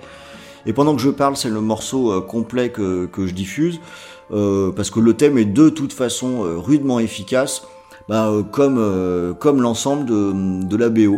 [0.67, 3.79] Et pendant que je parle, c'est le morceau euh, complet que, que je diffuse,
[4.31, 7.63] euh, parce que le thème est de toute façon rudement efficace,
[8.09, 11.17] bah, euh, comme, euh, comme l'ensemble de, de la BO.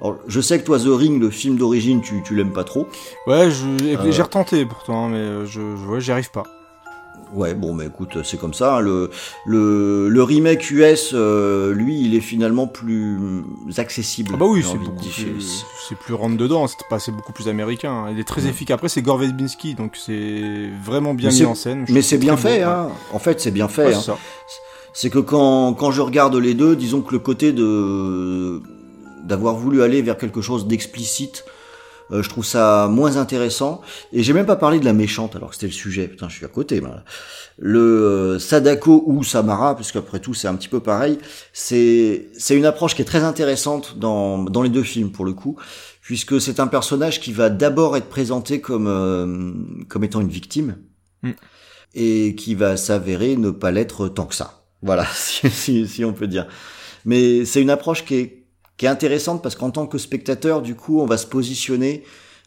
[0.00, 2.86] Alors, je sais que toi, The Ring, le film d'origine, tu, tu l'aimes pas trop.
[3.26, 4.10] Ouais, Euh.
[4.10, 6.42] j'ai retenté pourtant, mais euh, je, je j'y arrive pas.
[7.32, 8.76] Ouais, bon, mais écoute, c'est comme ça.
[8.76, 8.80] hein.
[8.80, 9.10] Le,
[9.46, 13.18] le, le remake US, euh, lui, il est finalement plus
[13.76, 14.32] accessible.
[14.34, 16.66] Ah bah oui, c'est beaucoup plus, c'est plus rentre dedans,
[16.98, 18.04] c'est beaucoup plus américain.
[18.06, 18.10] hein.
[18.12, 18.74] Il est très efficace.
[18.74, 21.84] Après, c'est Gore Verbinski, donc c'est vraiment bien Mais mis en scène.
[21.88, 22.88] Je Mais c'est bien fait, beau, hein.
[23.12, 23.86] En fait, c'est bien fait.
[23.86, 24.16] Ouais, hein.
[24.94, 28.62] C'est que quand, quand je regarde les deux, disons que le côté de
[29.24, 31.44] d'avoir voulu aller vers quelque chose d'explicite,
[32.10, 33.80] euh, je trouve ça moins intéressant.
[34.12, 36.08] Et j'ai même pas parlé de la méchante, alors que c'était le sujet.
[36.08, 36.82] Putain, je suis à côté.
[36.82, 37.02] moi.
[37.56, 41.18] Le euh, Sadako ou Samara, parce qu'après tout c'est un petit peu pareil.
[41.52, 45.32] C'est c'est une approche qui est très intéressante dans dans les deux films pour le
[45.32, 45.56] coup,
[46.02, 49.52] puisque c'est un personnage qui va d'abord être présenté comme euh,
[49.88, 50.76] comme étant une victime
[51.24, 51.32] Mm.
[51.94, 54.63] et qui va s'avérer ne pas l'être tant que ça.
[54.84, 56.46] Voilà, si, si, si on peut dire.
[57.04, 58.44] Mais c'est une approche qui est,
[58.76, 62.04] qui est intéressante parce qu'en tant que spectateur, du coup, on va se positionner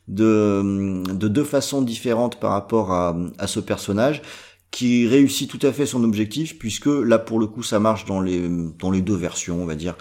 [0.08, 4.22] de, de deux façons différentes par rapport à, à ce personnage
[4.72, 8.22] qui réussit tout à fait son objectif puisque là, pour le coup, ça marche dans
[8.22, 8.48] les,
[8.80, 9.96] dans les deux versions, on va dire.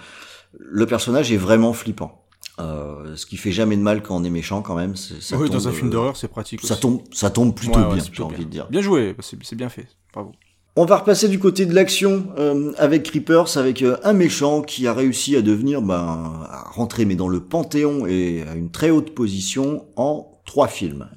[0.57, 2.23] Le personnage est vraiment flippant.
[2.59, 4.95] Euh, ce qui fait jamais de mal quand on est méchant quand même.
[4.95, 6.61] Ça oui, tombe, dans un film euh, d'horreur, c'est pratique.
[6.61, 6.81] Ça aussi.
[6.81, 8.67] tombe, ça tombe plutôt Ouais, ouais, bien, j'ai envie de dire.
[8.69, 9.87] Bien joué, c'est bien fait.
[10.11, 10.31] Bravo.
[10.79, 14.85] On va repasser du côté de l'action euh, avec Creepers, avec euh, un méchant qui
[14.85, 18.91] a réussi à devenir, ben, à rentrer mais dans le panthéon et à une très
[18.91, 21.07] haute position en trois films.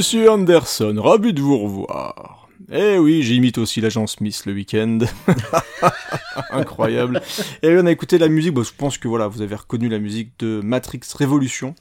[0.00, 2.48] Monsieur Anderson, ravi de vous revoir.
[2.72, 5.00] Eh oui, j'imite aussi l'agent Smith le week-end.
[6.52, 7.20] Incroyable.
[7.62, 9.98] Et on a écouté la musique, bon, je pense que voilà, vous avez reconnu la
[9.98, 11.74] musique de Matrix Révolution.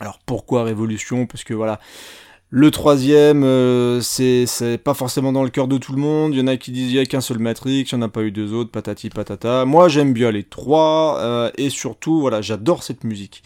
[0.00, 1.26] Alors pourquoi Révolution?
[1.26, 1.78] Parce que voilà,
[2.50, 6.32] Le troisième, euh, c'est pas forcément dans le cœur de tout le monde.
[6.32, 8.06] Il y en a qui disent il y a qu'un seul Matrix, il n'y en
[8.06, 9.64] a pas eu deux autres, patati patata.
[9.64, 13.42] Moi, j'aime bien les trois euh, et surtout, voilà, j'adore cette musique.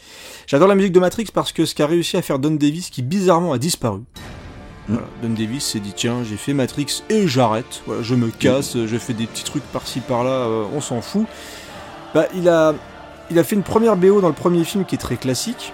[0.47, 3.01] J'adore la musique de Matrix parce que ce qu'a réussi à faire Don Davis, qui
[3.01, 4.01] bizarrement a disparu.
[4.89, 7.83] Don Davis s'est dit tiens, j'ai fait Matrix et j'arrête.
[7.87, 11.27] Voilà, je me casse, je fais des petits trucs par-ci par-là, euh, on s'en fout.
[12.13, 12.75] Bah, il a,
[13.31, 15.73] il a fait une première BO dans le premier film qui est très classique.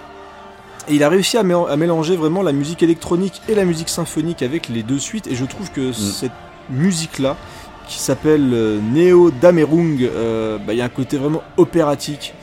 [0.89, 3.89] Et il a réussi à, mé- à mélanger vraiment la musique électronique et la musique
[3.89, 5.27] symphonique avec les deux suites.
[5.27, 6.31] Et je trouve que cette
[6.69, 7.35] musique-là,
[7.87, 12.33] qui s'appelle euh, Neo Damerung, euh, bah, il y a un côté vraiment opératique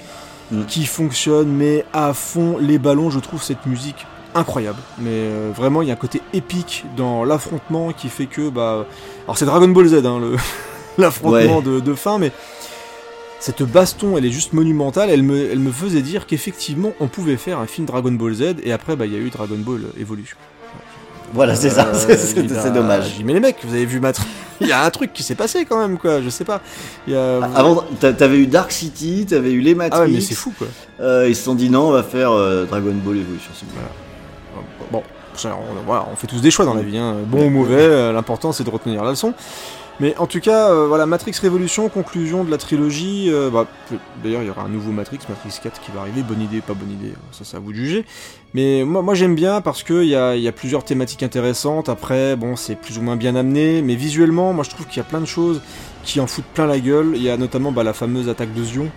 [0.51, 0.65] Mm.
[0.69, 3.09] qui fonctionne, mais à fond les ballons.
[3.09, 4.79] Je trouve cette musique incroyable.
[4.99, 8.51] Mais euh, vraiment, il y a un côté épique dans l'affrontement qui fait que.
[8.51, 8.85] Bah,
[9.25, 10.37] alors c'est Dragon Ball Z, hein, le-
[10.99, 12.31] l'affrontement de, de fin, mais
[13.45, 15.11] cette baston, elle est juste monumentale.
[15.11, 18.43] Elle me, elle me faisait dire qu'effectivement, on pouvait faire un film Dragon Ball Z,
[18.65, 20.37] et après, bah, il y a eu Dragon Ball Evolution.
[21.35, 23.09] Voilà, c'est ça, Euh, c'est- dommage.
[23.11, 24.27] j'ai dit, mais les mecs, vous avez vu Matrix?
[24.61, 26.23] Il y a un truc qui s'est passé quand même, quoi.
[26.23, 26.61] Je sais pas.
[27.07, 27.43] Il y a...
[27.55, 30.01] Avant, t'a- t'avais eu Dark City, t'avais eu les Matrix.
[30.01, 30.69] ah ouais, mais c'est fou, quoi.
[31.01, 33.51] Euh, ils se sont dit non, on va faire euh, Dragon Ball Evolution.
[33.55, 33.67] c'est
[34.91, 35.03] bon.
[35.45, 37.17] On, voilà, on fait tous des choix dans la vie, hein.
[37.27, 37.75] bon ou mauvais.
[37.81, 39.35] euh, L'important, c'est de retenir la leçon.
[40.01, 43.27] Mais en tout cas, euh, voilà, Matrix Révolution, conclusion de la trilogie.
[43.29, 43.67] euh, bah,
[44.23, 46.23] D'ailleurs, il y aura un nouveau Matrix, Matrix 4 qui va arriver.
[46.23, 48.05] Bonne idée, pas bonne idée, ça c'est à vous de juger.
[48.55, 51.89] Mais moi, j'aime bien parce qu'il y a, y a plusieurs thématiques intéressantes.
[51.89, 53.83] Après, bon, c'est plus ou moins bien amené.
[53.83, 55.61] Mais visuellement, moi je trouve qu'il y a plein de choses
[56.03, 57.13] qui en foutent plein la gueule.
[57.15, 58.91] Il y a notamment bah, la fameuse attaque de Zion.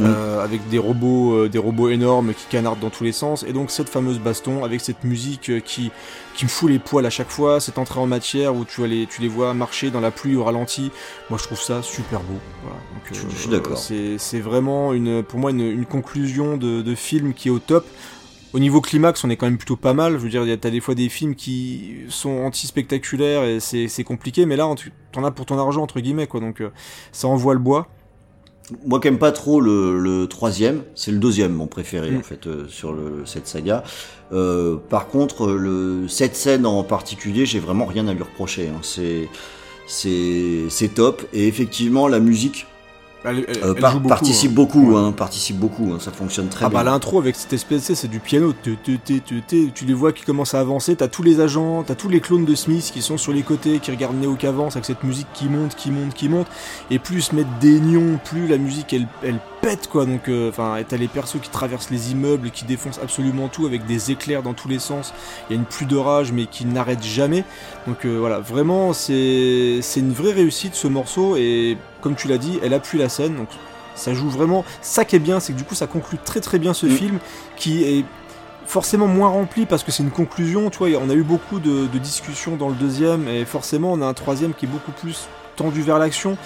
[0.00, 3.52] Euh, avec des robots, euh, des robots énormes qui canardent dans tous les sens, et
[3.52, 5.92] donc cette fameuse baston avec cette musique euh, qui,
[6.34, 8.88] qui me fout les poils à chaque fois, cette entrée en matière où tu, vas
[8.88, 10.90] les, tu les vois marcher dans la pluie au ralenti,
[11.30, 12.34] moi je trouve ça super beau.
[12.62, 12.76] Voilà.
[12.92, 13.78] Donc, euh, Je- je suis d'accord.
[13.78, 17.60] C'est c'est vraiment une, pour moi une, une conclusion de, de film qui est au
[17.60, 17.86] top.
[18.52, 20.14] Au niveau climax, on est quand même plutôt pas mal.
[20.14, 23.60] Je veux dire, il y a- t'as des fois des films qui sont anti-spectaculaires et
[23.60, 24.74] c'est c'est compliqué, mais là, en-
[25.12, 26.40] t'en as pour ton argent, entre guillemets, quoi.
[26.40, 26.70] Donc, euh,
[27.12, 27.88] ça envoie le bois.
[28.86, 32.16] Moi qui aime pas trop le, le troisième, c'est le deuxième mon préféré Mm.
[32.18, 33.82] en fait euh, sur le, cette saga.
[34.32, 38.68] Euh, par contre, le cette scène en particulier, j'ai vraiment rien à lui reprocher.
[38.68, 38.80] hein.
[38.82, 39.28] C'est
[39.86, 42.66] c'est top et effectivement la musique
[43.24, 44.54] Elle, elle- euh, elle par- joue beaucoup, participe hein.
[44.54, 45.00] beaucoup, Ouais.
[45.00, 45.92] hein, participe beaucoup.
[45.94, 46.78] hein, ça fonctionne très Ah bien.
[46.80, 49.94] bah l'intro avec cette espèce, c'est du piano, Tu- tu- tu- tu- tu- tu les
[49.94, 52.90] vois qui commencent à avancer, t'as tous les agents, t'as tous les clones de Smith
[52.92, 55.74] qui sont sur les côtés, qui regardent Neo qui avance avec cette musique qui monte,
[55.74, 56.46] qui monte, qui monte,
[56.90, 60.28] et plus ils se mettent des nions, plus la musique elle, elle pète quoi, donc
[60.28, 64.10] euh, enfin t'as les persos qui traversent les immeubles, qui défoncent absolument tout avec des
[64.10, 65.14] éclairs dans tous les sens,
[65.48, 67.44] il y a une pluie d'orage mais qui n'arrête jamais,
[67.86, 72.38] donc euh, voilà, vraiment c'est c'est une vraie réussite ce morceau, et comme tu l'as
[72.38, 73.48] dit, elle appuie la scène, donc
[73.96, 74.64] ça joue vraiment.
[74.82, 76.90] Ça qui est bien, c'est que du coup, ça conclut très très bien ce Mm.
[76.90, 77.18] film
[77.56, 78.04] qui est
[78.66, 80.70] forcément moins rempli parce que c'est une conclusion.
[80.70, 84.00] Tu vois, on a eu beaucoup de, de discussions dans le deuxième et forcément, on
[84.00, 85.26] a un troisième qui est beaucoup plus
[85.56, 86.36] tendu vers l'action.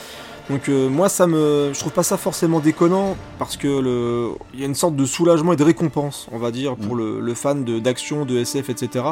[0.50, 4.60] Donc euh, moi, ça me, je trouve pas ça forcément déconnant parce que le, il
[4.60, 7.34] y a une sorte de soulagement et de récompense, on va dire, pour le, le
[7.34, 9.04] fan de d'action, de SF, etc.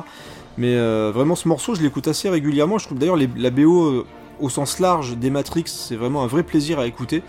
[0.59, 2.79] Mais euh, vraiment, ce morceau, je l'écoute assez régulièrement.
[2.79, 4.07] Je trouve d'ailleurs les- la BO euh,
[4.41, 7.23] au sens large des Matrix, c'est vraiment un vrai plaisir à écouter.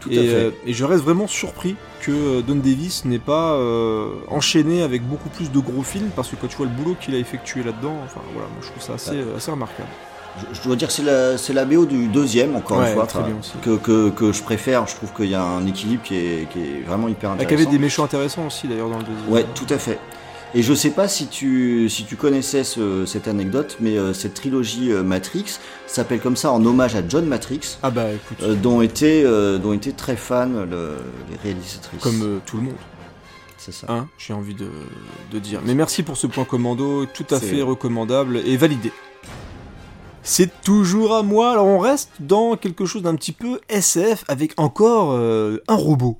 [0.00, 0.28] Tout et, à fait.
[0.28, 5.02] euh, et je reste vraiment surpris que euh, Don Davis n'ait pas euh, enchaîné avec
[5.02, 7.62] beaucoup plus de gros films parce que quand tu vois le boulot qu'il a effectué
[7.62, 9.88] là-dedans, enfin voilà, moi je trouve ça assez, assez remarquable.
[10.52, 13.08] Je, dois dire que c'est la, c'est la BO du deuxième, encore Ouais, une fois,
[13.62, 14.86] que, que, que je préfère.
[14.86, 17.54] Je trouve qu'il y a un équilibre qui est, qui est vraiment hyper intéressant.
[17.54, 19.32] avait des méchants intéressants aussi d'ailleurs dans le deuxième.
[19.32, 19.98] Ouais, tout à fait.
[20.58, 24.32] Et je sais pas si tu, si tu connaissais ce- cette anecdote, mais euh, cette
[24.32, 28.54] trilogie euh, Matrix s'appelle comme ça en hommage à John Matrix, Ah bah écoute, euh,
[28.54, 30.96] dont, étaient, euh, dont très fans le-
[31.30, 32.00] les réalisatrices.
[32.00, 32.74] comme tout le monde,
[33.58, 33.86] C'est ça.
[33.90, 34.70] hein, j'ai envie de,
[35.30, 35.60] de dire.
[35.62, 38.92] Mais merci pour ce point commando, tout à fait recommandable et validé.
[40.22, 41.50] C'est toujours à moi.
[41.52, 46.18] Alors on reste dans quelque chose d'un petit peu SF avec encore un robot.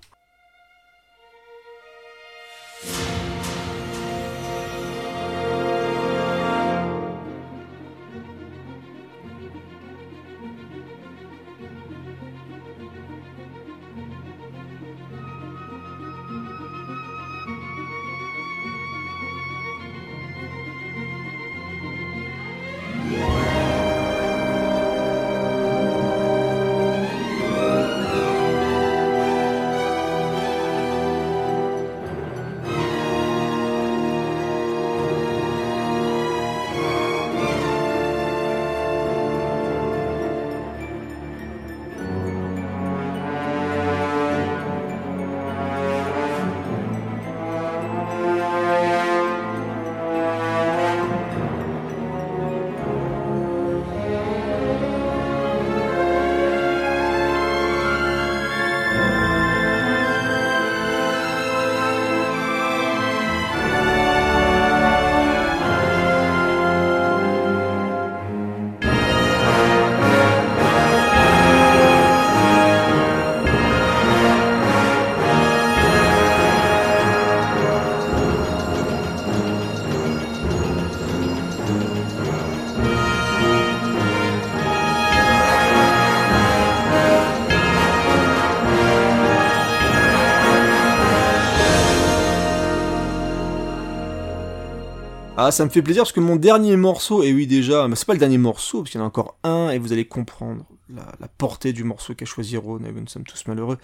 [95.46, 98.04] Ah, ça me fait plaisir parce que mon dernier morceau, et oui déjà, mais c'est
[98.04, 100.64] pas le dernier morceau, parce qu'il y en a encore un, et vous allez comprendre
[100.92, 103.78] la, la portée du morceau qu'a choisi Ron, et nous sommes tous malheureux.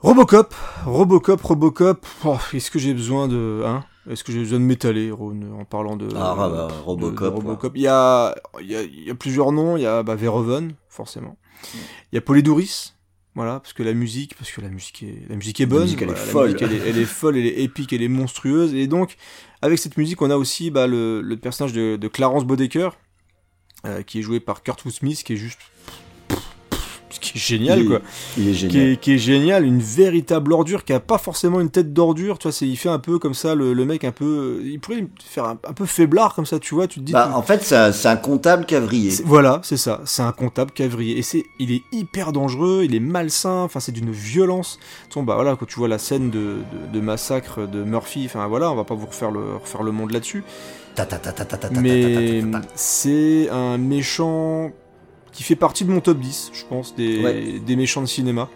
[0.00, 0.54] Robocop,
[0.84, 3.62] Robocop, Robocop, oh, est-ce que j'ai besoin de...
[3.64, 6.06] Hein est-ce que j'ai besoin de m'étaler, Ron, en parlant de...
[6.14, 7.72] Ah, bah, de- Robocop, de Robocop.
[7.74, 10.16] Il, y a, il, y a, il y a plusieurs noms, il y a bah,
[10.16, 11.38] Verhoeven, forcément.
[12.12, 12.92] Il y a Polydouris,
[13.36, 15.82] voilà, parce que la musique, parce que la musique est, la musique est bonne.
[15.82, 18.02] musique, elle est voilà, la musique, elle, est, elle est folle, elle est épique, elle
[18.02, 18.72] est monstrueuse.
[18.72, 19.16] Et donc,
[19.60, 22.88] avec cette musique, on a aussi bah, le, le personnage de, de Clarence Bodecker,
[23.84, 25.60] euh, qui est joué par Kurtwood Smith, qui est juste...
[27.16, 28.00] Ce qui est génial, il, quoi
[28.36, 28.88] il est qui génial.
[28.88, 32.44] est, qui est génial, une véritable ordure, qui a pas forcément une tête d'ordure, tu
[32.48, 35.06] vois, c'est, il fait un peu comme ça, le, le mec un peu, il pourrait
[35.24, 37.42] faire un, un peu faiblard comme ça, tu vois, tu te dis, Bah, tu- en
[37.42, 39.10] fait, c'est un, c'est un comptable cavrier.
[39.10, 42.94] c'est- voilà, c'est ça, c'est un comptable cavrier, et c'est, il est hyper dangereux, il
[42.94, 44.78] est malsain, enfin c'est d'une violence,
[45.14, 48.46] Bon, bah voilà, quand tu vois la scène de, de, de massacre de Murphy, enfin
[48.48, 50.44] voilà, on va pas vous refaire le, refaire le monde là-dessus,
[51.80, 52.42] mais
[52.74, 54.70] c'est un méchant
[55.36, 57.60] qui fait partie de mon top 10, je pense, des, Ouais.
[57.64, 58.48] des méchants de cinéma.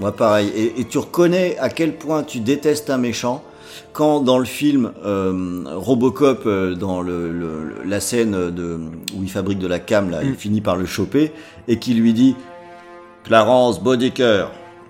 [0.00, 0.48] Moi, pareil.
[0.56, 3.44] Et, et tu reconnais à quel point tu détestes un méchant
[3.92, 8.80] quand dans le film euh, Robocop, euh, dans le, le- le- la scène de,
[9.16, 10.36] où il fabrique de la cam, là, il Mm.
[10.36, 11.30] finit par le choper
[11.68, 12.34] et qui lui dit
[13.24, 14.46] Clarence Bodecker,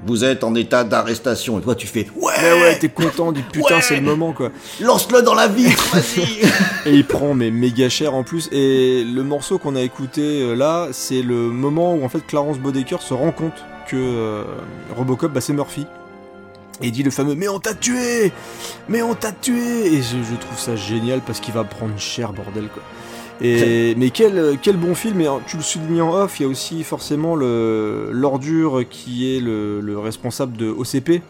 [0.06, 1.58] vous êtes en état d'arrestation.
[1.58, 3.82] Et toi, tu fais Ouais, Ouais, ouais, t'es content, dis putain, Ouais.
[3.82, 4.50] c'est le moment, quoi.
[4.80, 6.40] lance-le dans la vitre, vas-y
[6.86, 8.48] Et il prend, mais méga cher en plus.
[8.52, 12.58] Et le morceau qu'on a écouté euh, là, c'est le moment où en fait Clarence
[12.58, 13.54] Bodecker se rend compte
[13.88, 14.42] que euh,
[14.96, 15.86] Robocop, bah, c'est Murphy.
[16.82, 18.32] Et il dit le fameux Mais on t'a tué
[18.88, 22.32] Mais on t'a tué Et je, je trouve ça génial parce qu'il va prendre cher,
[22.32, 22.82] bordel, quoi.
[23.40, 26.48] Et, mais quel, quel bon film, et tu le soulignes en off, il y a
[26.48, 31.20] aussi forcément le l'ordure qui est le, le responsable de OCP,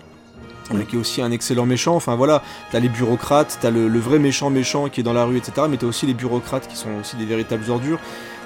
[0.89, 1.97] qui est aussi un excellent méchant.
[1.97, 5.25] Enfin voilà, t'as les bureaucrates, t'as le, le vrai méchant méchant qui est dans la
[5.25, 5.67] rue, etc.
[5.69, 7.99] Mais t'as aussi les bureaucrates qui sont aussi des véritables ordures.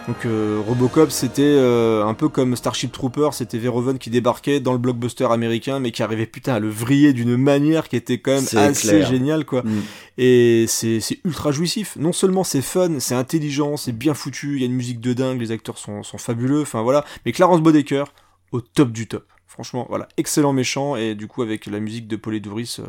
[0.08, 4.72] Donc euh, Robocop, c'était euh, un peu comme Starship Trooper, c'était Verhoeven qui débarquait dans
[4.72, 8.30] le blockbuster américain, mais qui arrivait putain à le vriller d'une manière qui était quand
[8.30, 9.06] même assez clair.
[9.06, 9.62] géniale, quoi.
[9.64, 9.82] Mm.
[10.16, 11.96] Et c'est ultra jouissif.
[11.96, 15.12] Non seulement c'est fun, c'est intelligent, c'est bien foutu, il y a une musique de
[15.12, 17.04] dingue, les acteurs sont, sont fabuleux, enfin voilà.
[17.26, 18.04] Mais Clarence Bodecker,
[18.50, 19.26] au top du top.
[19.46, 22.86] Franchement, voilà, excellent méchant, et du coup avec la musique de Polydouris, euh,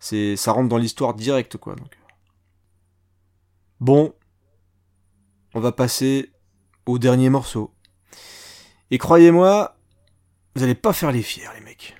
[0.00, 1.76] c'est ça rentre dans l'histoire direct, quoi.
[1.76, 1.96] Donc.
[3.78, 4.12] Bon,
[5.54, 6.30] on va passer
[6.86, 7.72] au dernier morceau.
[8.90, 9.76] Et croyez-moi,
[10.54, 11.96] vous allez pas faire les fiers, les mecs.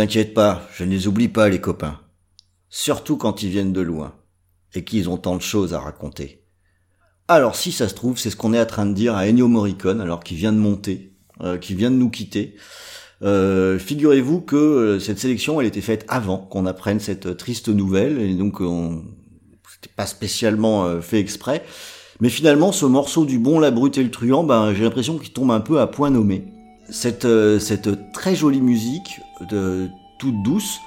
[0.00, 2.00] T'inquiète pas, je ne les oublie pas, les copains.
[2.70, 4.14] Surtout quand ils viennent de loin.
[4.74, 6.42] Et qu'ils ont tant de choses à raconter.
[7.28, 9.46] Alors, si ça se trouve, c'est ce qu'on est en train de dire à Ennio
[9.46, 11.12] Morricone, alors qu'il vient de monter,
[11.42, 12.56] euh, qu'il vient de nous quitter.
[13.22, 17.68] Euh, Figurez-vous que euh, cette sélection, elle était faite avant qu'on apprenne cette euh, triste
[17.68, 19.04] nouvelle, et donc on...
[19.74, 21.62] c'était pas spécialement fait exprès.
[22.20, 25.34] Mais finalement, ce morceau du bon, la brute et le truand, ben, j'ai l'impression qu'il
[25.34, 26.46] tombe un peu à point nommé.
[26.88, 27.26] Cette
[28.14, 29.20] très jolie musique,
[30.18, 30.80] toute douce,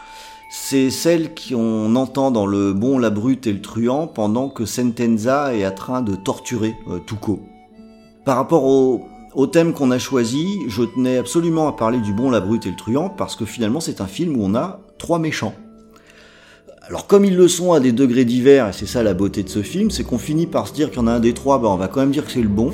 [0.56, 5.56] c'est celle qu'on entend dans Le Bon, la Brute et le Truand pendant que Sentenza
[5.56, 7.40] est en train de torturer euh, Tuco.
[8.24, 12.40] Par rapport au, thème qu'on a choisi, je tenais absolument à parler du Bon, la
[12.40, 15.56] Brute et le Truand parce que finalement c'est un film où on a trois méchants.
[16.88, 19.50] Alors comme ils le sont à des degrés divers, et c'est ça la beauté de
[19.50, 21.58] ce film, c'est qu'on finit par se dire qu'il y en a un des trois,
[21.58, 22.72] ben on va quand même dire que c'est le bon.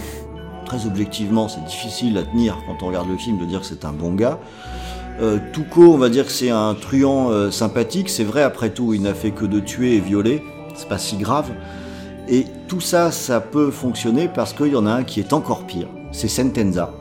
[0.66, 3.86] Très objectivement, c'est difficile à tenir quand on regarde le film de dire que c'est
[3.86, 4.38] un bon gars.
[5.22, 8.94] Euh, Tuco, on va dire que c'est un truand euh, sympathique, c'est vrai après tout,
[8.94, 10.42] il n'a fait que de tuer et violer,
[10.76, 11.50] c'est pas si grave.
[12.30, 15.66] Et tout ça, ça peut fonctionner parce qu'il y en a un qui est encore
[15.66, 16.94] pire, c'est Sentenza,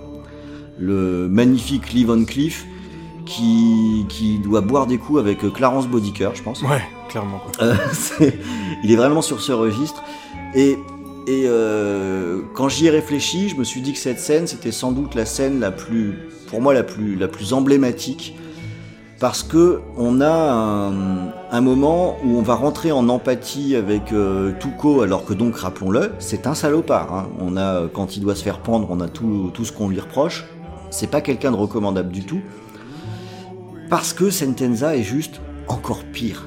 [0.79, 2.67] le magnifique Lee Van Cleef
[3.29, 6.63] qui, qui doit boire des coups avec euh, Clarence Bodicker, je pense.
[6.63, 7.39] Ouais, clairement.
[7.39, 7.67] Quoi.
[7.67, 7.75] Euh,
[8.83, 10.03] il est vraiment sur ce registre.
[10.55, 10.79] Et,
[11.27, 14.93] et euh, quand j'y ai réfléchi, je me suis dit que cette scène, c'était sans
[14.93, 16.15] doute la scène la plus,
[16.49, 18.37] pour moi, la plus, emblématique.
[19.21, 20.93] Parce que on a
[21.51, 24.53] un, moment où on va rentrer en empathie avec euh,
[25.03, 27.13] alors que donc, rappelons-le, c'est un salopard.
[27.13, 27.29] hein.
[27.41, 29.99] On a, quand il doit se faire pendre, on a tout, tout ce qu'on lui
[29.99, 30.45] reproche.
[30.91, 32.41] C'est pas quelqu'un de recommandable du tout.
[33.91, 36.47] Parce que Sentenza est juste encore pire.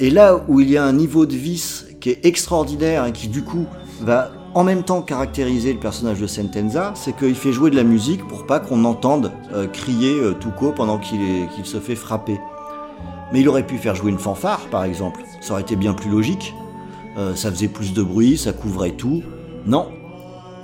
[0.00, 3.28] Et là où il y a un niveau de vice qui est extraordinaire et qui
[3.28, 3.66] du coup
[4.00, 7.84] va en même temps caractériser le personnage de Sentenza, c'est qu'il fait jouer de la
[7.84, 12.38] musique pour pas qu'on entende euh, crier euh, Tuco pendant qu'il se fait frapper.
[13.32, 16.10] Mais il aurait pu faire jouer une fanfare par exemple, ça aurait été bien plus
[16.10, 16.54] logique.
[17.16, 19.22] Euh, ça faisait plus de bruit, ça couvrait tout.
[19.66, 19.88] Non,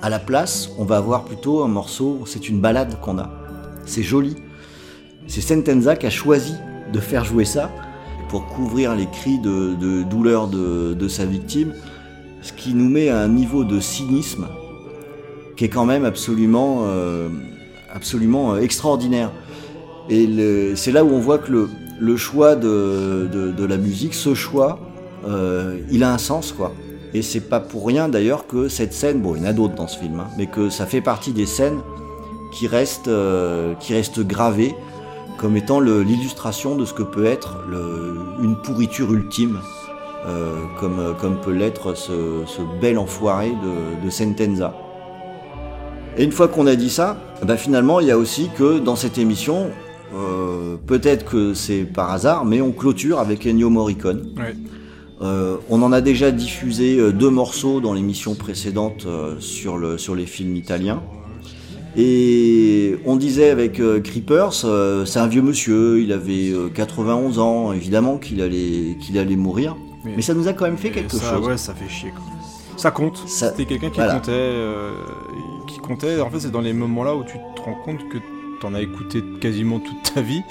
[0.01, 3.31] à la place, on va avoir plutôt un morceau, c'est une balade qu'on a.
[3.85, 4.35] C'est joli.
[5.27, 6.53] C'est Sentenza qui a choisi
[6.91, 7.69] de faire jouer ça
[8.29, 11.73] pour couvrir les cris de, douleur de sa victime,
[12.41, 14.47] ce qui nous met à un niveau de cynisme
[15.59, 17.27] qui est quand même absolument, euh,
[17.93, 19.29] absolument euh, extraordinaire.
[20.09, 21.67] Et c'est là où on voit que
[21.99, 24.79] le, choix de, la musique, ce choix,
[25.27, 26.73] euh, il a un sens quoi.
[27.13, 29.75] Et c'est pas pour rien d'ailleurs que cette scène, bon il y en a d'autres
[29.75, 31.79] dans ce film, hein, mais que ça fait partie des scènes
[32.53, 33.11] qui restent,
[33.81, 34.73] qui restent gravées
[35.37, 37.57] comme étant l'illustration de ce que peut être
[38.41, 39.59] une pourriture ultime,
[40.25, 44.75] euh, comme, comme peut l'être ce, ce bel enfoiré de, de Sentenza.
[46.17, 48.95] Et une fois qu'on a dit ça, bah finalement il y a aussi que dans
[48.95, 49.67] cette émission,
[50.15, 54.33] euh, peut-être que c'est par hasard, mais on clôture avec Ennio Morricone.
[54.37, 54.55] Ouais.
[55.21, 59.97] Euh, on en a déjà diffusé euh, deux morceaux dans l'émission précédente euh, sur, le,
[59.97, 61.01] sur les films italiens.
[61.97, 67.39] Et on disait avec euh, Creepers, euh, c'est un vieux monsieur, il avait euh, 91
[67.39, 69.75] ans, évidemment qu'il allait, qu'il allait mourir.
[70.05, 71.47] Mais- Mais ça nous a quand même fait quelque ça, chose.
[71.47, 72.11] Ouais, ça fait chier.
[72.11, 72.23] Quoi.
[72.77, 73.17] Ça compte.
[73.27, 74.13] Ça- C'était quelqu'un qui voilà.
[74.15, 74.31] comptait.
[74.31, 74.91] euh,
[75.67, 76.19] qui comptait.
[76.21, 78.17] En fait, c'est dans les moments là où tu te rends compte que
[78.61, 80.41] t'en as écouté quasiment toute ta vie.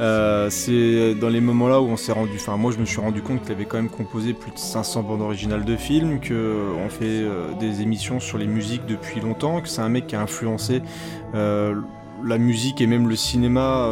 [0.00, 2.32] Euh, c'est dans les moments là où on s'est rendu.
[2.36, 5.02] Enfin, moi, je me suis rendu compte qu'il avait quand même composé plus de 500
[5.02, 9.20] bandes originales de films, que euh, on fait euh, des émissions sur les musiques depuis
[9.20, 10.80] longtemps, que c'est un mec qui a influencé
[11.34, 13.86] la musique et même le cinéma.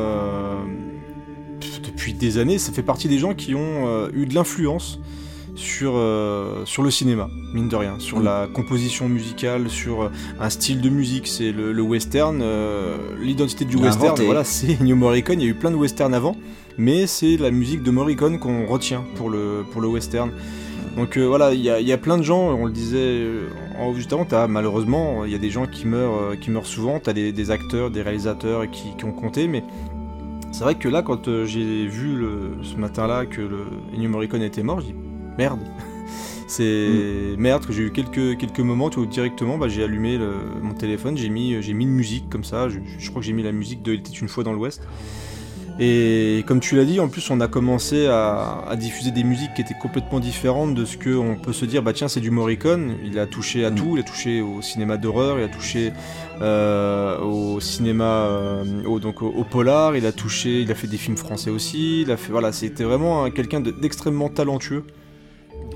[2.09, 4.99] Depuis des années, ça fait partie des gens qui ont euh, eu de l'influence
[5.55, 8.25] sur, euh, sur le cinéma, mine de rien, sur Mm.
[8.25, 10.09] la composition musicale, sur euh,
[10.41, 11.27] un style de musique.
[11.27, 14.25] C'est le, le western, euh, l'identité du western, inventé.
[14.25, 15.41] voilà, c'est Ennio Morricone.
[15.41, 16.37] Il y a eu plein de westerns avant,
[16.79, 20.31] mais c'est la musique de Morricone qu'on retient pour le, pour le western.
[20.97, 23.25] Donc euh, voilà, il y a, il y a plein de gens, on le disait
[23.79, 27.01] en- juste avant, t'as, malheureusement, il y a des gens qui meurent, qui meurent souvent,
[27.01, 29.63] tu as des, des acteurs, des réalisateurs qui, qui ont compté, mais
[30.53, 34.43] c'est vrai que là, quand euh, j'ai vu le- ce matin-là que le Ennio Morricone
[34.43, 34.95] était mort, je dis
[35.37, 35.61] merde.
[36.51, 40.73] C'est merde que j'ai eu quelques, quelques moments où directement bah, j'ai allumé le- mon
[40.73, 43.43] téléphone, j'ai mis, j'ai mis une musique comme ça, je, je crois que j'ai mis
[43.43, 44.83] la musique de Il était une fois dans l'Ouest.
[45.81, 49.55] Et comme tu l'as dit, en plus on a commencé à, à diffuser des musiques
[49.55, 52.33] qui étaient complètement différentes de ce que on peut se dire, bah tiens c'est du
[52.33, 53.75] Morricone, il a touché à Mm.
[53.77, 55.93] tout, il a touché au cinéma d'horreur, il a touché
[56.41, 60.89] euh, au cinéma, euh, au, donc au, au polar, il a touché, il a fait
[60.89, 64.83] des films français aussi, il a fait, voilà, c'était vraiment un- quelqu'un de- d'extrêmement talentueux.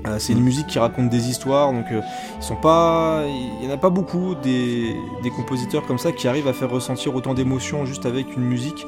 [0.05, 0.43] Euh, c'est une Mm.
[0.43, 2.01] musique qui raconte des histoires, donc euh,
[2.39, 3.23] ils sont pas,
[3.61, 4.93] il y en a pas beaucoup des,
[5.23, 8.85] des compositeurs comme ça qui arrivent à faire ressentir autant d'émotions juste avec une musique.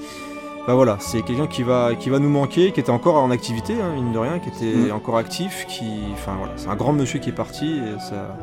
[0.68, 3.74] Bah voilà, c'est quelqu'un qui va, qui va nous manquer, qui était encore en activité,
[3.80, 4.96] hein, mine de rien, qui était Mm.
[4.96, 8.36] encore actif, qui, enfin voilà, c'est un grand monsieur qui est parti, et ça,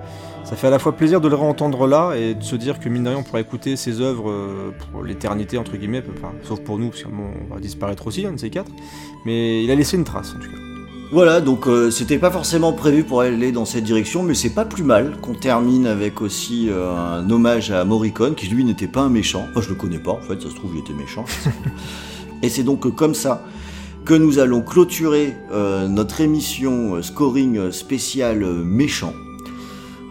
[0.44, 2.88] ça fait à la fois plaisir de le réentendre là et de se dire que
[2.88, 6.60] mine de rien on pourra écouter ses œuvres euh, pour l'éternité entre guillemets, enfin, sauf
[6.60, 8.70] pour nous parce qu'on va disparaître aussi, un de ces quatre,
[9.26, 10.58] mais il a laissé une trace en tout cas.
[11.10, 14.64] Voilà, donc euh, c'était pas forcément prévu pour aller dans cette direction, mais c'est pas
[14.64, 19.00] plus mal qu'on termine avec aussi euh, un hommage à Morricone, qui lui n'était pas
[19.02, 19.44] un méchant.
[19.50, 21.24] Enfin, je le connais pas, en fait, ça se trouve, il était méchant.
[22.42, 23.44] Et c'est donc comme ça
[24.04, 29.12] que nous allons clôturer euh, notre émission euh, scoring spécial euh, méchant.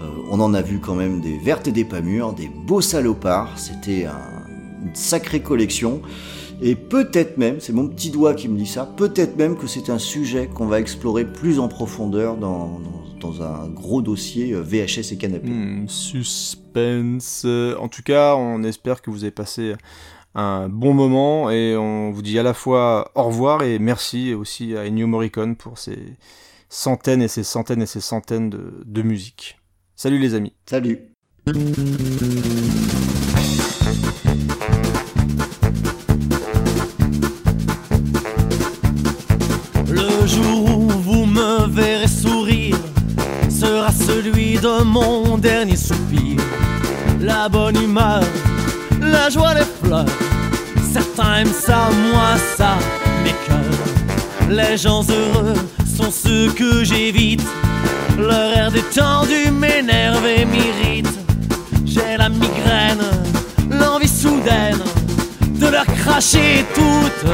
[0.01, 2.79] Euh, on en a vu quand même des vertes et des pas mûres, des beaux
[2.81, 3.57] salopards.
[3.59, 6.01] C'était un- une sacrée collection.
[6.61, 9.89] Et peut-être même, c'est mon petit doigt qui me dit ça, peut-être même que c'est
[9.89, 12.79] un sujet qu'on va explorer plus en profondeur dans,
[13.41, 15.47] un gros dossier VHS et canapé.
[15.49, 17.45] Hmm, suspense.
[17.79, 19.73] En tout cas, on espère que vous avez passé
[20.35, 24.75] un bon moment et on vous dit à la fois au revoir et merci aussi
[24.77, 26.17] à Ennio Morricone pour ces
[26.69, 29.59] centaines et ces centaines et ces centaines de, de musiques.
[29.95, 30.53] Salut les amis.
[30.65, 30.99] Salut
[39.89, 42.77] Le jour où vous me verrez sourire
[43.49, 46.39] sera celui de mon dernier soupir.
[47.19, 48.23] La bonne humeur,
[49.11, 50.05] la joie, les fleurs.
[50.91, 52.77] Certains aiment ça, moi ça
[53.23, 54.49] m'écoeure.
[54.49, 55.55] Les gens heureux
[55.85, 57.45] sont ceux que j'évite.
[58.17, 61.19] Leur air détendu m'énerve et m'irrite.
[61.85, 63.05] J'ai la migraine,
[63.69, 64.81] l'envie soudaine
[65.59, 67.31] de leur cracher toute